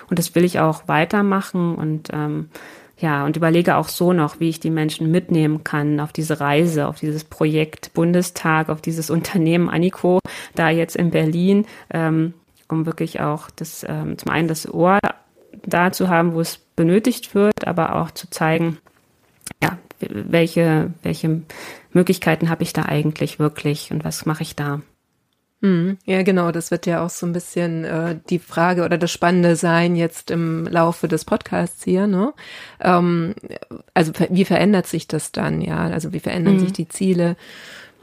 Und 0.09 0.19
das 0.19 0.35
will 0.35 0.43
ich 0.43 0.59
auch 0.59 0.87
weitermachen 0.87 1.75
und 1.75 2.09
ähm, 2.13 2.49
ja, 2.99 3.25
und 3.25 3.37
überlege 3.37 3.77
auch 3.77 3.87
so 3.87 4.11
noch, 4.11 4.39
wie 4.39 4.49
ich 4.49 4.59
die 4.59 4.69
Menschen 4.69 5.09
mitnehmen 5.09 5.63
kann 5.63 5.99
auf 5.99 6.11
diese 6.11 6.39
Reise, 6.39 6.87
auf 6.87 6.99
dieses 6.99 7.23
Projekt 7.23 7.93
Bundestag, 7.93 8.69
auf 8.69 8.81
dieses 8.81 9.09
Unternehmen 9.09 9.69
Aniko, 9.69 10.19
da 10.55 10.69
jetzt 10.69 10.95
in 10.95 11.09
Berlin, 11.09 11.65
ähm, 11.91 12.33
um 12.67 12.85
wirklich 12.85 13.21
auch 13.21 13.49
das, 13.51 13.85
ähm, 13.87 14.17
zum 14.17 14.31
einen 14.31 14.47
das 14.47 14.71
Ohr 14.71 14.99
da 15.65 15.91
zu 15.91 16.09
haben, 16.09 16.33
wo 16.33 16.41
es 16.41 16.57
benötigt 16.75 17.35
wird, 17.35 17.67
aber 17.67 17.95
auch 17.95 18.11
zu 18.11 18.29
zeigen, 18.29 18.77
ja, 19.63 19.77
welche, 19.99 20.93
welche 21.01 21.41
Möglichkeiten 21.91 22.49
habe 22.49 22.63
ich 22.63 22.73
da 22.73 22.83
eigentlich 22.83 23.39
wirklich 23.39 23.91
und 23.91 24.03
was 24.03 24.25
mache 24.25 24.43
ich 24.43 24.55
da? 24.55 24.81
Mhm. 25.61 25.97
Ja, 26.05 26.23
genau, 26.23 26.51
das 26.51 26.71
wird 26.71 26.85
ja 26.85 27.03
auch 27.03 27.09
so 27.09 27.25
ein 27.25 27.33
bisschen 27.33 27.83
äh, 27.83 28.15
die 28.29 28.39
Frage 28.39 28.85
oder 28.85 28.97
das 28.97 29.11
Spannende 29.11 29.55
sein 29.55 29.95
jetzt 29.95 30.31
im 30.31 30.65
Laufe 30.65 31.07
des 31.07 31.25
Podcasts 31.25 31.83
hier, 31.83 32.07
ne? 32.07 32.33
Ähm, 32.79 33.35
also 33.93 34.13
wie 34.29 34.45
verändert 34.45 34.87
sich 34.87 35.07
das 35.07 35.31
dann, 35.31 35.61
ja? 35.61 35.79
Also 35.79 36.13
wie 36.13 36.19
verändern 36.19 36.55
mhm. 36.55 36.59
sich 36.59 36.73
die 36.73 36.87
Ziele? 36.87 37.35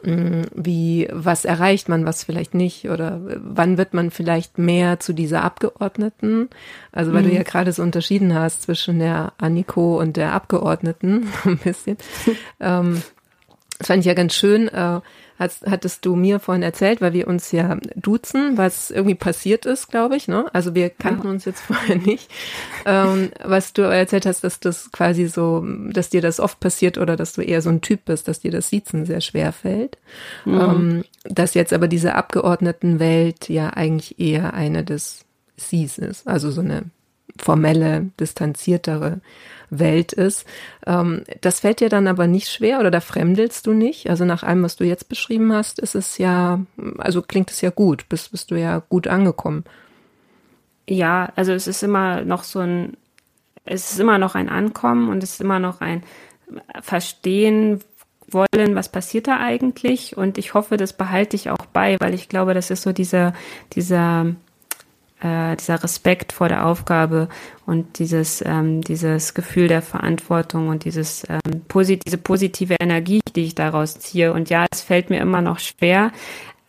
Mm, 0.02 0.42
wie, 0.54 1.08
was 1.10 1.46
erreicht 1.46 1.88
man, 1.88 2.04
was 2.04 2.24
vielleicht 2.24 2.54
nicht 2.54 2.90
oder 2.90 3.20
wann 3.36 3.78
wird 3.78 3.94
man 3.94 4.10
vielleicht 4.10 4.58
mehr 4.58 5.00
zu 5.00 5.14
dieser 5.14 5.42
Abgeordneten? 5.42 6.50
Also 6.92 7.14
weil 7.14 7.22
mhm. 7.22 7.30
du 7.30 7.34
ja 7.36 7.42
gerade 7.42 7.72
so 7.72 7.82
unterschieden 7.82 8.34
hast 8.34 8.62
zwischen 8.62 8.98
der 8.98 9.32
Anniko 9.38 9.98
und 9.98 10.18
der 10.18 10.32
Abgeordneten, 10.32 11.28
ein 11.44 11.56
bisschen. 11.56 11.96
ähm, 12.60 13.02
das 13.78 13.88
fand 13.88 14.00
ich 14.00 14.06
ja 14.06 14.14
ganz 14.14 14.34
schön. 14.34 14.68
Äh, 14.68 15.00
hast, 15.38 15.66
hattest 15.66 16.04
du 16.04 16.16
mir 16.16 16.40
vorhin 16.40 16.62
erzählt, 16.62 17.00
weil 17.00 17.12
wir 17.12 17.28
uns 17.28 17.52
ja 17.52 17.76
duzen, 17.94 18.56
was 18.56 18.90
irgendwie 18.90 19.14
passiert 19.14 19.66
ist, 19.66 19.88
glaube 19.88 20.16
ich. 20.16 20.28
Ne? 20.28 20.46
Also 20.52 20.74
wir 20.74 20.90
kannten 20.90 21.26
ja. 21.26 21.30
uns 21.30 21.44
jetzt 21.44 21.60
vorher 21.66 21.96
nicht. 21.96 22.30
Ähm, 22.84 23.30
was 23.44 23.72
du 23.72 23.82
erzählt 23.82 24.26
hast, 24.26 24.44
dass 24.44 24.60
das 24.60 24.90
quasi 24.92 25.26
so, 25.26 25.64
dass 25.90 26.10
dir 26.10 26.22
das 26.22 26.40
oft 26.40 26.60
passiert 26.60 26.98
oder 26.98 27.16
dass 27.16 27.34
du 27.34 27.42
eher 27.42 27.62
so 27.62 27.70
ein 27.70 27.80
Typ 27.80 28.04
bist, 28.06 28.28
dass 28.28 28.40
dir 28.40 28.50
das 28.50 28.68
Siezen 28.68 29.06
sehr 29.06 29.20
schwer 29.20 29.52
fällt. 29.52 29.98
Mhm. 30.44 30.60
Ähm, 30.60 31.04
dass 31.24 31.54
jetzt 31.54 31.72
aber 31.72 31.88
diese 31.88 32.14
Abgeordnetenwelt 32.14 33.48
ja 33.48 33.70
eigentlich 33.70 34.18
eher 34.18 34.54
eine 34.54 34.84
des 34.84 35.24
Sies 35.56 35.98
ist, 35.98 36.28
also 36.28 36.50
so 36.50 36.60
eine 36.60 36.84
formelle, 37.38 38.10
distanziertere 38.18 39.20
Welt 39.70 40.12
ist. 40.12 40.46
Ähm, 40.86 41.24
das 41.40 41.60
fällt 41.60 41.80
dir 41.80 41.88
dann 41.88 42.06
aber 42.06 42.26
nicht 42.26 42.48
schwer 42.48 42.80
oder 42.80 42.90
da 42.90 43.00
fremdelst 43.00 43.66
du 43.66 43.72
nicht. 43.72 44.08
Also 44.08 44.24
nach 44.24 44.42
allem, 44.42 44.62
was 44.62 44.76
du 44.76 44.84
jetzt 44.84 45.08
beschrieben 45.08 45.52
hast, 45.52 45.78
ist 45.78 45.94
es 45.94 46.18
ja, 46.18 46.60
also 46.98 47.22
klingt 47.22 47.50
es 47.50 47.60
ja 47.60 47.70
gut, 47.70 48.08
bist, 48.08 48.30
bist 48.30 48.50
du 48.50 48.56
ja 48.56 48.82
gut 48.88 49.08
angekommen. 49.08 49.64
Ja, 50.88 51.32
also 51.34 51.52
es 51.52 51.66
ist 51.66 51.82
immer 51.82 52.22
noch 52.22 52.44
so 52.44 52.60
ein, 52.60 52.96
es 53.64 53.92
ist 53.92 54.00
immer 54.00 54.18
noch 54.18 54.36
ein 54.36 54.48
Ankommen 54.48 55.08
und 55.08 55.22
es 55.22 55.32
ist 55.32 55.40
immer 55.40 55.58
noch 55.58 55.80
ein 55.80 56.04
Verstehen 56.80 57.80
wollen, 58.28 58.74
was 58.74 58.88
passiert 58.88 59.26
da 59.26 59.38
eigentlich 59.38 60.16
und 60.16 60.38
ich 60.38 60.54
hoffe, 60.54 60.76
das 60.76 60.92
behalte 60.92 61.36
ich 61.36 61.50
auch 61.50 61.66
bei, 61.66 61.96
weil 62.00 62.14
ich 62.14 62.28
glaube, 62.28 62.54
das 62.54 62.70
ist 62.70 62.82
so 62.82 62.92
dieser, 62.92 63.34
dieser 63.72 64.34
äh, 65.20 65.56
dieser 65.56 65.82
Respekt 65.82 66.32
vor 66.32 66.48
der 66.48 66.66
Aufgabe 66.66 67.28
und 67.64 67.98
dieses, 67.98 68.42
ähm, 68.44 68.82
dieses 68.82 69.34
Gefühl 69.34 69.68
der 69.68 69.82
Verantwortung 69.82 70.68
und 70.68 70.84
dieses, 70.84 71.24
ähm, 71.28 71.62
posit 71.68 72.02
diese 72.06 72.18
positive 72.18 72.76
Energie, 72.80 73.20
die 73.34 73.44
ich 73.44 73.54
daraus 73.54 73.98
ziehe. 73.98 74.32
Und 74.32 74.50
ja, 74.50 74.66
es 74.70 74.82
fällt 74.82 75.10
mir 75.10 75.20
immer 75.20 75.42
noch 75.42 75.58
schwer, 75.58 76.12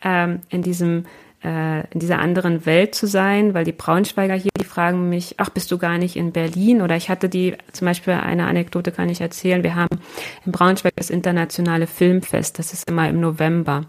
ähm, 0.02 0.42
in 0.50 0.62
diesem 0.62 1.06
äh, 1.44 1.82
in 1.92 2.00
dieser 2.00 2.20
anderen 2.20 2.66
Welt 2.66 2.96
zu 2.96 3.08
sein, 3.08 3.54
weil 3.54 3.64
die 3.64 3.72
Braunschweiger 3.72 4.34
hier, 4.34 4.52
die 4.60 4.66
fragen 4.66 5.10
mich, 5.10 5.36
ach, 5.38 5.50
bist 5.50 5.72
du 5.72 5.78
gar 5.78 5.98
nicht 5.98 6.16
in 6.16 6.32
Berlin? 6.32 6.82
Oder 6.82 6.96
ich 6.96 7.10
hatte 7.10 7.30
die, 7.30 7.56
zum 7.74 7.86
Beispiel 7.86 8.14
eine 8.14 8.48
Anekdote 8.48 8.92
kann 8.92 9.10
ich 9.10 9.22
erzählen, 9.22 9.64
wir 9.64 9.76
haben 9.76 10.00
in 10.46 10.52
Braunschweig 10.52 10.94
das 10.96 11.10
internationale 11.10 11.88
Filmfest, 11.88 12.58
das 12.60 12.74
ist 12.74 12.90
immer 12.90 13.08
im 13.08 13.20
November. 13.20 13.86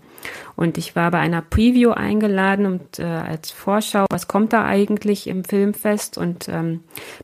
Und 0.59 0.77
ich 0.77 0.97
war 0.97 1.12
bei 1.12 1.21
einer 1.21 1.40
Preview 1.40 1.92
eingeladen 1.92 2.66
und 2.66 2.99
äh, 2.99 3.05
als 3.05 3.53
Vorschau, 3.53 4.07
was 4.11 4.27
kommt 4.27 4.53
da 4.53 4.64
eigentlich 4.64 5.29
im 5.29 5.44
Filmfest? 5.44 6.18
Und 6.18 6.49
ähm, 6.49 6.81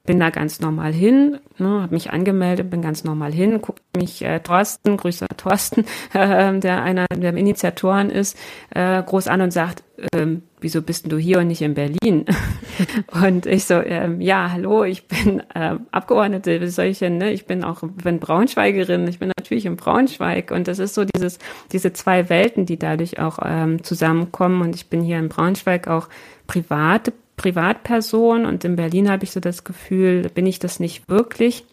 bin 0.07 0.21
da 0.21 0.31
ganz 0.31 0.61
normal 0.61 0.93
hin, 0.93 1.41
ne, 1.59 1.83
habe 1.83 1.95
mich 1.95 2.13
angemeldet, 2.13 2.71
bin 2.71 2.81
ganz 2.81 3.03
normal 3.03 3.33
hin, 3.33 3.61
guckt 3.61 3.83
mich 3.97 4.23
äh, 4.23 4.41
Thorsten, 4.41 4.97
Grüße 4.97 5.27
Thorsten, 5.37 5.85
äh, 6.13 6.59
der 6.59 6.83
einer 6.83 7.07
der 7.15 7.35
Initiatoren 7.37 8.11
ist, 8.11 8.37
äh, 8.71 9.03
groß 9.03 9.29
an 9.29 9.41
und 9.41 9.53
sagt, 9.53 9.83
ähm, 10.13 10.43
wieso 10.61 10.83
bist 10.83 11.11
du 11.11 11.19
hier 11.19 11.39
und 11.39 11.49
nicht 11.49 11.63
in 11.63 11.75
Berlin? 11.75 12.25
und 13.25 13.47
ich 13.47 13.65
so, 13.65 13.75
ähm, 13.75 14.21
ja, 14.21 14.51
hallo, 14.51 14.85
ich 14.85 15.07
bin 15.07 15.43
äh, 15.55 15.77
Abgeordnete, 15.93 16.61
wie 16.61 16.69
soll 16.69 16.87
ich 16.87 16.99
denn, 16.99 17.19
ne? 17.19 17.33
Ich 17.33 17.47
bin 17.47 17.65
auch, 17.65 17.83
bin 17.83 18.19
Braunschweigerin, 18.19 19.07
ich 19.09 19.19
bin 19.19 19.31
natürlich 19.37 19.67
in 19.67 19.77
Braunschweig 19.77 20.51
und 20.51 20.69
das 20.69 20.79
ist 20.79 20.95
so 20.95 21.05
dieses, 21.05 21.39
diese 21.73 21.93
zwei 21.93 22.29
Welten, 22.29 22.67
die 22.67 22.79
dadurch 22.79 23.19
auch 23.19 23.39
ähm, 23.45 23.83
zusammenkommen 23.83 24.63
und 24.63 24.75
ich 24.75 24.89
bin 24.89 25.03
hier 25.03 25.19
in 25.19 25.29
Braunschweig 25.29 25.89
auch 25.89 26.09
private 26.47 27.13
Privatperson 27.37 28.47
und 28.47 28.65
in 28.65 28.77
Berlin 28.77 29.11
habe 29.11 29.25
ich 29.25 29.33
so 29.33 29.41
das 29.41 29.65
Gefühl, 29.65 30.31
bin 30.35 30.47
ich 30.47 30.61
das 30.61 30.79
nicht 30.79 31.09
wirklich 31.09 31.65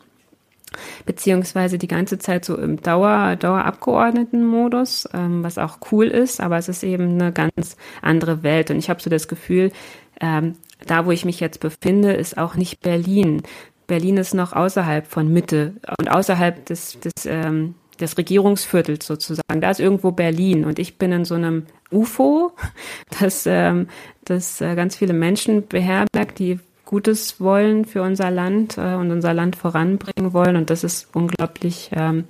beziehungsweise 1.06 1.78
die 1.78 1.88
ganze 1.88 2.20
Zeit 2.20 2.46
so 2.46 2.58
im 2.58 2.82
Dauer, 2.82 3.36
Dauerabgeordnetenmodus, 3.36 5.10
ähm, 5.14 5.44
was 5.44 5.58
auch 5.58 5.80
cool 5.92 6.08
ist, 6.08 6.42
aber 6.42 6.58
es 6.58 6.70
ist 6.70 6.84
eben 6.84 7.20
eine 7.20 7.32
ganz 7.32 7.78
andere 8.02 8.44
Welt. 8.44 8.72
Und 8.72 8.78
ich 8.78 8.90
habe 8.90 9.02
so 9.02 9.10
das 9.10 9.28
Gefühl, 9.28 9.72
ähm, 10.20 10.56
da 10.86 11.06
wo 11.06 11.12
ich 11.12 11.26
mich 11.26 11.40
jetzt 11.40 11.60
befinde, 11.60 12.14
ist 12.14 12.38
auch 12.38 12.56
nicht 12.56 12.82
Berlin. 12.82 13.44
Berlin 13.88 14.18
ist 14.18 14.34
noch 14.34 14.54
außerhalb 14.54 15.06
von 15.06 15.32
Mitte 15.32 15.74
und 16.00 16.10
außerhalb 16.10 16.66
des, 16.66 17.00
des, 17.00 17.26
ähm, 17.26 17.76
des 18.00 18.18
Regierungsviertels 18.18 19.06
sozusagen. 19.06 19.62
Da 19.62 19.70
ist 19.70 19.80
irgendwo 19.80 20.12
Berlin 20.12 20.66
und 20.66 20.80
ich 20.80 20.98
bin 20.98 21.12
in 21.12 21.26
so 21.26 21.36
einem 21.36 21.66
UFO, 21.92 22.54
das, 23.20 23.46
ähm, 23.46 23.88
das 24.24 24.62
äh, 24.62 24.76
ganz 24.76 24.96
viele 24.96 25.14
Menschen 25.14 25.68
beherbergt, 25.68 26.40
die 26.40 26.60
Gutes 26.92 27.40
wollen 27.40 27.86
für 27.86 28.02
unser 28.02 28.30
Land 28.30 28.78
äh, 28.78 28.96
und 28.96 29.12
unser 29.12 29.34
Land 29.34 29.56
voranbringen 29.56 30.34
wollen. 30.34 30.58
Und 30.58 30.70
das 30.70 30.84
ist 30.84 31.08
unglaublich, 31.14 31.90
ähm, 31.94 32.26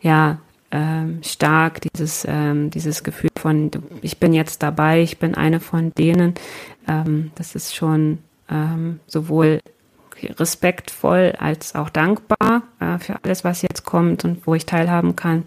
ja, 0.00 0.38
ähm, 0.70 1.18
stark, 1.24 1.80
dieses, 1.80 2.24
ähm, 2.28 2.70
dieses 2.70 3.02
Gefühl 3.02 3.30
von, 3.36 3.68
ich 4.00 4.18
bin 4.18 4.32
jetzt 4.32 4.62
dabei, 4.62 5.02
ich 5.02 5.18
bin 5.18 5.34
eine 5.34 5.58
von 5.58 5.92
denen. 5.94 6.34
Ähm, 6.86 7.32
das 7.34 7.56
ist 7.56 7.74
schon 7.74 8.18
ähm, 8.48 9.00
sowohl 9.08 9.58
respektvoll 10.22 11.34
als 11.40 11.74
auch 11.74 11.90
dankbar 11.90 12.62
äh, 12.78 12.98
für 12.98 13.16
alles, 13.24 13.42
was 13.42 13.62
jetzt 13.62 13.84
kommt 13.84 14.24
und 14.24 14.46
wo 14.46 14.54
ich 14.54 14.66
teilhaben 14.66 15.16
kann. 15.16 15.42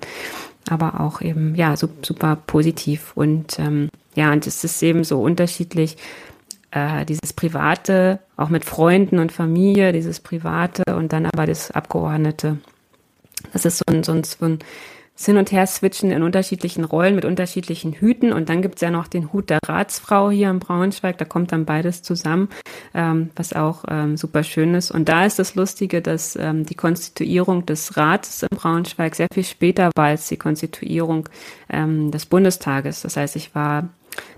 Aber 0.69 0.99
auch 0.99 1.21
eben, 1.21 1.56
ja, 1.56 1.77
super 1.77 2.38
positiv. 2.45 3.13
Und 3.15 3.58
ähm, 3.58 3.88
ja, 4.15 4.34
und 4.34 4.45
es 4.45 4.65
ist 4.65 4.84
eben 4.84 5.06
so 5.06 5.21
unterschiedlich, 5.21 5.95
äh, 6.73 7.05
dieses 7.05 7.33
Private, 7.33 8.19
auch 8.36 8.49
mit 8.49 8.65
Freunden 8.65 9.19
und 9.19 9.31
Familie, 9.31 9.93
dieses 9.93 10.19
Private 10.19 10.83
und 10.95 11.13
dann 11.13 11.25
aber 11.25 11.45
das 11.45 11.71
Abgeordnete. 11.71 12.57
Das 13.51 13.65
ist 13.65 13.77
so 13.77 13.83
ein, 13.88 14.03
so 14.03 14.13
ein, 14.13 14.23
so 14.23 14.45
ein 14.45 14.59
Hin- 15.15 15.38
und 15.38 15.51
Her-Switchen 15.51 16.12
in 16.12 16.23
unterschiedlichen 16.23 16.83
Rollen 16.83 17.13
mit 17.13 17.23
unterschiedlichen 17.23 17.93
Hüten. 17.93 18.33
Und 18.33 18.49
dann 18.49 18.63
gibt's 18.63 18.81
ja 18.81 18.89
noch 18.89 19.07
den 19.07 19.31
Hut 19.31 19.51
der 19.51 19.59
Ratsfrau 19.65 20.31
hier 20.31 20.49
in 20.49 20.59
Braunschweig. 20.59 21.17
Da 21.19 21.25
kommt 21.25 21.51
dann 21.51 21.65
beides 21.65 22.01
zusammen, 22.01 22.49
ähm, 22.95 23.29
was 23.36 23.53
auch 23.53 23.83
ähm, 23.88 24.17
super 24.17 24.43
schön 24.43 24.73
ist. 24.73 24.89
Und 24.89 25.09
da 25.09 25.25
ist 25.25 25.38
das 25.38 25.53
Lustige, 25.53 26.01
dass 26.01 26.36
ähm, 26.36 26.65
die 26.65 26.75
Konstituierung 26.75 27.65
des 27.65 27.95
Rates 27.95 28.41
in 28.41 28.57
Braunschweig 28.57 29.13
sehr 29.13 29.27
viel 29.31 29.43
später 29.43 29.91
war 29.95 30.05
als 30.05 30.27
die 30.27 30.38
Konstituierung 30.38 31.29
ähm, 31.69 32.09
des 32.09 32.25
Bundestages. 32.25 33.01
Das 33.01 33.15
heißt, 33.15 33.36
ich 33.36 33.53
war 33.53 33.89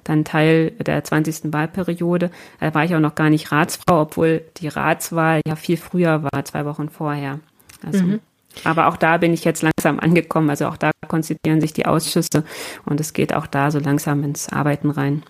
dann 0.03 0.23
Teil 0.23 0.71
der 0.71 1.03
20. 1.03 1.53
Wahlperiode. 1.53 2.31
Da 2.59 2.73
war 2.73 2.85
ich 2.85 2.95
auch 2.95 2.99
noch 2.99 3.15
gar 3.15 3.29
nicht 3.29 3.51
Ratsfrau, 3.51 4.01
obwohl 4.01 4.43
die 4.57 4.67
Ratswahl 4.67 5.41
ja 5.47 5.55
viel 5.55 5.77
früher 5.77 6.23
war, 6.23 6.45
zwei 6.45 6.65
Wochen 6.65 6.89
vorher. 6.89 7.39
Also, 7.85 8.03
mhm. 8.03 8.19
Aber 8.63 8.87
auch 8.87 8.97
da 8.97 9.17
bin 9.17 9.33
ich 9.33 9.43
jetzt 9.43 9.63
langsam 9.63 9.99
angekommen. 9.99 10.49
Also 10.49 10.67
auch 10.67 10.77
da 10.77 10.91
konstituieren 11.07 11.61
sich 11.61 11.73
die 11.73 11.85
Ausschüsse 11.85 12.43
und 12.85 12.99
es 12.99 13.13
geht 13.13 13.33
auch 13.33 13.47
da 13.47 13.71
so 13.71 13.79
langsam 13.79 14.23
ins 14.23 14.49
Arbeiten 14.49 14.89
rein. 14.89 15.23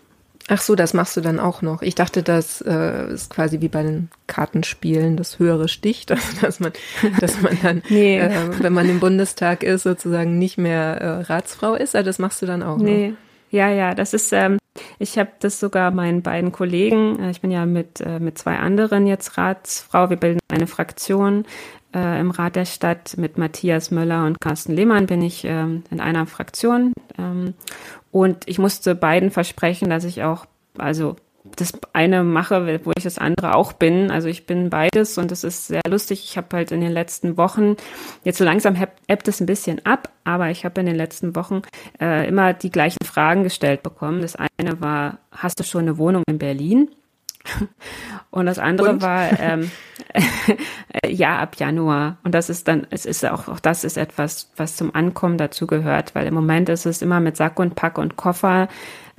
Ach 0.48 0.62
so, 0.62 0.76
das 0.76 0.94
machst 0.94 1.18
du 1.18 1.22
dann 1.22 1.40
auch 1.40 1.64
noch. 1.64 1.82
Ich 1.82 1.96
dachte, 1.96 2.22
das 2.22 2.62
äh, 2.62 3.12
ist 3.12 3.32
quasi 3.32 3.62
wie 3.62 3.68
bei 3.68 3.82
den 3.82 4.10
Kartenspielen 4.28 5.18
das 5.18 5.40
höhere 5.40 5.68
Sticht, 5.68 6.12
also 6.12 6.28
dass 6.40 6.60
man, 6.60 6.72
dass 7.20 7.42
man 7.42 7.58
dann, 7.64 7.82
nee. 7.90 8.20
äh, 8.20 8.30
wenn 8.60 8.74
man 8.74 8.88
im 8.88 9.00
Bundestag 9.00 9.64
ist, 9.64 9.84
sozusagen 9.84 10.38
nicht 10.38 10.60
mehr 10.60 11.02
äh, 11.02 11.22
Ratsfrau 11.22 11.74
ist. 11.74 11.96
Also 11.96 12.06
das 12.06 12.20
machst 12.20 12.44
du 12.44 12.46
dann 12.46 12.62
auch 12.62 12.78
nee. 12.78 13.10
noch. 13.10 13.18
Ja, 13.52 13.70
ja, 13.70 13.96
das 13.96 14.14
ist, 14.14 14.34
ähm, 14.34 14.58
ich 15.00 15.18
habe 15.18 15.32
das 15.40 15.60
sogar 15.60 15.92
meinen 15.92 16.22
beiden 16.22 16.52
Kollegen, 16.52 17.20
äh, 17.20 17.32
ich 17.32 17.42
bin 17.42 17.52
ja 17.52 17.66
mit, 17.66 18.02
äh, 18.02 18.20
mit 18.20 18.38
zwei 18.38 18.58
anderen 18.58 19.08
jetzt 19.08 19.38
Ratsfrau, 19.38 20.10
wir 20.10 20.18
bilden 20.18 20.40
eine 20.50 20.68
Fraktion 20.68 21.46
äh, 21.96 22.20
im 22.20 22.32
Rat 22.32 22.56
der 22.56 22.66
Stadt. 22.66 23.18
Mit 23.18 23.38
Matthias 23.38 23.90
Möller 23.90 24.26
und 24.26 24.40
Carsten 24.42 24.74
Lehmann 24.74 25.08
bin 25.08 25.22
ich 25.22 25.46
ähm, 25.46 25.84
in 25.90 26.02
einer 26.02 26.28
Fraktion. 26.28 26.94
Ähm, 27.18 27.54
und 28.12 28.48
ich 28.48 28.60
musste 28.60 28.94
beiden 28.94 29.32
versprechen, 29.32 29.90
dass 29.90 30.04
ich 30.04 30.24
auch, 30.24 30.46
also 30.78 31.16
das 31.56 31.74
eine 31.94 32.24
mache, 32.24 32.82
wo 32.86 32.92
ich 32.98 33.04
das 33.04 33.18
andere 33.18 33.56
auch 33.56 33.74
bin. 33.74 34.12
Also 34.12 34.28
ich 34.28 34.46
bin 34.46 34.70
beides 34.70 35.18
und 35.18 35.32
es 35.32 35.44
ist 35.44 35.68
sehr 35.68 35.82
lustig. 35.88 36.24
Ich 36.24 36.38
habe 36.38 36.56
halt 36.56 36.72
in 36.72 36.82
den 36.82 36.92
letzten 36.92 37.38
Wochen, 37.38 37.76
jetzt 38.24 38.38
so 38.38 38.44
langsam 38.44 38.76
ebbt 39.08 39.28
es 39.28 39.40
ein 39.40 39.46
bisschen 39.46 39.86
ab, 39.86 40.10
aber 40.24 40.50
ich 40.50 40.66
habe 40.66 40.80
in 40.82 40.88
den 40.88 40.96
letzten 40.96 41.36
Wochen 41.36 41.62
äh, 42.02 42.28
immer 42.28 42.54
die 42.54 42.72
gleichen 42.72 43.06
Fragen 43.06 43.44
gestellt 43.44 43.84
bekommen. 43.84 44.22
Das 44.22 44.36
eine 44.36 44.82
war, 44.82 45.20
hast 45.32 45.60
du 45.60 45.64
schon 45.64 45.82
eine 45.82 45.98
Wohnung 45.98 46.24
in 46.28 46.40
Berlin? 46.40 46.90
Und 48.32 48.48
das 48.48 48.60
andere 48.60 48.90
Und? 48.92 49.02
war 49.02 49.40
ähm, 49.40 49.72
ja 51.08 51.38
ab 51.40 51.56
Januar. 51.58 52.18
Und 52.24 52.34
das 52.34 52.50
ist 52.50 52.68
dann, 52.68 52.88
es 52.90 53.06
ist 53.06 53.26
auch, 53.26 53.48
auch 53.48 53.60
das 53.60 53.84
ist 53.84 53.98
etwas, 53.98 54.52
was 54.56 54.76
zum 54.76 54.94
Ankommen 54.96 55.38
dazu 55.38 55.68
gehört, 55.68 56.16
weil 56.16 56.28
im 56.28 56.34
Moment 56.34 56.70
ist 56.70 56.86
es 56.86 57.02
immer 57.02 57.20
mit 57.20 57.38
Sack 57.38 57.60
und 57.60 57.76
Pack 57.76 57.98
und 57.98 58.16
Koffer 58.16 58.68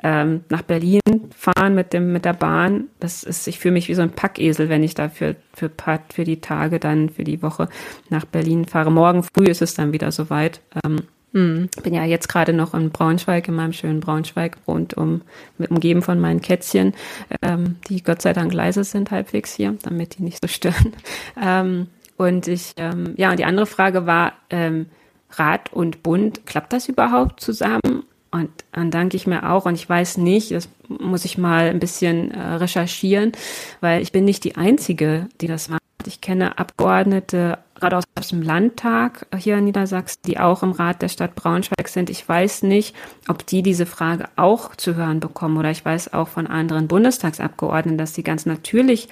ähm, 0.03 0.45
nach 0.49 0.63
Berlin 0.63 1.01
fahren 1.35 1.75
mit 1.75 1.93
dem 1.93 2.13
mit 2.13 2.25
der 2.25 2.35
Bahn. 2.35 2.89
Das 3.01 3.23
ist, 3.23 3.47
ich 3.49 3.59
fühle 3.59 3.73
mich 3.73 3.89
wie 3.89 3.95
so 3.95 4.03
ein 4.03 4.11
Packesel, 4.11 4.69
wenn 4.69 4.83
ich 4.83 4.95
da 4.95 5.09
für 5.09 5.37
für, 5.55 5.71
für 6.13 6.25
die 6.25 6.41
Tage 6.41 6.79
dann 6.79 7.09
für 7.09 7.25
die 7.25 7.43
Woche 7.43 7.69
nach 8.11 8.25
Berlin 8.25 8.67
fahre. 8.67 8.91
Morgen 8.91 9.23
früh 9.23 9.47
ist 9.47 9.63
es 9.63 9.75
dann 9.75 9.93
wieder 9.93 10.13
soweit. 10.13 10.61
Ähm, 10.85 11.03
Mhm. 11.37 11.69
Bin 11.83 11.93
ja 11.93 12.05
jetzt 12.05 12.29
gerade 12.29 12.55
noch 12.55 12.73
in 12.73 12.91
Braunschweig, 12.91 13.47
in 13.47 13.55
meinem 13.55 13.75
schönen 13.75 14.01
Braunschweig, 14.01 14.57
rund 14.67 14.95
um, 14.95 15.21
umgeben 15.69 16.01
von 16.01 16.19
meinen 16.19 16.41
Kätzchen, 16.41 16.95
ähm, 17.43 17.77
die 17.91 18.03
Gott 18.03 18.23
sei 18.23 18.33
Dank 18.33 18.55
leise 18.55 18.85
sind 18.85 19.11
halbwegs 19.11 19.53
hier, 19.53 19.77
damit 19.83 20.17
die 20.17 20.23
nicht 20.23 20.39
so 20.41 20.49
stören. 20.49 20.93
Ähm, 21.39 21.89
und 22.17 22.49
ich, 22.49 22.73
ähm, 22.79 23.13
ja, 23.19 23.31
und 23.31 23.39
die 23.39 23.45
andere 23.45 23.67
Frage 23.67 24.07
war, 24.07 24.33
ähm, 24.49 24.87
Rat 25.33 25.71
und 25.73 26.03
Bund, 26.03 26.47
klappt 26.47 26.73
das 26.73 26.89
überhaupt 26.89 27.41
zusammen? 27.41 28.05
Und 28.31 28.49
dann 28.73 28.91
danke 28.91 29.17
ich 29.17 29.27
mir 29.27 29.51
auch, 29.51 29.67
und 29.67 29.75
ich 29.75 29.87
weiß 29.87 30.17
nicht, 30.17 30.53
das 30.53 30.71
muss 30.89 31.27
ich 31.27 31.37
mal 31.37 31.69
ein 31.69 31.79
bisschen 31.79 32.31
äh, 32.31 32.55
recherchieren, 32.55 33.33
weil 33.81 34.01
ich 34.01 34.13
bin 34.13 34.25
nicht 34.25 34.45
die 34.45 34.57
Einzige, 34.57 35.29
die 35.43 35.47
das 35.47 35.69
macht. 35.69 35.83
Ich 36.07 36.21
kenne 36.21 36.59
Abgeordnete 36.59 37.59
gerade 37.75 37.99
aus, 37.99 38.05
dem 38.29 38.43
Landtag 38.43 39.27
hier 39.37 39.59
in 39.59 39.65
Niedersachsen, 39.65 40.21
die 40.27 40.39
auch 40.39 40.63
im 40.63 40.73
Rat 40.73 41.03
der 41.03 41.09
Stadt 41.09 41.35
Braunschweig 41.35 41.89
sind. 41.89 42.11
Ich 42.11 42.27
weiß 42.27 42.63
nicht, 42.63 42.97
ob 43.29 43.47
die 43.47 43.63
diese 43.63 43.87
Frage 43.87 44.29
auch 44.37 44.75
zu 44.75 44.95
hören 44.95 45.21
bekommen 45.21 45.57
oder 45.57 45.71
ich 45.71 45.85
weiß 45.85 46.13
auch 46.15 46.29
von 46.29 46.47
anderen 46.47 46.89
Bundestagsabgeordneten, 46.89 47.99
dass 47.99 48.15
sie 48.15 48.23
ganz 48.23 48.47
natürlich 48.47 49.09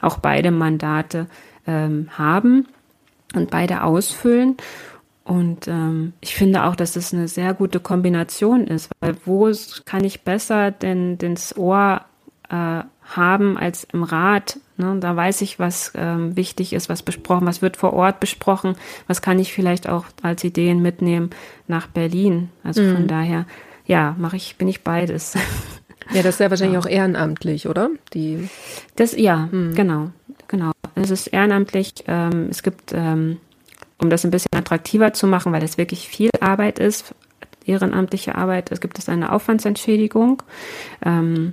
auch 0.00 0.18
beide 0.18 0.50
Mandate 0.50 1.26
ähm, 1.66 2.08
haben 2.16 2.66
und 3.34 3.50
beide 3.50 3.84
ausfüllen. 3.84 4.56
Und 5.24 5.68
ähm, 5.68 6.14
ich 6.20 6.34
finde 6.34 6.64
auch, 6.64 6.74
dass 6.74 6.96
es 6.96 7.12
eine 7.12 7.28
sehr 7.28 7.54
gute 7.54 7.80
Kombination 7.80 8.66
ist, 8.66 8.90
weil 9.00 9.16
wo 9.24 9.52
kann 9.84 10.02
ich 10.02 10.22
besser 10.22 10.70
denn 10.70 11.18
das 11.18 11.56
Ohr 11.56 12.00
äh, 12.48 12.82
haben 13.08 13.56
als 13.56 13.84
im 13.84 14.02
Rat 14.02 14.58
Ne, 14.80 14.96
da 15.00 15.16
weiß 15.16 15.40
ich, 15.40 15.58
was 15.58 15.90
ähm, 15.96 16.36
wichtig 16.36 16.72
ist, 16.72 16.88
was 16.88 17.02
besprochen, 17.02 17.48
was 17.48 17.62
wird 17.62 17.76
vor 17.76 17.94
Ort 17.94 18.20
besprochen, 18.20 18.76
was 19.08 19.20
kann 19.22 19.40
ich 19.40 19.52
vielleicht 19.52 19.88
auch 19.88 20.04
als 20.22 20.44
Ideen 20.44 20.80
mitnehmen 20.80 21.30
nach 21.66 21.88
Berlin. 21.88 22.50
Also 22.62 22.82
mhm. 22.82 22.94
von 22.94 23.08
daher, 23.08 23.44
ja, 23.86 24.14
mache 24.18 24.36
ich, 24.36 24.54
bin 24.56 24.68
ich 24.68 24.82
beides. 24.82 25.36
Ja, 26.10 26.22
das 26.22 26.36
ist 26.36 26.40
ja 26.40 26.48
wahrscheinlich 26.48 26.72
ja. 26.72 26.80
auch 26.80 26.86
ehrenamtlich, 26.86 27.68
oder? 27.68 27.90
Die 28.14 28.48
das 28.96 29.14
ja, 29.14 29.50
mhm. 29.52 29.74
genau, 29.74 30.08
genau. 30.46 30.72
Es 30.94 31.10
ist 31.10 31.26
ehrenamtlich. 31.26 31.92
Ähm, 32.06 32.46
es 32.48 32.62
gibt, 32.62 32.94
ähm, 32.94 33.36
um 33.98 34.08
das 34.08 34.24
ein 34.24 34.30
bisschen 34.30 34.54
attraktiver 34.54 35.12
zu 35.12 35.26
machen, 35.26 35.52
weil 35.52 35.62
es 35.62 35.76
wirklich 35.76 36.08
viel 36.08 36.30
Arbeit 36.40 36.78
ist, 36.78 37.14
ehrenamtliche 37.66 38.36
Arbeit. 38.36 38.72
Es 38.72 38.80
gibt 38.80 38.98
es 38.98 39.10
eine 39.10 39.32
Aufwandsentschädigung, 39.32 40.42
ähm, 41.04 41.52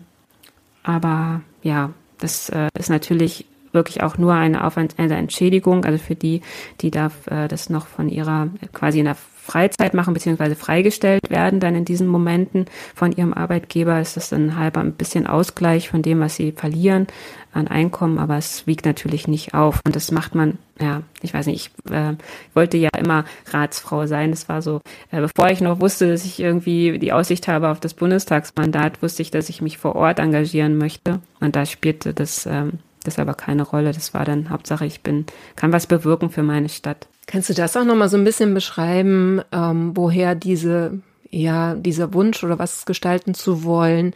aber 0.86 1.42
ja, 1.64 1.92
das 2.20 2.50
äh, 2.50 2.70
ist 2.78 2.90
natürlich 2.90 3.46
wirklich 3.72 4.04
auch 4.04 4.18
nur 4.18 4.34
eine, 4.34 4.64
Aufwand, 4.64 4.96
eine 4.98 5.18
Entschädigung, 5.18 5.84
also 5.84 5.98
für 5.98 6.16
die, 6.16 6.42
die 6.82 6.92
darf 6.92 7.28
äh, 7.28 7.48
das 7.48 7.70
noch 7.70 7.88
von 7.88 8.08
ihrer 8.08 8.48
quasi 8.72 9.00
in 9.00 9.06
der 9.06 9.16
Freizeit 9.16 9.94
machen, 9.94 10.14
beziehungsweise 10.14 10.56
freigestellt 10.56 11.30
werden, 11.30 11.60
dann 11.60 11.76
in 11.76 11.86
diesen 11.86 12.08
Momenten 12.08 12.66
von 12.96 13.12
ihrem 13.12 13.34
Arbeitgeber 13.34 14.00
ist 14.00 14.18
das 14.18 14.30
dann 14.30 14.58
halber 14.58 14.80
ein 14.80 14.94
bisschen 14.94 15.28
Ausgleich 15.28 15.90
von 15.90 16.02
dem, 16.02 16.20
was 16.20 16.36
sie 16.36 16.52
verlieren 16.52 17.06
an 17.56 17.68
Einkommen, 17.68 18.20
aber 18.20 18.38
es 18.38 18.68
wiegt 18.68 18.86
natürlich 18.86 19.28
nicht 19.28 19.54
auf. 19.54 19.80
Und 19.86 19.96
das 19.96 20.12
macht 20.12 20.36
man, 20.36 20.58
ja, 20.80 21.04
ich 21.22 21.34
weiß 21.34 21.46
nicht, 21.48 21.72
ich 21.88 21.94
äh, 21.94 22.16
wollte 22.54 22.78
ja 22.78 22.90
immer 22.98 23.26
Ratsfrau 23.52 24.08
sein. 24.08 24.32
Das 24.32 24.50
war 24.50 24.62
so, 24.62 24.82
äh, 25.12 25.22
bevor 25.22 25.50
ich 25.50 25.62
noch 25.62 25.80
wusste, 25.80 26.10
dass 26.10 26.26
ich 26.26 26.40
irgendwie 26.40 27.00
die 27.00 27.14
Aussicht 27.14 27.48
habe 27.48 27.70
auf 27.70 27.80
das 27.80 27.94
Bundestagsmandat, 27.94 29.02
wusste 29.02 29.22
ich, 29.22 29.32
dass 29.32 29.50
ich 29.50 29.62
mich 29.62 29.78
vor 29.78 29.96
Ort 29.96 30.20
engagieren 30.20 30.78
möchte. 30.78 31.22
Und 31.40 31.56
da 31.56 31.66
spielte 31.66 32.14
das, 32.14 32.46
ähm, 32.46 32.80
das 33.04 33.20
aber 33.20 33.34
keine 33.34 33.64
Rolle. 33.64 33.94
Das 33.94 34.14
war 34.14 34.26
dann 34.26 34.50
Hauptsache, 34.50 34.86
ich 34.86 35.02
bin, 35.02 35.26
kann 35.56 35.72
was 35.72 35.88
bewirken 35.88 36.30
für 36.30 36.44
meine 36.44 36.70
Stadt. 36.70 37.08
Kannst 37.26 37.50
du 37.50 37.54
das 37.54 37.78
auch 37.78 37.86
nochmal 37.86 38.10
so 38.10 38.18
ein 38.18 38.26
bisschen 38.26 38.54
beschreiben, 38.54 39.42
ähm, 39.52 39.96
woher 39.96 40.36
diese, 40.36 41.00
ja, 41.30 41.74
dieser 41.76 42.14
Wunsch 42.14 42.44
oder 42.44 42.60
was 42.60 42.86
gestalten 42.86 43.34
zu 43.34 43.64
wollen, 43.64 44.14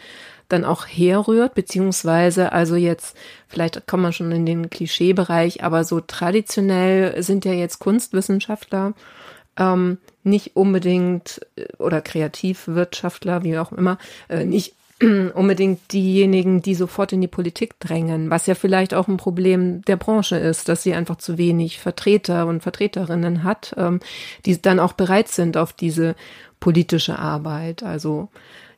dann 0.50 0.66
auch 0.66 0.86
herrührt, 0.86 1.56
beziehungsweise 1.56 2.52
also 2.52 2.76
jetzt, 2.76 3.16
vielleicht 3.48 3.88
kommt 3.88 4.04
man 4.04 4.14
schon 4.14 4.32
in 4.32 4.46
den 4.46 4.70
Klischeebereich, 4.70 5.64
aber 5.64 5.84
so 5.84 6.02
traditionell 6.02 7.22
sind 7.24 7.46
ja 7.46 7.54
jetzt 7.54 7.80
Kunstwissenschaftler 7.80 8.94
ähm, 9.58 10.00
nicht 10.24 10.56
unbedingt 10.56 11.42
äh, 11.56 11.66
oder 11.78 12.02
Kreativwirtschaftler, 12.02 13.44
wie 13.44 13.58
auch 13.58 13.72
immer, 13.72 13.98
äh, 14.30 14.46
nicht 14.46 14.74
unbedingt 15.34 15.94
diejenigen, 15.94 16.62
die 16.62 16.76
sofort 16.76 17.14
in 17.14 17.22
die 17.22 17.28
Politik 17.28 17.80
drängen, 17.80 18.30
was 18.30 18.48
ja 18.48 18.56
vielleicht 18.56 18.94
auch 18.94 19.08
ein 19.08 19.18
Problem 19.18 19.82
der 19.84 19.96
Branche 19.96 20.38
ist, 20.38 20.68
dass 20.68 20.84
sie 20.84 20.94
einfach 20.94 21.18
zu 21.18 21.38
wenig 21.38 21.80
Vertreter 21.80 22.48
und 22.48 22.64
Vertreterinnen 22.64 23.44
hat, 23.44 23.74
ähm, 23.78 24.00
die 24.46 24.62
dann 24.62 24.80
auch 24.80 24.94
bereit 24.94 25.30
sind 25.30 25.58
auf 25.58 25.74
diese 25.74 26.16
politische 26.60 27.18
Arbeit. 27.18 27.84
Also 27.84 28.30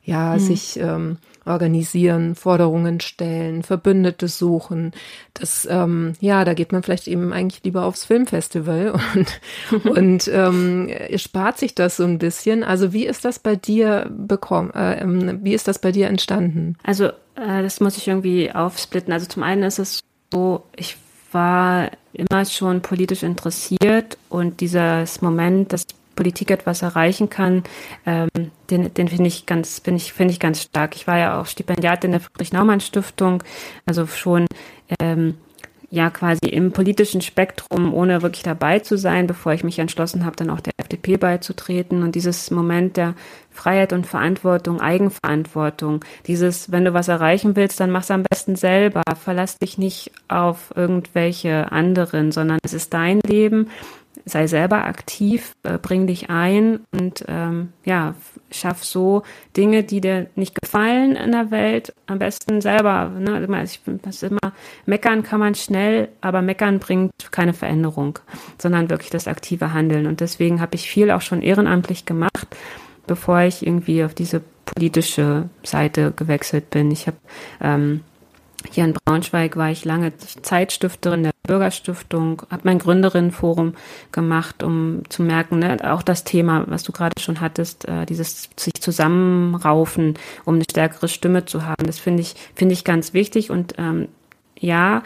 ja, 0.03 0.33
mhm. 0.33 0.39
sich 0.39 0.79
ähm, 0.79 1.17
organisieren, 1.45 2.35
Forderungen 2.35 2.99
stellen, 2.99 3.63
Verbündete 3.63 4.27
suchen. 4.27 4.93
Das, 5.33 5.67
ähm, 5.69 6.13
ja, 6.19 6.45
da 6.45 6.53
geht 6.53 6.71
man 6.71 6.83
vielleicht 6.83 7.07
eben 7.07 7.33
eigentlich 7.33 7.63
lieber 7.63 7.85
aufs 7.85 8.05
Filmfestival 8.05 8.93
und, 9.15 9.85
und 9.97 10.27
ähm, 10.33 10.89
spart 11.15 11.57
sich 11.57 11.75
das 11.75 11.97
so 11.97 12.03
ein 12.03 12.19
bisschen. 12.19 12.63
Also 12.63 12.93
wie 12.93 13.05
ist 13.05 13.25
das 13.25 13.39
bei 13.39 13.55
dir 13.55 14.09
bekommen, 14.09 14.71
äh, 14.71 15.01
ähm, 15.01 15.39
wie 15.43 15.53
ist 15.53 15.67
das 15.67 15.79
bei 15.79 15.91
dir 15.91 16.07
entstanden? 16.07 16.77
Also 16.83 17.07
äh, 17.35 17.63
das 17.63 17.79
muss 17.79 17.97
ich 17.97 18.07
irgendwie 18.07 18.51
aufsplitten. 18.51 19.13
Also 19.13 19.25
zum 19.25 19.43
einen 19.43 19.63
ist 19.63 19.79
es 19.79 19.99
so, 20.31 20.63
ich 20.75 20.97
war 21.31 21.91
immer 22.13 22.45
schon 22.45 22.81
politisch 22.81 23.23
interessiert 23.23 24.17
und 24.29 24.59
dieses 24.59 25.21
Moment, 25.21 25.73
dass 25.73 25.85
Politik 26.21 26.51
etwas 26.51 26.83
erreichen 26.83 27.31
kann, 27.31 27.63
ähm, 28.05 28.29
den, 28.69 28.93
den 28.93 29.07
finde 29.07 29.27
ich 29.27 29.47
ganz, 29.47 29.79
finde 29.79 29.97
ich, 29.97 30.13
finde 30.13 30.31
ich 30.31 30.39
ganz 30.39 30.61
stark. 30.61 30.95
Ich 30.95 31.07
war 31.07 31.17
ja 31.17 31.41
auch 31.41 31.47
Stipendiatin 31.47 32.11
der 32.11 32.19
Friedrich-Naumann-Stiftung, 32.19 33.43
also 33.87 34.05
schon 34.05 34.45
ähm, 34.99 35.37
ja 35.89 36.11
quasi 36.11 36.45
im 36.45 36.73
politischen 36.73 37.21
Spektrum, 37.21 37.91
ohne 37.91 38.21
wirklich 38.21 38.43
dabei 38.43 38.77
zu 38.77 38.99
sein, 38.99 39.25
bevor 39.25 39.53
ich 39.53 39.63
mich 39.63 39.79
entschlossen 39.79 40.23
habe, 40.23 40.35
dann 40.35 40.51
auch 40.51 40.59
der 40.59 40.73
FDP 40.77 41.17
beizutreten. 41.17 42.03
Und 42.03 42.13
dieses 42.13 42.51
Moment 42.51 42.97
der 42.97 43.15
Freiheit 43.49 43.91
und 43.91 44.05
Verantwortung, 44.05 44.79
Eigenverantwortung, 44.79 46.05
dieses, 46.27 46.71
wenn 46.71 46.85
du 46.85 46.93
was 46.93 47.07
erreichen 47.07 47.55
willst, 47.55 47.79
dann 47.79 47.89
mach's 47.89 48.11
am 48.11 48.23
besten 48.29 48.55
selber. 48.55 49.01
Verlass 49.19 49.57
dich 49.57 49.79
nicht 49.79 50.11
auf 50.27 50.71
irgendwelche 50.75 51.71
anderen, 51.71 52.31
sondern 52.31 52.59
es 52.63 52.73
ist 52.73 52.93
dein 52.93 53.21
Leben 53.21 53.67
sei 54.25 54.47
selber 54.47 54.85
aktiv, 54.85 55.53
äh, 55.63 55.77
bring 55.77 56.07
dich 56.07 56.29
ein 56.29 56.81
und 56.91 57.25
ähm, 57.27 57.73
ja, 57.83 58.15
schaff 58.51 58.83
so 58.83 59.23
Dinge, 59.57 59.83
die 59.83 60.01
dir 60.01 60.27
nicht 60.35 60.59
gefallen 60.61 61.15
in 61.15 61.31
der 61.31 61.51
Welt, 61.51 61.93
am 62.07 62.19
besten 62.19 62.61
selber. 62.61 63.11
Ne? 63.17 63.63
Ich 63.63 63.81
das 64.03 64.23
immer, 64.23 64.53
meckern 64.85 65.23
kann 65.23 65.39
man 65.39 65.55
schnell, 65.55 66.09
aber 66.21 66.41
meckern 66.41 66.79
bringt 66.79 67.11
keine 67.31 67.53
Veränderung, 67.53 68.19
sondern 68.57 68.89
wirklich 68.89 69.09
das 69.09 69.27
aktive 69.27 69.73
Handeln. 69.73 70.07
Und 70.07 70.19
deswegen 70.19 70.61
habe 70.61 70.75
ich 70.75 70.89
viel 70.89 71.11
auch 71.11 71.21
schon 71.21 71.41
ehrenamtlich 71.41 72.05
gemacht, 72.05 72.47
bevor 73.07 73.41
ich 73.41 73.65
irgendwie 73.65 74.03
auf 74.03 74.13
diese 74.13 74.41
politische 74.65 75.49
Seite 75.63 76.13
gewechselt 76.15 76.69
bin. 76.69 76.91
Ich 76.91 77.07
habe 77.07 77.17
ähm, 77.59 78.01
hier 78.69 78.85
in 78.85 78.93
Braunschweig 78.93 79.57
war 79.57 79.71
ich 79.71 79.85
lange 79.85 80.15
Zeitstifterin 80.17 81.23
der 81.23 81.31
Bürgerstiftung, 81.43 82.43
habe 82.49 82.61
mein 82.65 82.79
Gründerinnenforum 82.79 83.73
gemacht, 84.11 84.63
um 84.63 85.03
zu 85.09 85.23
merken, 85.23 85.59
ne, 85.59 85.77
auch 85.91 86.01
das 86.01 86.23
Thema, 86.23 86.65
was 86.67 86.83
du 86.83 86.91
gerade 86.91 87.19
schon 87.21 87.41
hattest, 87.41 87.87
äh, 87.87 88.05
dieses 88.05 88.49
sich 88.57 88.75
zusammenraufen, 88.75 90.15
um 90.45 90.55
eine 90.55 90.65
stärkere 90.69 91.07
Stimme 91.07 91.45
zu 91.45 91.65
haben, 91.65 91.85
das 91.85 91.99
finde 91.99 92.21
ich 92.21 92.35
finde 92.55 92.73
ich 92.73 92.83
ganz 92.83 93.13
wichtig. 93.13 93.49
Und 93.49 93.75
ähm, 93.77 94.07
ja, 94.59 95.03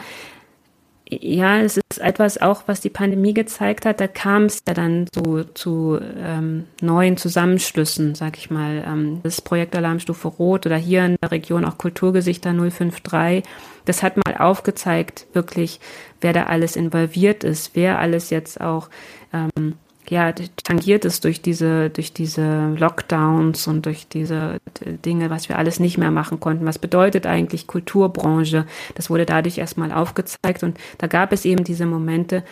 ja, 1.07 1.59
es 1.59 1.77
ist 1.77 1.99
etwas 1.99 2.41
auch, 2.41 2.63
was 2.65 2.81
die 2.81 2.89
Pandemie 2.89 3.33
gezeigt 3.33 3.85
hat. 3.85 3.99
Da 3.99 4.07
kam 4.07 4.45
es 4.45 4.61
ja 4.67 4.73
dann 4.73 5.05
so 5.13 5.43
zu 5.43 5.99
ähm, 6.01 6.65
neuen 6.81 7.17
Zusammenschlüssen, 7.17 8.15
sag 8.15 8.37
ich 8.37 8.49
mal. 8.49 8.83
Ähm, 8.87 9.19
das 9.21 9.41
Projekt 9.41 9.75
Alarmstufe 9.75 10.27
Rot 10.27 10.65
oder 10.65 10.77
hier 10.77 11.05
in 11.05 11.15
der 11.21 11.31
Region 11.31 11.63
auch 11.63 11.77
Kulturgesichter 11.77 12.53
053. 12.53 13.43
Das 13.85 14.01
hat 14.01 14.17
mal 14.17 14.37
aufgezeigt, 14.37 15.27
wirklich, 15.33 15.79
wer 16.21 16.33
da 16.33 16.43
alles 16.43 16.75
involviert 16.75 17.43
ist, 17.43 17.75
wer 17.75 17.99
alles 17.99 18.31
jetzt 18.31 18.60
auch 18.60 18.89
ähm, 19.31 19.75
ja, 20.10 20.31
tangiert 20.63 21.06
es 21.06 21.19
durch 21.19 21.41
diese, 21.41 21.89
durch 21.89 22.13
diese 22.13 22.73
Lockdowns 22.77 23.67
und 23.67 23.85
durch 23.85 24.08
diese 24.08 24.58
Dinge, 25.06 25.29
was 25.29 25.49
wir 25.49 25.58
alles 25.58 25.79
nicht 25.79 25.97
mehr 25.97 26.12
machen 26.12 26.39
konnten. 26.39 26.65
Was 26.65 26.79
bedeutet 26.79 27.25
eigentlich 27.25 27.67
Kulturbranche? 27.67 28.65
Das 28.95 29.10
wurde 29.10 29.25
dadurch 29.25 29.58
erstmal 29.58 29.91
aufgezeigt 29.91 30.63
und 30.63 30.77
da 30.97 31.08
gab 31.08 31.31
es 31.31 31.45
eben 31.45 31.63
diese 31.63 31.85
Momente 31.85 32.43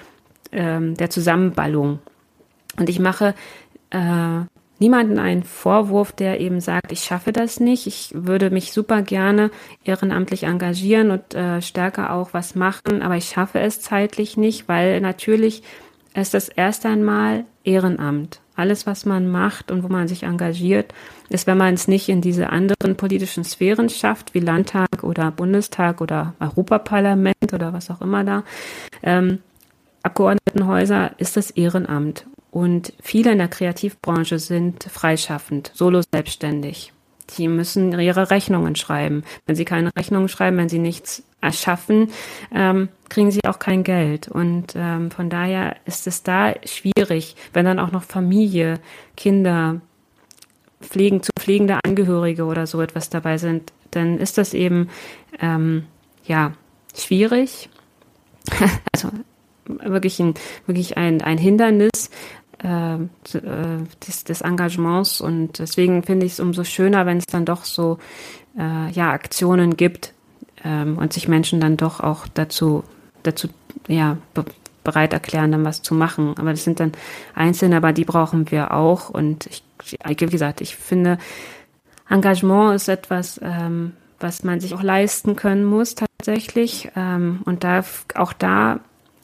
ähm, 0.52 0.96
der 0.96 1.10
Zusammenballung. 1.10 2.00
Und 2.78 2.90
ich 2.90 3.00
mache 3.00 3.36
äh, 3.92 4.42
niemanden 4.80 5.20
einen 5.20 5.44
Vorwurf, 5.44 6.12
der 6.12 6.40
eben 6.40 6.60
sagt, 6.60 6.92
ich 6.92 7.04
schaffe 7.04 7.32
das 7.32 7.60
nicht. 7.60 7.88
Ich 7.88 8.10
würde 8.14 8.50
mich 8.50 8.74
super 8.74 9.02
gerne 9.02 9.52
ehrenamtlich 9.84 10.44
engagieren 10.44 11.12
und 11.12 11.34
äh, 11.36 11.62
stärker 11.62 12.14
auch 12.14 12.34
was 12.34 12.56
machen, 12.56 13.02
aber 13.02 13.16
ich 13.16 13.30
schaffe 13.30 13.60
es 13.60 13.80
zeitlich 13.80 14.38
nicht, 14.38 14.68
weil 14.68 15.00
natürlich 15.02 15.64
ist 16.22 16.34
das 16.34 16.50
erst 16.50 16.86
einmal 16.86 17.46
Ehrenamt. 17.64 18.40
Alles, 18.56 18.86
was 18.86 19.06
man 19.06 19.32
macht 19.32 19.72
und 19.72 19.84
wo 19.84 19.88
man 19.88 20.08
sich 20.08 20.24
engagiert, 20.24 20.94
ist, 21.30 21.48
wenn 21.48 21.58
man 21.58 21.74
es 21.74 21.88
nicht 21.88 22.08
in 22.08 22.22
diese 22.22 22.50
anderen 22.50 22.96
politischen 22.96 23.44
Sphären 23.44 23.90
schafft, 23.90 24.34
wie 24.36 24.40
Landtag 24.40 25.04
oder 25.04 25.32
Bundestag 25.32 26.02
oder 26.02 26.36
Europaparlament 26.40 27.54
oder 27.54 27.74
was 27.74 27.90
auch 27.90 28.02
immer 28.02 28.24
da, 28.24 28.44
ähm, 29.02 29.40
Abgeordnetenhäuser, 30.04 31.12
ist 31.18 31.38
das 31.38 31.50
Ehrenamt. 31.52 32.28
Und 32.52 32.94
viele 33.02 33.32
in 33.32 33.40
der 33.40 33.48
Kreativbranche 33.48 34.38
sind 34.38 34.84
freischaffend, 34.84 35.72
solo 35.74 36.02
selbstständig. 36.14 36.94
Die 37.38 37.48
müssen 37.48 37.98
ihre 38.00 38.30
Rechnungen 38.30 38.76
schreiben. 38.76 39.24
Wenn 39.48 39.56
sie 39.56 39.66
keine 39.66 39.96
Rechnungen 39.96 40.30
schreiben, 40.30 40.58
wenn 40.58 40.70
sie 40.70 40.78
nichts 40.78 41.24
erschaffen, 41.42 42.12
ähm, 42.54 42.90
kriegen 43.14 43.30
sie 43.30 43.42
auch 43.48 43.60
kein 43.60 43.84
Geld. 43.84 44.28
Und 44.28 44.74
ähm, 44.76 45.12
von 45.12 45.30
daher 45.30 45.76
ist 45.86 46.08
es 46.08 46.24
da 46.24 46.54
schwierig, 46.66 47.36
wenn 47.54 47.66
dann 47.66 47.80
auch 47.80 47.92
noch 47.92 48.04
Familie, 48.04 48.80
Kinder, 49.16 49.82
pflegen, 50.82 51.22
zu 51.22 51.32
pflegende 51.40 51.80
Angehörige 51.86 52.46
oder 52.46 52.66
so 52.66 52.82
etwas 52.82 53.10
dabei 53.10 53.38
sind, 53.38 53.72
dann 53.92 54.18
ist 54.18 54.38
das 54.38 54.54
eben 54.56 54.90
ähm, 55.40 55.86
ja 56.26 56.54
schwierig. 56.96 57.70
also 58.94 59.10
wirklich 59.68 60.20
ein, 60.20 60.34
wirklich 60.66 60.98
ein, 60.98 61.22
ein 61.22 61.38
Hindernis 61.38 62.10
äh, 62.64 62.98
des, 64.08 64.24
des 64.24 64.42
Engagements 64.42 65.22
und 65.22 65.60
deswegen 65.60 66.04
finde 66.04 66.26
ich 66.26 66.34
es 66.34 66.40
umso 66.40 66.64
schöner, 66.64 67.06
wenn 67.06 67.20
es 67.20 67.28
dann 67.28 67.46
doch 67.46 67.64
so 67.64 68.00
äh, 68.58 68.92
ja 68.92 69.12
Aktionen 69.12 69.78
gibt 69.78 70.14
ähm, 70.66 70.98
und 70.98 71.14
sich 71.14 71.28
Menschen 71.28 71.62
dann 71.62 71.78
doch 71.78 72.00
auch 72.00 72.28
dazu 72.34 72.84
dazu 73.24 73.50
ja 73.88 74.18
be 74.34 74.46
bereit 74.84 75.14
erklären, 75.14 75.54
dann 75.54 75.64
was 75.64 75.82
zu 75.82 75.94
machen. 75.94 76.36
Aber 76.38 76.52
das 76.52 76.66
sind 76.66 76.82
dann 76.82 76.92
Einzelne, 77.36 77.78
aber 77.78 77.94
die 77.94 78.04
brauchen 78.04 78.52
wir 78.52 78.74
auch 78.74 79.10
und 79.10 79.46
ich, 79.46 79.64
wie 80.06 80.16
gesagt, 80.26 80.60
ich 80.60 80.76
finde 80.76 81.18
Engagement 82.10 82.76
ist 82.76 82.90
etwas, 82.90 83.40
ähm, 83.42 83.94
was 84.20 84.44
man 84.44 84.60
sich 84.60 84.74
auch 84.74 84.84
leisten 84.84 85.38
können 85.38 85.64
muss 85.64 85.96
tatsächlich 85.96 86.92
ähm, 86.98 87.42
und 87.46 87.64
da 87.64 87.84
auch 88.16 88.34
da 88.34 88.82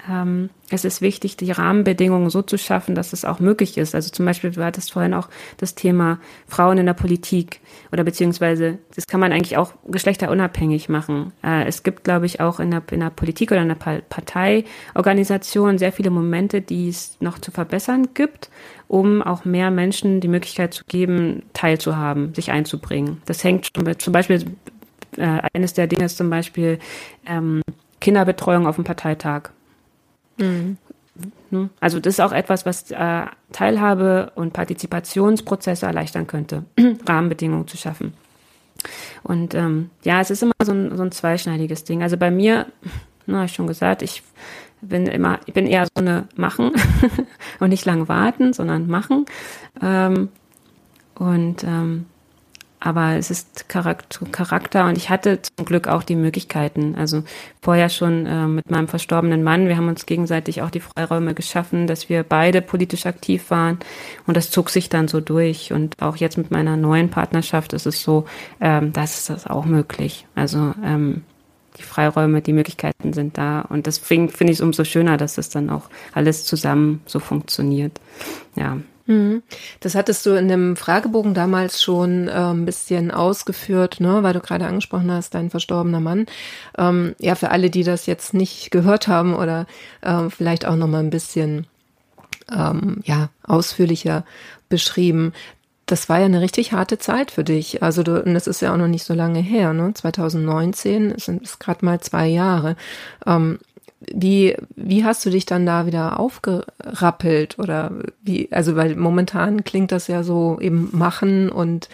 ähm, 0.08 0.50
es 0.70 0.86
ist 0.86 1.02
wichtig, 1.02 1.38
die 1.38 1.52
Rahmenbedingungen 1.52 2.30
so 2.30 2.42
zu 2.42 2.58
schaffen, 2.58 2.96
dass 2.96 3.14
es 3.14 3.26
auch 3.26 3.40
möglich 3.40 3.78
ist. 3.78 3.96
Also 3.96 4.12
zum 4.12 4.26
Beispiel, 4.26 4.52
du 4.52 4.64
hattest 4.64 4.94
vorhin 4.94 5.14
auch 5.14 5.28
das 5.58 5.76
Thema 5.76 6.20
Frauen 6.48 6.78
in 6.78 6.86
der 6.86 6.94
Politik 6.94 7.60
oder 7.92 8.04
beziehungsweise, 8.04 8.78
das 8.96 9.08
kann 9.08 9.20
man 9.20 9.32
eigentlich 9.32 9.58
auch 9.58 9.74
geschlechterunabhängig 9.88 10.90
machen. 10.90 11.34
Äh, 11.44 11.66
es 11.66 11.84
gibt, 11.84 12.04
glaube 12.04 12.28
ich, 12.28 12.40
auch 12.40 12.60
in 12.60 12.72
der, 12.72 12.84
in 12.92 13.00
der 13.00 13.10
Politik 13.10 13.52
oder 13.52 13.62
in 13.62 13.70
der 13.70 13.76
Parteiorganisation 13.76 15.78
sehr 15.78 15.92
viele 15.92 16.12
Momente, 16.12 16.62
die 16.62 16.90
es 16.90 17.18
noch 17.20 17.40
zu 17.40 17.52
verbessern 17.52 18.10
gibt, 18.14 18.50
um 18.88 19.22
auch 19.22 19.46
mehr 19.46 19.72
Menschen 19.72 20.22
die 20.22 20.28
Möglichkeit 20.28 20.74
zu 20.74 20.84
geben, 20.86 21.44
teilzuhaben, 21.54 22.34
sich 22.36 22.52
einzubringen. 22.52 23.22
Das 23.26 23.44
hängt 23.44 23.70
zum 23.98 24.14
Beispiel, 24.14 24.46
äh, 25.18 25.42
eines 25.54 25.74
der 25.74 25.88
Dinge 25.88 26.06
ist 26.06 26.18
zum 26.18 26.30
Beispiel 26.30 26.80
ähm, 27.26 27.62
Kinderbetreuung 28.00 28.68
auf 28.68 28.76
dem 28.76 28.84
Parteitag. 28.84 29.50
Mhm. 30.40 30.78
Also 31.80 32.00
das 32.00 32.14
ist 32.14 32.20
auch 32.22 32.32
etwas, 32.32 32.66
was 32.66 32.92
äh, 32.92 33.26
Teilhabe 33.52 34.32
und 34.36 34.54
Partizipationsprozesse 34.54 35.86
erleichtern 35.86 36.28
könnte, 36.28 36.64
Rahmenbedingungen 37.08 37.68
zu 37.68 37.78
schaffen. 37.78 38.14
Und 39.24 39.54
ähm, 39.56 39.90
ja, 40.04 40.22
es 40.22 40.32
ist 40.32 40.44
immer 40.44 40.54
so 40.64 40.72
ein, 40.72 40.96
so 40.96 41.04
ein 41.04 41.12
zweischneidiges 41.12 41.84
Ding. 41.84 42.04
Also 42.04 42.18
bei 42.18 42.32
mir, 42.32 42.68
na, 43.26 43.38
habe 43.38 43.46
ich 43.48 43.54
schon 43.54 43.68
gesagt, 43.68 44.02
ich 44.02 44.24
bin 44.82 45.08
immer, 45.08 45.40
ich 45.46 45.54
bin 45.54 45.68
eher 45.68 45.86
so 45.86 46.02
eine 46.02 46.28
Machen 46.36 46.72
und 47.60 47.70
nicht 47.70 47.86
lang 47.86 48.08
warten, 48.08 48.54
sondern 48.54 48.88
machen. 48.88 49.26
Ähm, 49.82 50.30
und 51.16 51.64
ähm, 51.66 52.06
aber 52.80 53.16
es 53.16 53.30
ist 53.30 53.68
Charakter 53.68 54.88
und 54.88 54.98
ich 54.98 55.10
hatte 55.10 55.42
zum 55.42 55.66
Glück 55.66 55.88
auch 55.88 56.04
die 56.04 56.16
Möglichkeiten. 56.16 56.96
Also 56.96 57.24
vorher 57.62 57.90
schon 57.90 58.26
äh, 58.26 58.48
mit 58.48 58.72
meinem 58.72 58.88
verstorbenen 58.88 59.44
Mann, 59.44 59.68
wir 59.68 59.76
haben 59.76 59.90
uns 59.90 60.06
gegenseitig 60.06 60.62
auch 60.62 60.70
die 60.70 60.80
Freiräume 60.80 61.34
geschaffen, 61.34 61.88
dass 61.88 62.08
wir 62.08 62.24
beide 62.24 62.62
politisch 62.62 63.06
aktiv 63.06 63.50
waren 63.50 63.80
und 64.28 64.38
das 64.38 64.50
zog 64.50 64.70
sich 64.70 64.88
dann 64.88 65.08
so 65.10 65.20
durch. 65.20 65.74
Und 65.74 66.02
auch 66.02 66.16
jetzt 66.16 66.38
mit 66.38 66.52
meiner 66.52 66.78
neuen 66.78 67.10
Partnerschaft 67.10 67.74
ist 67.74 67.86
es 67.86 68.02
so, 68.02 68.26
ähm, 68.62 68.94
das 68.94 69.20
ist 69.20 69.30
das 69.30 69.48
auch 69.48 69.66
möglich. 69.66 70.26
Also 70.36 70.74
ähm, 70.84 71.24
die 71.78 71.84
Freiräume, 71.84 72.42
die 72.42 72.54
Möglichkeiten 72.54 73.14
sind 73.14 73.38
da 73.38 73.62
und 73.62 73.88
deswegen 73.88 74.30
finde 74.30 74.54
ich 74.54 74.60
es 74.60 74.64
umso 74.64 74.86
schöner, 74.86 75.18
dass 75.18 75.38
es 75.38 75.50
dann 75.50 75.70
auch 75.70 75.90
alles 76.14 76.46
zusammen 76.46 77.02
so 77.06 77.20
funktioniert. 77.20 78.00
Ja. 78.56 78.78
Mhm. 79.10 79.42
Das 79.80 79.96
hattest 79.96 80.24
du 80.28 80.38
in 80.38 80.48
dem 80.48 80.76
Fragebogen 80.76 81.34
damals 81.34 81.82
schon 81.82 82.28
äh, 82.28 82.32
ein 82.32 82.66
bisschen 82.66 83.10
ausgeführt, 83.10 84.00
ne, 84.00 84.22
weil 84.22 84.34
du 84.34 84.40
gerade 84.40 84.68
angesprochen 84.68 85.12
hast, 85.12 85.34
dein 85.34 85.50
verstorbener 85.50 86.00
Mann. 86.00 86.28
Ähm, 86.78 87.16
ja, 87.18 87.34
für 87.34 87.50
alle, 87.50 87.72
die 87.72 87.84
das 87.84 88.06
jetzt 88.06 88.36
nicht 88.36 88.70
gehört 88.70 89.08
haben 89.08 89.34
oder 89.34 89.66
äh, 90.02 90.30
vielleicht 90.30 90.68
auch 90.68 90.76
noch 90.76 90.88
mal 90.88 91.00
ein 91.00 91.10
bisschen 91.10 91.66
ähm, 92.56 93.02
ja 93.04 93.30
ausführlicher 93.42 94.26
beschrieben. 94.70 95.34
Das 95.88 96.08
war 96.08 96.20
ja 96.20 96.26
eine 96.26 96.42
richtig 96.42 96.72
harte 96.74 97.00
Zeit 97.00 97.32
für 97.32 97.44
dich. 97.44 97.82
Also 97.82 98.04
du, 98.04 98.22
und 98.22 98.36
das 98.36 98.46
ist 98.46 98.62
ja 98.62 98.72
auch 98.72 98.78
noch 98.78 98.88
nicht 98.88 99.06
so 99.06 99.16
lange 99.16 99.40
her, 99.40 99.74
ne? 99.74 99.92
2019 99.92 101.18
sind 101.18 101.44
es 101.44 101.58
gerade 101.58 101.84
mal 101.84 102.00
zwei 102.00 102.28
Jahre. 102.28 102.76
Ähm, 103.26 103.58
wie, 104.02 104.56
wie 104.76 105.04
hast 105.04 105.26
du 105.26 105.30
dich 105.30 105.46
dann 105.46 105.66
da 105.66 105.86
wieder 105.86 106.20
aufgerappelt 106.20 107.60
oder 107.60 107.92
wie, 108.22 108.50
also 108.52 108.76
weil 108.76 108.96
momentan 108.96 109.64
klingt 109.64 109.92
das 109.92 110.08
ja 110.08 110.24
so 110.24 110.58
eben 110.62 110.90
machen 110.94 111.50
und 111.50 111.90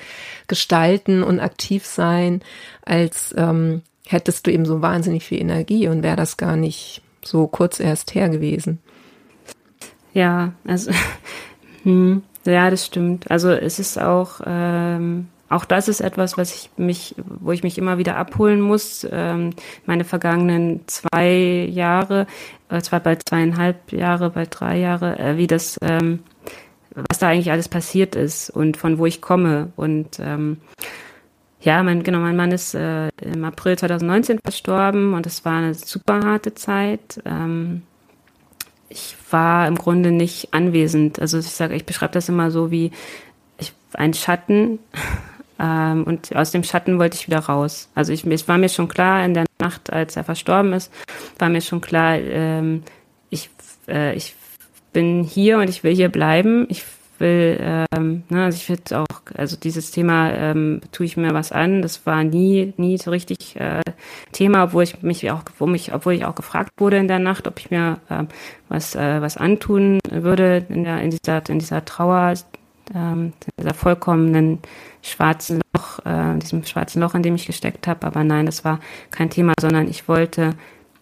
gestalten 0.47 1.23
und 1.23 1.39
aktiv 1.39 1.85
sein, 1.85 2.41
als 2.83 3.33
ähm, 3.37 3.81
hättest 4.05 4.45
du 4.45 4.51
eben 4.51 4.65
so 4.65 4.81
wahnsinnig 4.81 5.23
viel 5.23 5.41
Energie 5.41 5.87
und 5.87 6.03
wäre 6.03 6.15
das 6.15 6.37
gar 6.37 6.55
nicht 6.55 7.01
so 7.23 7.47
kurz 7.47 7.79
erst 7.79 8.13
her 8.13 8.29
gewesen. 8.29 8.79
Ja, 10.13 10.53
also 10.65 10.91
hm, 11.83 12.21
ja, 12.45 12.69
das 12.69 12.85
stimmt. 12.85 13.31
Also 13.31 13.51
es 13.51 13.79
ist 13.79 13.99
auch 13.99 14.41
ähm, 14.45 15.27
auch 15.49 15.65
das 15.65 15.87
ist 15.87 16.01
etwas, 16.01 16.37
was 16.37 16.55
ich 16.55 16.69
mich, 16.77 17.15
wo 17.17 17.51
ich 17.51 17.61
mich 17.61 17.77
immer 17.77 17.97
wieder 17.97 18.17
abholen 18.17 18.61
muss. 18.61 19.07
Ähm, 19.09 19.51
meine 19.85 20.03
vergangenen 20.03 20.81
zwei 20.87 21.67
Jahre, 21.71 22.25
äh, 22.69 22.81
zwar 22.81 22.99
bald 22.99 23.21
zweieinhalb 23.27 23.91
Jahre, 23.91 24.31
bald 24.31 24.49
drei 24.59 24.77
Jahre, 24.79 25.19
äh, 25.19 25.37
wie 25.37 25.47
das, 25.47 25.77
ähm, 25.81 26.19
was 26.95 27.19
da 27.19 27.29
eigentlich 27.29 27.51
alles 27.51 27.69
passiert 27.69 28.15
ist 28.15 28.49
und 28.49 28.77
von 28.77 28.97
wo 28.97 29.05
ich 29.05 29.21
komme. 29.21 29.71
Und 29.75 30.19
ähm, 30.19 30.57
ja, 31.61 31.83
mein, 31.83 32.01
genau, 32.01 32.19
mein 32.19 32.35
Mann 32.35 32.51
ist 32.51 32.73
äh, 32.73 33.09
im 33.21 33.43
April 33.43 33.77
2019 33.77 34.39
verstorben 34.43 35.13
und 35.13 35.27
es 35.27 35.45
war 35.45 35.57
eine 35.57 35.75
super 35.75 36.21
harte 36.21 36.55
Zeit. 36.55 37.21
Ähm, 37.25 37.83
ich 38.89 39.15
war 39.29 39.67
im 39.67 39.75
Grunde 39.75 40.11
nicht 40.11 40.53
anwesend. 40.53 41.19
Also 41.19 41.37
ich 41.37 41.51
sage, 41.51 41.75
ich 41.75 41.85
beschreibe 41.85 42.13
das 42.13 42.29
immer 42.29 42.49
so 42.49 42.71
wie 42.71 42.91
ein 43.93 44.13
Schatten 44.13 44.79
ähm, 45.59 46.03
und 46.03 46.35
aus 46.35 46.51
dem 46.51 46.63
Schatten 46.63 46.99
wollte 46.99 47.15
ich 47.15 47.27
wieder 47.27 47.39
raus. 47.39 47.89
Also 47.95 48.11
ich, 48.13 48.25
es 48.25 48.47
war 48.47 48.57
mir 48.57 48.69
schon 48.69 48.87
klar 48.87 49.23
in 49.25 49.33
der 49.33 49.45
Nacht, 49.59 49.91
als 49.91 50.15
er 50.15 50.23
verstorben 50.23 50.73
ist, 50.73 50.91
war 51.39 51.49
mir 51.49 51.61
schon 51.61 51.81
klar, 51.81 52.17
ähm, 52.17 52.83
ich, 53.29 53.49
äh, 53.87 54.15
ich 54.15 54.35
bin 54.93 55.23
hier 55.23 55.57
und 55.57 55.69
ich 55.69 55.83
will 55.83 55.93
hier 55.93 56.09
bleiben. 56.09 56.65
Ich 56.69 56.83
will, 57.19 57.59
ähm, 57.93 58.23
ne, 58.29 58.45
also 58.45 58.57
ich 58.57 58.69
will 58.69 58.79
auch, 58.97 59.21
also 59.35 59.55
dieses 59.55 59.91
Thema 59.91 60.31
ähm, 60.31 60.81
tue 60.91 61.05
ich 61.05 61.17
mir 61.17 61.33
was 61.33 61.51
an. 61.51 61.81
Das 61.81 62.05
war 62.05 62.23
nie, 62.23 62.73
nie 62.77 62.97
so 62.97 63.11
richtig 63.11 63.55
äh, 63.57 63.81
Thema, 64.31 64.65
obwohl 64.65 64.83
ich 64.83 65.01
mich 65.01 65.29
auch, 65.31 65.43
wo 65.59 65.65
mich, 65.65 65.93
obwohl 65.93 66.13
ich 66.13 66.25
auch 66.25 66.35
gefragt 66.35 66.71
wurde 66.77 66.97
in 66.97 67.07
der 67.07 67.19
Nacht, 67.19 67.47
ob 67.47 67.59
ich 67.59 67.71
mir 67.71 67.99
äh, 68.09 68.23
was, 68.69 68.95
äh, 68.95 69.21
was 69.21 69.37
antun 69.37 69.99
würde 70.09 70.65
in 70.69 70.83
der, 70.83 71.01
in 71.01 71.11
dieser, 71.11 71.47
in 71.49 71.59
dieser 71.59 71.85
Trauer, 71.85 72.33
ähm, 72.93 73.33
dieser 73.59 73.73
vollkommenen 73.73 74.59
schwarzen 75.01 75.61
Loch, 75.73 75.99
äh, 76.05 76.37
diesem 76.39 76.63
schwarzen 76.65 77.01
Loch, 77.01 77.15
in 77.15 77.23
dem 77.23 77.35
ich 77.35 77.47
gesteckt 77.47 77.87
habe. 77.87 78.05
Aber 78.05 78.23
nein, 78.23 78.45
das 78.45 78.65
war 78.65 78.79
kein 79.11 79.29
Thema, 79.29 79.53
sondern 79.59 79.87
ich 79.87 80.07
wollte 80.07 80.51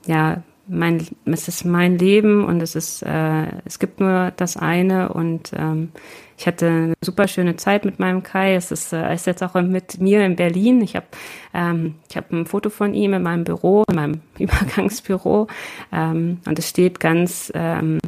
ja 0.06 0.44
mein, 0.68 1.06
es 1.26 1.48
ist 1.48 1.66
mein 1.66 1.98
Leben 1.98 2.46
und 2.46 2.62
es 2.62 2.76
ist, 2.76 3.04
äh, 3.04 3.48
es 3.66 3.80
gibt 3.80 4.00
nur 4.00 4.32
das 4.38 4.56
eine 4.56 5.10
und 5.10 5.52
ähm, 5.56 5.92
ich 6.38 6.48
hatte 6.48 6.68
eine 6.68 6.94
super 7.04 7.28
schöne 7.28 7.58
Zeit 7.58 7.86
mit 7.86 8.00
meinem 8.00 8.24
Kai. 8.24 8.56
Es 8.56 8.72
ist, 8.72 8.94
äh, 8.94 9.14
ist 9.14 9.28
jetzt 9.28 9.44
auch 9.44 9.54
mit 9.56 10.00
mir 10.00 10.26
in 10.26 10.36
Berlin. 10.36 10.82
Ich 10.82 10.96
habe 10.96 11.06
ähm, 11.54 11.96
hab 12.16 12.32
ein 12.32 12.46
Foto 12.46 12.70
von 12.70 12.94
ihm 12.94 13.14
in 13.14 13.24
meinem 13.24 13.44
Büro, 13.44 13.84
in 13.90 13.96
meinem 13.96 14.22
Übergangsbüro 14.40 15.48
ähm, 15.92 16.40
und 16.46 16.60
es 16.60 16.70
steht 16.70 17.00
ganz 17.00 17.52
ähm, 17.54 18.00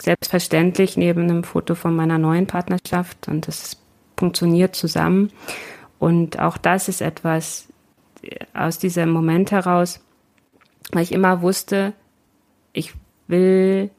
selbstverständlich 0.00 0.96
neben 0.96 1.22
einem 1.22 1.44
Foto 1.44 1.74
von 1.74 1.94
meiner 1.94 2.18
neuen 2.18 2.46
Partnerschaft 2.46 3.28
und 3.28 3.48
es 3.48 3.76
funktioniert 4.16 4.74
zusammen. 4.74 5.30
Und 5.98 6.38
auch 6.38 6.56
das 6.56 6.88
ist 6.88 7.00
etwas 7.00 7.68
äh, 8.22 8.44
aus 8.54 8.78
diesem 8.78 9.10
Moment 9.10 9.50
heraus, 9.50 10.00
weil 10.92 11.02
ich 11.02 11.12
immer 11.12 11.42
wusste, 11.42 11.92
ich 12.72 12.94
will 13.26 13.90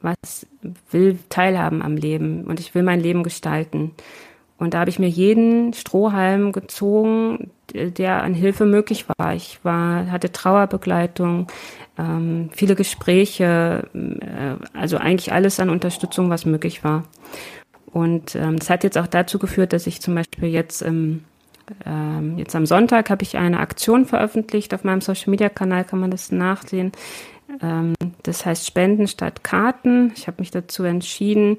was, 0.00 0.46
will 0.90 1.18
teilhaben 1.28 1.82
am 1.82 1.96
Leben 1.96 2.44
und 2.44 2.60
ich 2.60 2.74
will 2.74 2.82
mein 2.82 3.00
Leben 3.00 3.22
gestalten. 3.22 3.92
Und 4.58 4.74
da 4.74 4.80
habe 4.80 4.90
ich 4.90 4.98
mir 4.98 5.08
jeden 5.08 5.72
Strohhalm 5.74 6.52
gezogen, 6.52 7.50
der 7.74 8.22
an 8.22 8.32
Hilfe 8.32 8.64
möglich 8.64 9.06
war. 9.08 9.34
Ich 9.34 9.58
war, 9.64 10.10
hatte 10.10 10.32
Trauerbegleitung, 10.32 11.48
ähm, 11.98 12.50
viele 12.52 12.74
Gespräche, 12.74 13.88
äh, 13.94 14.78
also 14.78 14.96
eigentlich 14.96 15.32
alles 15.32 15.60
an 15.60 15.70
Unterstützung, 15.70 16.30
was 16.30 16.46
möglich 16.46 16.84
war. 16.84 17.04
Und 17.92 18.34
ähm, 18.34 18.58
das 18.58 18.70
hat 18.70 18.84
jetzt 18.84 18.98
auch 18.98 19.06
dazu 19.06 19.38
geführt, 19.38 19.72
dass 19.72 19.86
ich 19.86 20.00
zum 20.00 20.14
Beispiel 20.14 20.48
jetzt 20.48 20.82
im 20.82 21.24
ähm, 21.84 22.38
jetzt 22.38 22.54
am 22.54 22.66
Sonntag 22.66 23.10
habe 23.10 23.24
ich 23.24 23.36
eine 23.36 23.58
Aktion 23.58 24.06
veröffentlicht 24.06 24.72
auf 24.72 24.84
meinem 24.84 25.00
Social 25.00 25.30
Media 25.30 25.48
Kanal, 25.48 25.84
kann 25.84 25.98
man 25.98 26.10
das 26.10 26.30
nachsehen. 26.30 26.92
Ähm, 27.60 27.94
das 28.22 28.46
heißt 28.46 28.66
Spenden 28.66 29.08
statt 29.08 29.42
Karten. 29.42 30.12
Ich 30.14 30.26
habe 30.26 30.40
mich 30.40 30.50
dazu 30.50 30.84
entschieden, 30.84 31.56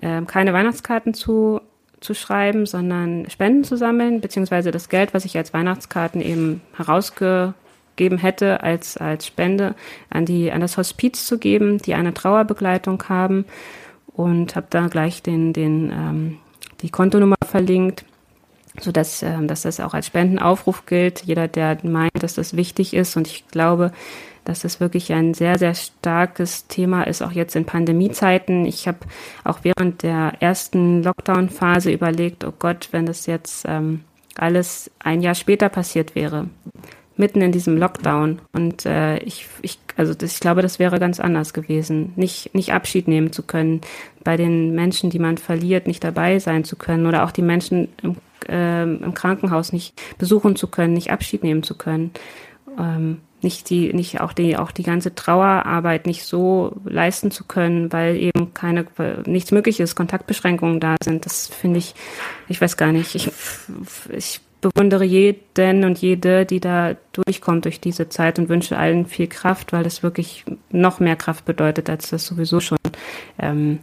äh, 0.00 0.22
keine 0.22 0.52
Weihnachtskarten 0.52 1.14
zu, 1.14 1.60
zu 2.00 2.14
schreiben, 2.14 2.66
sondern 2.66 3.28
Spenden 3.30 3.64
zu 3.64 3.76
sammeln, 3.76 4.20
beziehungsweise 4.20 4.70
das 4.70 4.88
Geld, 4.88 5.14
was 5.14 5.24
ich 5.24 5.36
als 5.36 5.52
Weihnachtskarten 5.52 6.20
eben 6.20 6.62
herausgegeben 6.76 8.18
hätte, 8.18 8.62
als, 8.62 8.96
als 8.96 9.26
Spende 9.26 9.74
an, 10.10 10.24
die, 10.24 10.52
an 10.52 10.60
das 10.60 10.76
Hospiz 10.76 11.26
zu 11.26 11.38
geben, 11.38 11.78
die 11.78 11.94
eine 11.94 12.14
Trauerbegleitung 12.14 13.02
haben. 13.08 13.44
Und 14.06 14.56
habe 14.56 14.66
da 14.70 14.88
gleich 14.88 15.22
den, 15.22 15.52
den, 15.52 15.92
ähm, 15.92 16.38
die 16.80 16.90
Kontonummer 16.90 17.36
verlinkt 17.46 18.04
so 18.80 18.92
dass, 18.92 19.22
äh, 19.22 19.44
dass 19.46 19.62
das 19.62 19.80
auch 19.80 19.94
als 19.94 20.06
Spendenaufruf 20.06 20.86
gilt. 20.86 21.24
Jeder, 21.24 21.48
der 21.48 21.78
meint, 21.82 22.22
dass 22.22 22.34
das 22.34 22.56
wichtig 22.56 22.94
ist 22.94 23.16
und 23.16 23.26
ich 23.26 23.46
glaube, 23.48 23.92
dass 24.48 24.60
das 24.60 24.80
wirklich 24.80 25.12
ein 25.12 25.34
sehr, 25.34 25.58
sehr 25.58 25.74
starkes 25.74 26.66
Thema 26.68 27.02
ist, 27.02 27.20
auch 27.20 27.32
jetzt 27.32 27.54
in 27.54 27.66
Pandemiezeiten. 27.66 28.64
Ich 28.64 28.88
habe 28.88 29.00
auch 29.44 29.58
während 29.62 30.02
der 30.02 30.32
ersten 30.40 31.02
Lockdown-Phase 31.02 31.92
überlegt, 31.92 32.44
oh 32.44 32.54
Gott, 32.58 32.88
wenn 32.90 33.04
das 33.04 33.26
jetzt 33.26 33.66
ähm, 33.68 34.04
alles 34.36 34.90
ein 35.00 35.20
Jahr 35.20 35.34
später 35.34 35.68
passiert 35.68 36.14
wäre, 36.14 36.48
mitten 37.18 37.42
in 37.42 37.52
diesem 37.52 37.76
Lockdown. 37.76 38.40
Und 38.54 38.86
äh, 38.86 39.18
ich, 39.18 39.46
ich, 39.60 39.78
also 39.98 40.14
das, 40.14 40.32
ich 40.32 40.40
glaube, 40.40 40.62
das 40.62 40.78
wäre 40.78 40.98
ganz 40.98 41.20
anders 41.20 41.52
gewesen, 41.52 42.14
nicht, 42.16 42.54
nicht 42.54 42.72
Abschied 42.72 43.06
nehmen 43.06 43.32
zu 43.32 43.42
können, 43.42 43.82
bei 44.24 44.38
den 44.38 44.74
Menschen, 44.74 45.10
die 45.10 45.18
man 45.18 45.36
verliert, 45.36 45.86
nicht 45.86 46.02
dabei 46.02 46.38
sein 46.38 46.64
zu 46.64 46.76
können 46.76 47.04
oder 47.04 47.24
auch 47.24 47.32
die 47.32 47.42
Menschen 47.42 47.88
im, 48.02 48.16
äh, 48.48 48.84
im 48.84 49.12
Krankenhaus 49.12 49.74
nicht 49.74 50.00
besuchen 50.16 50.56
zu 50.56 50.68
können, 50.68 50.94
nicht 50.94 51.10
Abschied 51.10 51.44
nehmen 51.44 51.62
zu 51.62 51.76
können. 51.76 52.12
Ähm, 52.78 53.18
nicht 53.40 53.70
die, 53.70 53.92
nicht 53.92 54.20
auch 54.20 54.32
die, 54.32 54.56
auch 54.56 54.72
die 54.72 54.82
ganze 54.82 55.14
Trauerarbeit 55.14 56.06
nicht 56.06 56.24
so 56.24 56.76
leisten 56.84 57.30
zu 57.30 57.44
können, 57.44 57.92
weil 57.92 58.16
eben 58.16 58.52
keine, 58.52 58.84
nichts 59.26 59.52
möglich 59.52 59.80
ist, 59.80 59.94
Kontaktbeschränkungen 59.94 60.80
da 60.80 60.96
sind. 61.02 61.24
Das 61.24 61.46
finde 61.46 61.78
ich, 61.78 61.94
ich 62.48 62.60
weiß 62.60 62.76
gar 62.76 62.92
nicht. 62.92 63.14
Ich, 63.14 63.30
ich 64.10 64.40
bewundere 64.60 65.04
jeden 65.04 65.84
und 65.84 65.98
jede, 65.98 66.44
die 66.46 66.60
da 66.60 66.96
durchkommt 67.12 67.64
durch 67.64 67.80
diese 67.80 68.08
Zeit 68.08 68.38
und 68.38 68.48
wünsche 68.48 68.76
allen 68.76 69.06
viel 69.06 69.28
Kraft, 69.28 69.72
weil 69.72 69.84
das 69.84 70.02
wirklich 70.02 70.44
noch 70.70 70.98
mehr 70.98 71.16
Kraft 71.16 71.44
bedeutet, 71.44 71.88
als 71.88 72.10
das 72.10 72.26
sowieso 72.26 72.58
schon, 72.58 72.78
ähm, 73.38 73.78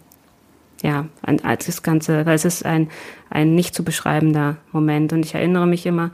ja, 0.84 1.08
als 1.44 1.68
das 1.68 1.82
Ganze, 1.82 2.26
weil 2.26 2.36
es 2.36 2.46
ist 2.46 2.66
ein, 2.66 2.90
ein 3.30 3.56
nicht 3.56 3.74
zu 3.74 3.86
beschreibender 3.86 4.58
Moment. 4.74 5.14
Und 5.14 5.26
ich 5.26 5.34
erinnere 5.34 5.66
mich 5.66 5.86
immer, 5.86 6.12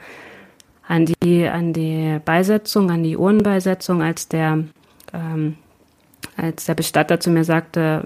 an 0.88 1.05
die, 1.05 1.47
an 1.47 1.73
die 1.73 2.19
Beisetzung, 2.23 2.91
an 2.91 3.03
die 3.03 3.17
Urnenbeisetzung, 3.17 4.01
als 4.01 4.27
der, 4.27 4.63
ähm, 5.13 5.57
als 6.36 6.65
der 6.65 6.75
Bestatter 6.75 7.19
zu 7.19 7.29
mir 7.29 7.43
sagte, 7.43 8.03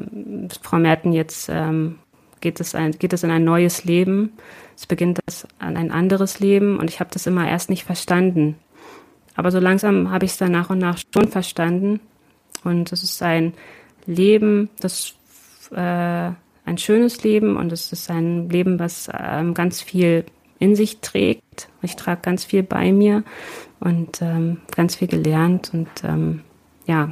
Frau 0.61 0.78
Merten, 0.78 1.13
jetzt 1.13 1.49
ähm, 1.49 1.99
geht, 2.41 2.59
es 2.59 2.76
ein, 2.76 2.91
geht 2.91 3.13
es 3.13 3.23
in 3.23 3.32
ein 3.32 3.43
neues 3.43 3.86
Leben, 3.86 4.34
es 4.76 4.86
beginnt 4.86 5.19
das 5.26 5.47
an 5.59 5.78
ein 5.78 5.91
anderes 5.91 6.39
Leben 6.39 6.78
und 6.78 6.89
ich 6.89 6.99
habe 6.99 7.09
das 7.11 7.28
immer 7.28 7.47
erst 7.47 7.69
nicht 7.69 7.86
verstanden. 7.86 8.55
Aber 9.36 9.51
so 9.51 9.59
langsam 9.59 10.11
habe 10.11 10.26
ich 10.26 10.32
es 10.32 10.38
dann 10.38 10.51
nach 10.51 10.69
und 10.69 10.80
nach 10.80 10.97
schon 11.13 11.28
verstanden 11.28 11.99
und 12.63 12.91
es 12.91 13.03
ist 13.03 13.21
ein 13.21 13.53
Leben, 14.05 14.69
das 14.80 15.15
äh, 15.71 16.32
ein 16.65 16.78
schönes 16.78 17.23
Leben 17.23 17.57
und 17.57 17.71
es 17.71 17.91
ist 17.91 18.09
ein 18.09 18.49
Leben, 18.49 18.80
was 18.80 19.09
ähm, 19.13 19.53
ganz 19.53 19.82
viel 19.82 20.26
in 20.60 20.76
sich 20.76 20.99
trägt. 21.01 21.70
Ich 21.82 21.95
trage 21.95 22.22
ganz 22.22 22.45
viel 22.45 22.64
bei 22.64 22.91
mir 22.91 23.24
und 23.80 24.22
ähm, 24.22 24.62
ganz 24.76 24.95
viel 24.95 25.08
gelernt 25.08 25.72
und 25.74 25.89
ähm, 26.03 26.41
ja, 26.86 27.12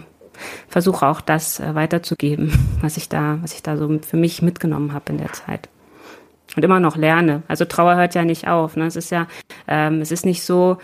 versuche 0.68 1.08
auch 1.08 1.22
das 1.22 1.60
äh, 1.60 1.76
weiterzugeben, 1.76 2.54
was 2.82 2.98
ich 2.98 3.10
da, 3.10 3.40
was 3.42 3.54
ich 3.54 3.64
da 3.64 3.78
so 3.78 4.00
für 4.00 4.18
mich 4.18 4.42
mitgenommen 4.42 4.94
habe 4.94 5.12
in 5.12 5.18
der 5.18 5.34
Zeit. 5.34 5.70
Und 6.56 6.64
immer 6.64 6.80
noch 6.80 6.98
lerne. 6.98 7.42
Also 7.48 7.66
Trauer 7.66 7.96
hört 7.96 8.14
ja 8.14 8.24
nicht 8.24 8.48
auf. 8.48 8.76
Ne? 8.76 8.86
Es 8.86 8.96
ist 8.96 9.10
ja, 9.10 9.28
ähm, 9.68 10.02
es 10.02 10.12
ist 10.12 10.26
nicht 10.26 10.44
so, 10.44 10.78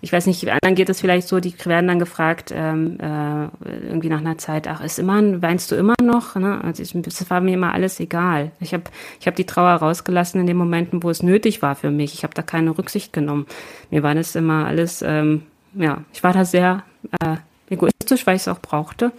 ich 0.00 0.12
weiß 0.12 0.26
nicht, 0.26 0.48
anderen 0.48 0.74
geht 0.74 0.88
es 0.88 1.00
vielleicht 1.00 1.28
so, 1.28 1.40
die 1.40 1.54
werden 1.64 1.88
dann 1.88 1.98
gefragt, 1.98 2.52
ähm, 2.54 2.98
äh, 3.00 3.48
irgendwie 3.86 4.08
nach 4.08 4.20
einer 4.20 4.38
Zeit, 4.38 4.68
ach, 4.68 4.82
ist 4.82 4.98
immer, 4.98 5.42
weinst 5.42 5.70
du 5.70 5.76
immer 5.76 5.94
noch? 6.02 6.36
Ne? 6.36 6.62
Also 6.62 6.82
ich, 6.82 6.92
das 7.02 7.28
war 7.30 7.40
mir 7.40 7.54
immer 7.54 7.72
alles 7.72 7.98
egal. 8.00 8.52
Ich 8.60 8.72
habe 8.72 8.84
ich 9.20 9.26
hab 9.26 9.36
die 9.36 9.46
Trauer 9.46 9.72
rausgelassen 9.72 10.40
in 10.40 10.46
den 10.46 10.56
Momenten, 10.56 11.02
wo 11.02 11.10
es 11.10 11.22
nötig 11.22 11.62
war 11.62 11.74
für 11.74 11.90
mich. 11.90 12.14
Ich 12.14 12.22
habe 12.22 12.34
da 12.34 12.42
keine 12.42 12.76
Rücksicht 12.76 13.12
genommen. 13.12 13.46
Mir 13.90 14.02
war 14.02 14.14
das 14.14 14.34
immer 14.36 14.66
alles, 14.66 15.02
ähm, 15.02 15.42
ja, 15.74 16.04
ich 16.12 16.22
war 16.22 16.32
da 16.32 16.44
sehr 16.44 16.84
äh, 17.20 17.36
egoistisch, 17.70 18.26
weil 18.26 18.36
ich 18.36 18.42
es 18.42 18.48
auch 18.48 18.60
brauchte. 18.60 19.12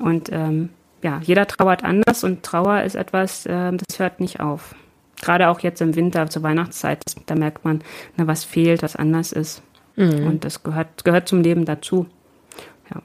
Und 0.00 0.30
ähm, 0.32 0.70
ja, 1.02 1.20
jeder 1.22 1.46
trauert 1.46 1.84
anders 1.84 2.24
und 2.24 2.42
Trauer 2.42 2.82
ist 2.82 2.94
etwas, 2.94 3.46
äh, 3.46 3.72
das 3.72 3.98
hört 3.98 4.20
nicht 4.20 4.40
auf. 4.40 4.74
Gerade 5.20 5.48
auch 5.48 5.60
jetzt 5.60 5.80
im 5.80 5.94
Winter 5.94 6.28
zur 6.30 6.42
Weihnachtszeit, 6.42 7.02
da 7.26 7.34
merkt 7.34 7.64
man, 7.64 7.82
ne, 8.16 8.26
was 8.26 8.44
fehlt, 8.44 8.82
was 8.82 8.96
anders 8.96 9.32
ist. 9.32 9.62
Mhm. 9.96 10.26
Und 10.26 10.44
das 10.44 10.62
gehört, 10.62 11.04
gehört 11.04 11.28
zum 11.28 11.42
Leben 11.42 11.64
dazu. 11.64 12.06
Ja. 12.90 13.02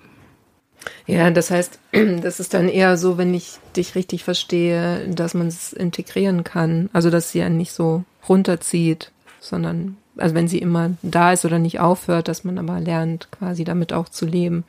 Ja, 1.05 1.31
das 1.31 1.51
heißt, 1.51 1.79
das 2.21 2.39
ist 2.39 2.53
dann 2.53 2.69
eher 2.69 2.97
so, 2.97 3.17
wenn 3.17 3.33
ich 3.33 3.57
dich 3.75 3.95
richtig 3.95 4.23
verstehe, 4.23 5.07
dass 5.09 5.33
man 5.33 5.47
es 5.47 5.73
integrieren 5.73 6.43
kann. 6.43 6.89
Also, 6.93 7.09
dass 7.09 7.31
sie 7.31 7.41
einen 7.41 7.57
nicht 7.57 7.71
so 7.71 8.03
runterzieht, 8.27 9.11
sondern, 9.39 9.97
also 10.17 10.35
wenn 10.35 10.47
sie 10.47 10.59
immer 10.59 10.91
da 11.01 11.33
ist 11.33 11.45
oder 11.45 11.59
nicht 11.59 11.79
aufhört, 11.79 12.27
dass 12.27 12.43
man 12.43 12.57
aber 12.57 12.79
lernt, 12.79 13.29
quasi 13.31 13.63
damit 13.63 13.93
auch 13.93 14.09
zu 14.09 14.25
leben. 14.25 14.63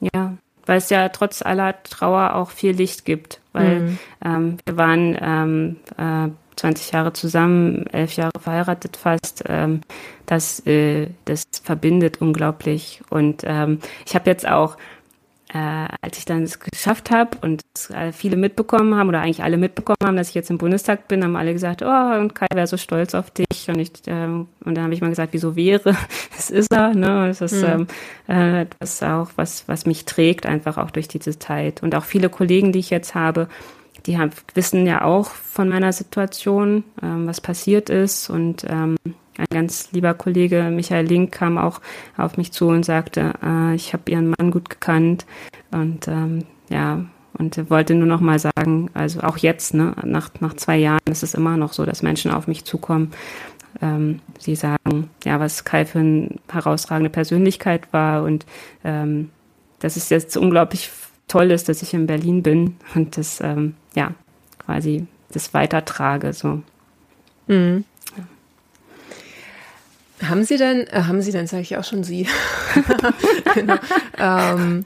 Ja, 0.00 0.34
weil 0.68 0.78
es 0.78 0.90
ja 0.90 1.08
trotz 1.08 1.40
aller 1.40 1.82
Trauer 1.82 2.34
auch 2.34 2.50
viel 2.50 2.72
Licht 2.72 3.06
gibt. 3.06 3.40
Weil 3.54 3.80
mhm. 3.80 3.98
ähm, 4.24 4.56
wir 4.66 4.76
waren 4.76 5.16
ähm, 5.20 5.76
äh, 5.96 6.28
20 6.58 6.92
Jahre 6.92 7.12
zusammen, 7.12 7.86
elf 7.86 8.12
Jahre 8.16 8.38
verheiratet 8.38 8.96
fast. 8.96 9.44
Ähm, 9.46 9.80
das, 10.26 10.64
äh, 10.66 11.08
das 11.24 11.44
verbindet 11.62 12.20
unglaublich. 12.20 13.00
Und 13.10 13.42
ähm, 13.46 13.78
ich 14.06 14.14
habe 14.14 14.28
jetzt 14.28 14.46
auch, 14.46 14.76
äh, 15.54 15.86
als 16.02 16.18
ich 16.18 16.24
dann 16.26 16.42
es 16.42 16.58
geschafft 16.60 17.10
habe 17.10 17.38
und 17.40 17.62
äh, 17.94 18.12
viele 18.12 18.36
mitbekommen 18.36 18.96
haben 18.96 19.08
oder 19.08 19.20
eigentlich 19.20 19.42
alle 19.42 19.56
mitbekommen 19.56 19.96
haben, 20.04 20.16
dass 20.16 20.28
ich 20.28 20.34
jetzt 20.34 20.50
im 20.50 20.58
Bundestag 20.58 21.08
bin, 21.08 21.24
haben 21.24 21.36
alle 21.36 21.54
gesagt, 21.54 21.82
oh, 21.82 22.18
und 22.18 22.34
Kai 22.34 22.48
wäre 22.52 22.66
so 22.66 22.76
stolz 22.76 23.14
auf 23.14 23.30
dich. 23.30 23.68
Und 23.68 23.78
ich 23.78 23.92
ähm, 24.06 24.48
und 24.64 24.74
dann 24.74 24.84
habe 24.84 24.94
ich 24.94 25.00
mal 25.00 25.08
gesagt, 25.08 25.32
wieso 25.32 25.56
wäre? 25.56 25.96
Das 26.36 26.50
ist 26.50 26.72
er. 26.72 26.94
Ne? 26.94 27.26
Das 27.26 27.40
ist 27.40 27.62
mhm. 27.62 27.88
ähm, 28.28 28.62
äh, 28.62 28.66
das 28.78 29.02
auch 29.02 29.30
was, 29.34 29.66
was 29.66 29.86
mich 29.86 30.04
trägt 30.04 30.46
einfach 30.46 30.78
auch 30.78 30.92
durch 30.92 31.08
diese 31.08 31.36
Zeit. 31.38 31.82
Und 31.82 31.96
auch 31.96 32.04
viele 32.04 32.28
Kollegen, 32.28 32.70
die 32.70 32.78
ich 32.78 32.90
jetzt 32.90 33.16
habe, 33.16 33.48
die 34.06 34.18
haben, 34.18 34.30
wissen 34.54 34.86
ja 34.86 35.02
auch 35.02 35.26
von 35.30 35.68
meiner 35.68 35.92
Situation, 35.92 36.84
ähm, 37.02 37.26
was 37.26 37.40
passiert 37.40 37.90
ist. 37.90 38.30
Und 38.30 38.64
ähm, 38.68 38.96
ein 39.36 39.46
ganz 39.50 39.92
lieber 39.92 40.14
Kollege, 40.14 40.70
Michael 40.70 41.06
Link, 41.06 41.32
kam 41.32 41.58
auch 41.58 41.80
auf 42.16 42.36
mich 42.36 42.52
zu 42.52 42.68
und 42.68 42.84
sagte, 42.84 43.34
äh, 43.42 43.74
ich 43.74 43.92
habe 43.92 44.10
ihren 44.10 44.34
Mann 44.38 44.50
gut 44.50 44.70
gekannt. 44.70 45.26
Und 45.70 46.08
ähm, 46.08 46.44
ja, 46.68 47.04
und 47.38 47.70
wollte 47.70 47.94
nur 47.94 48.08
noch 48.08 48.20
mal 48.20 48.38
sagen, 48.38 48.90
also 48.94 49.20
auch 49.20 49.36
jetzt, 49.36 49.74
ne, 49.74 49.94
nach, 50.04 50.30
nach 50.40 50.54
zwei 50.54 50.76
Jahren 50.76 51.00
ist 51.06 51.22
es 51.22 51.34
immer 51.34 51.56
noch 51.56 51.72
so, 51.72 51.84
dass 51.84 52.02
Menschen 52.02 52.32
auf 52.32 52.48
mich 52.48 52.64
zukommen. 52.64 53.12
Ähm, 53.80 54.20
sie 54.38 54.56
sagen, 54.56 55.10
ja, 55.24 55.38
was 55.38 55.64
Kai 55.64 55.84
für 55.84 56.00
eine 56.00 56.36
herausragende 56.50 57.10
Persönlichkeit 57.10 57.92
war 57.92 58.24
und 58.24 58.44
ähm, 58.82 59.30
dass 59.78 59.96
es 59.96 60.08
jetzt 60.08 60.36
unglaublich 60.36 60.90
toll 61.28 61.50
ist, 61.50 61.68
dass 61.68 61.82
ich 61.82 61.94
in 61.94 62.06
Berlin 62.06 62.42
bin 62.42 62.76
und 62.94 63.16
das, 63.16 63.40
ähm, 63.40 63.74
ja, 63.94 64.14
quasi 64.58 65.06
das 65.30 65.54
weitertrage, 65.54 66.32
so. 66.32 66.62
Mhm. 67.46 67.84
Haben 70.22 70.42
Sie 70.42 70.56
denn, 70.56 70.86
äh, 70.88 71.02
haben 71.02 71.22
Sie 71.22 71.30
denn, 71.30 71.46
sage 71.46 71.62
ich 71.62 71.76
auch 71.76 71.84
schon 71.84 72.02
Sie, 72.02 72.26
genau. 73.54 73.76
ähm, 74.18 74.84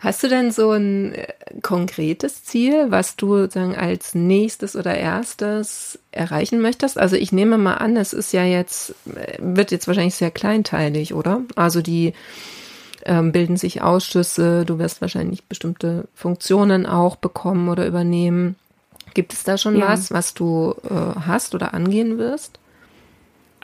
Hast 0.00 0.22
du 0.22 0.28
denn 0.28 0.52
so 0.52 0.70
ein 0.70 1.12
äh, 1.12 1.26
konkretes 1.62 2.44
Ziel, 2.44 2.86
was 2.90 3.16
du 3.16 3.50
sagen 3.50 3.74
als 3.74 4.14
nächstes 4.14 4.76
oder 4.76 4.96
erstes 4.96 5.98
erreichen 6.12 6.60
möchtest? 6.60 6.98
Also 6.98 7.16
ich 7.16 7.32
nehme 7.32 7.58
mal 7.58 7.74
an, 7.74 7.96
es 7.96 8.12
ist 8.12 8.32
ja 8.32 8.44
jetzt, 8.44 8.94
äh, 9.12 9.38
wird 9.40 9.72
jetzt 9.72 9.88
wahrscheinlich 9.88 10.14
sehr 10.14 10.30
kleinteilig, 10.30 11.14
oder? 11.14 11.42
Also 11.56 11.82
die 11.82 12.12
ähm, 13.08 13.32
bilden 13.32 13.56
sich 13.56 13.82
Ausschüsse, 13.82 14.64
du 14.64 14.78
wirst 14.78 15.00
wahrscheinlich 15.00 15.44
bestimmte 15.44 16.06
Funktionen 16.14 16.86
auch 16.86 17.16
bekommen 17.16 17.68
oder 17.68 17.86
übernehmen. 17.86 18.56
Gibt 19.14 19.32
es 19.32 19.42
da 19.42 19.56
schon 19.56 19.76
ja. 19.76 19.88
was, 19.88 20.12
was 20.12 20.34
du 20.34 20.74
äh, 20.88 21.18
hast 21.26 21.54
oder 21.54 21.72
angehen 21.72 22.18
wirst? 22.18 22.60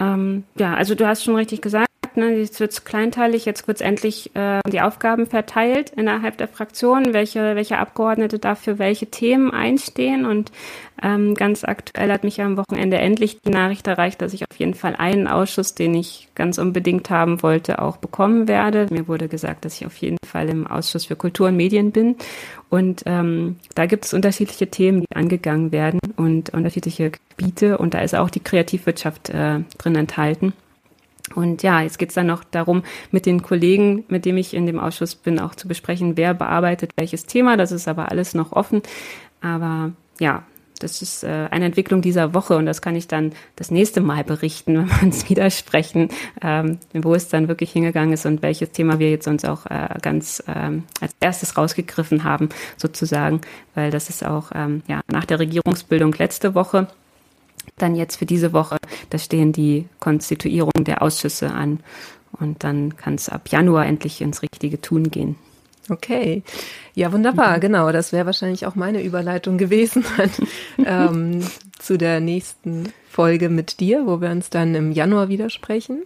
Ähm, 0.00 0.44
ja, 0.56 0.74
also 0.74 0.94
du 0.94 1.06
hast 1.06 1.22
schon 1.22 1.36
richtig 1.36 1.60
gesagt, 1.60 1.88
ne, 2.16 2.36
jetzt 2.36 2.60
wird 2.60 2.72
es 2.72 2.84
kleinteilig, 2.84 3.44
jetzt 3.44 3.66
wird 3.66 3.78
es 3.78 3.86
endlich 3.86 4.34
äh, 4.34 4.60
die 4.70 4.80
Aufgaben 4.80 5.26
verteilt 5.26 5.90
innerhalb 5.90 6.36
der 6.38 6.48
Fraktion, 6.48 7.12
welche, 7.12 7.56
welche 7.56 7.78
Abgeordnete 7.78 8.38
dafür 8.38 8.78
welche 8.78 9.06
Themen 9.06 9.50
einstehen. 9.50 10.26
Und 10.26 10.52
ähm, 11.02 11.34
ganz 11.34 11.64
aktuell 11.64 12.10
hat 12.10 12.24
mich 12.24 12.40
am 12.40 12.56
Wochenende 12.56 12.98
endlich 12.98 13.40
die 13.40 13.50
Nachricht 13.50 13.86
erreicht, 13.86 14.22
dass 14.22 14.32
ich 14.32 14.42
auf 14.42 14.56
jeden 14.58 14.74
Fall 14.74 14.96
einen 14.96 15.26
Ausschuss, 15.26 15.74
den 15.74 15.94
ich 15.94 16.28
ganz 16.34 16.58
unbedingt 16.58 17.10
haben 17.10 17.42
wollte, 17.42 17.80
auch 17.80 17.96
bekommen 17.96 18.48
werde. 18.48 18.86
Mir 18.90 19.08
wurde 19.08 19.28
gesagt, 19.28 19.64
dass 19.64 19.80
ich 19.80 19.86
auf 19.86 19.96
jeden 19.96 20.18
Fall 20.26 20.48
im 20.48 20.66
Ausschuss 20.66 21.06
für 21.06 21.16
Kultur 21.16 21.48
und 21.48 21.56
Medien 21.56 21.92
bin. 21.92 22.16
Und 22.70 23.02
ähm, 23.06 23.56
da 23.74 23.86
gibt 23.86 24.04
es 24.04 24.14
unterschiedliche 24.14 24.68
Themen, 24.68 25.02
die 25.02 25.16
angegangen 25.16 25.72
werden 25.72 26.00
und 26.16 26.50
unterschiedliche 26.50 27.12
Gebiete. 27.36 27.78
Und 27.78 27.94
da 27.94 28.00
ist 28.00 28.14
auch 28.14 28.30
die 28.30 28.40
Kreativwirtschaft 28.40 29.30
äh, 29.30 29.60
drin 29.78 29.96
enthalten. 29.96 30.54
Und 31.34 31.62
ja, 31.62 31.80
jetzt 31.80 31.98
geht's 31.98 32.14
dann 32.14 32.26
noch 32.26 32.44
darum, 32.44 32.82
mit 33.10 33.24
den 33.26 33.42
Kollegen, 33.42 34.04
mit 34.08 34.24
dem 34.24 34.36
ich 34.36 34.52
in 34.52 34.66
dem 34.66 34.78
Ausschuss 34.78 35.14
bin, 35.14 35.40
auch 35.40 35.54
zu 35.54 35.68
besprechen, 35.68 36.16
wer 36.16 36.34
bearbeitet 36.34 36.90
welches 36.96 37.26
Thema. 37.26 37.56
Das 37.56 37.72
ist 37.72 37.88
aber 37.88 38.10
alles 38.10 38.34
noch 38.34 38.52
offen. 38.52 38.82
Aber 39.40 39.92
ja, 40.20 40.44
das 40.80 41.02
ist 41.02 41.24
äh, 41.24 41.48
eine 41.50 41.66
Entwicklung 41.66 42.02
dieser 42.02 42.34
Woche 42.34 42.56
und 42.56 42.66
das 42.66 42.82
kann 42.82 42.96
ich 42.96 43.08
dann 43.08 43.32
das 43.56 43.70
nächste 43.70 44.00
Mal 44.00 44.24
berichten, 44.24 44.76
wenn 44.76 44.88
wir 44.88 45.02
uns 45.02 45.28
widersprechen, 45.28 46.08
ähm, 46.42 46.78
wo 46.92 47.14
es 47.14 47.28
dann 47.28 47.48
wirklich 47.48 47.72
hingegangen 47.72 48.12
ist 48.12 48.26
und 48.26 48.42
welches 48.42 48.72
Thema 48.72 48.98
wir 48.98 49.10
jetzt 49.10 49.26
uns 49.26 49.44
auch 49.44 49.66
äh, 49.66 49.88
ganz 50.02 50.42
ähm, 50.46 50.84
als 51.00 51.14
erstes 51.20 51.56
rausgegriffen 51.56 52.24
haben, 52.24 52.48
sozusagen, 52.76 53.40
weil 53.74 53.90
das 53.90 54.10
ist 54.10 54.24
auch 54.24 54.50
ähm, 54.54 54.82
ja 54.86 55.00
nach 55.10 55.24
der 55.24 55.38
Regierungsbildung 55.38 56.12
letzte 56.18 56.54
Woche 56.54 56.88
dann 57.76 57.94
jetzt 57.94 58.16
für 58.16 58.26
diese 58.26 58.52
Woche, 58.52 58.76
da 59.10 59.18
stehen 59.18 59.52
die 59.52 59.86
Konstituierungen 60.00 60.84
der 60.84 61.02
Ausschüsse 61.02 61.50
an. 61.50 61.80
Und 62.40 62.64
dann 62.64 62.96
kann 62.96 63.14
es 63.14 63.28
ab 63.28 63.48
Januar 63.48 63.86
endlich 63.86 64.20
ins 64.20 64.42
richtige 64.42 64.80
Tun 64.80 65.10
gehen. 65.10 65.36
Okay, 65.90 66.42
ja 66.94 67.12
wunderbar, 67.12 67.56
mhm. 67.56 67.60
genau. 67.60 67.92
Das 67.92 68.12
wäre 68.12 68.26
wahrscheinlich 68.26 68.66
auch 68.66 68.74
meine 68.74 69.02
Überleitung 69.02 69.58
gewesen 69.58 70.04
ähm, 70.84 71.42
zu 71.78 71.98
der 71.98 72.20
nächsten 72.20 72.92
Folge 73.10 73.50
mit 73.50 73.80
dir, 73.80 74.06
wo 74.06 74.20
wir 74.20 74.30
uns 74.30 74.50
dann 74.50 74.74
im 74.74 74.92
Januar 74.92 75.28
widersprechen. 75.28 76.02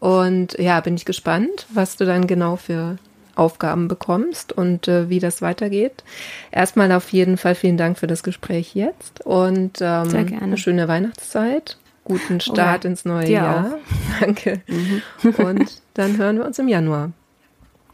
Und 0.00 0.58
ja, 0.58 0.80
bin 0.80 0.96
ich 0.96 1.04
gespannt, 1.04 1.66
was 1.72 1.96
du 1.96 2.04
dann 2.04 2.26
genau 2.26 2.56
für 2.56 2.96
Aufgaben 3.36 3.88
bekommst 3.88 4.52
und 4.52 4.88
äh, 4.88 5.08
wie 5.08 5.20
das 5.20 5.42
weitergeht. 5.42 6.04
Erstmal 6.50 6.90
auf 6.92 7.12
jeden 7.12 7.36
Fall 7.36 7.54
vielen 7.54 7.76
Dank 7.76 7.98
für 7.98 8.06
das 8.06 8.22
Gespräch 8.22 8.74
jetzt 8.74 9.20
und 9.24 9.78
ähm, 9.80 10.10
Sehr 10.10 10.24
gerne. 10.24 10.42
eine 10.42 10.56
schöne 10.56 10.88
Weihnachtszeit. 10.88 11.76
Guten 12.04 12.40
Start 12.40 12.84
oh, 12.84 12.88
ins 12.88 13.04
neue 13.04 13.28
Jahr. 13.28 13.66
Auch. 13.66 13.78
Danke. 14.20 14.62
Mhm. 14.68 15.02
Und 15.44 15.82
dann 15.94 16.18
hören 16.18 16.38
wir 16.38 16.46
uns 16.46 16.56
im 16.60 16.68
Januar. 16.68 17.10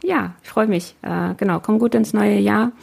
Ja, 0.03 0.35
ich 0.43 0.49
freue 0.49 0.67
mich. 0.67 0.95
Äh, 1.01 1.33
genau, 1.35 1.59
komm 1.59 1.79
gut 1.79 1.95
ins 1.95 2.13
neue 2.13 2.37
Jahr. 2.37 2.73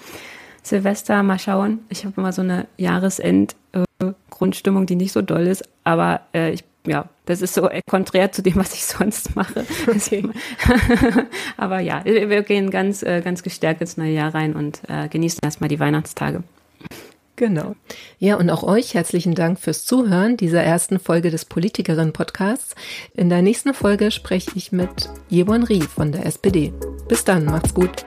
Silvester, 0.62 1.22
mal 1.22 1.38
schauen. 1.38 1.78
Ich 1.88 2.04
habe 2.04 2.20
immer 2.20 2.32
so 2.32 2.42
eine 2.42 2.66
Jahresend-Grundstimmung, 2.78 4.82
äh, 4.82 4.86
die 4.86 4.96
nicht 4.96 5.12
so 5.12 5.22
doll 5.22 5.46
ist, 5.46 5.62
aber 5.84 6.22
äh, 6.34 6.50
ich 6.50 6.64
ja, 6.86 7.08
das 7.26 7.42
ist 7.42 7.54
so 7.54 7.68
konträr 7.88 8.32
zu 8.32 8.42
dem, 8.42 8.56
was 8.56 8.74
ich 8.74 8.84
sonst 8.84 9.36
mache. 9.36 9.64
Aber 11.56 11.80
ja, 11.80 12.04
wir 12.04 12.42
gehen 12.42 12.70
ganz, 12.70 13.02
äh, 13.02 13.20
ganz 13.22 13.42
gestärkt 13.42 13.80
ins 13.80 13.96
neue 13.96 14.12
Jahr 14.12 14.34
rein 14.34 14.54
und 14.54 14.82
äh, 14.88 15.08
genießen 15.08 15.40
erstmal 15.42 15.68
die 15.68 15.80
Weihnachtstage. 15.80 16.42
Genau. 17.36 17.74
Ja, 18.18 18.36
und 18.36 18.50
auch 18.50 18.62
euch 18.62 18.92
herzlichen 18.92 19.34
Dank 19.34 19.58
fürs 19.58 19.86
Zuhören 19.86 20.36
dieser 20.36 20.62
ersten 20.62 20.98
Folge 20.98 21.30
des 21.30 21.46
Politikerinnen-Podcasts. 21.46 22.74
In 23.14 23.30
der 23.30 23.40
nächsten 23.40 23.72
Folge 23.72 24.10
spreche 24.10 24.50
ich 24.56 24.72
mit 24.72 25.08
Jewon 25.30 25.62
Rie 25.62 25.80
von 25.80 26.12
der 26.12 26.26
SPD. 26.26 26.74
Bis 27.08 27.24
dann, 27.24 27.46
macht's 27.46 27.72
gut. 27.72 28.04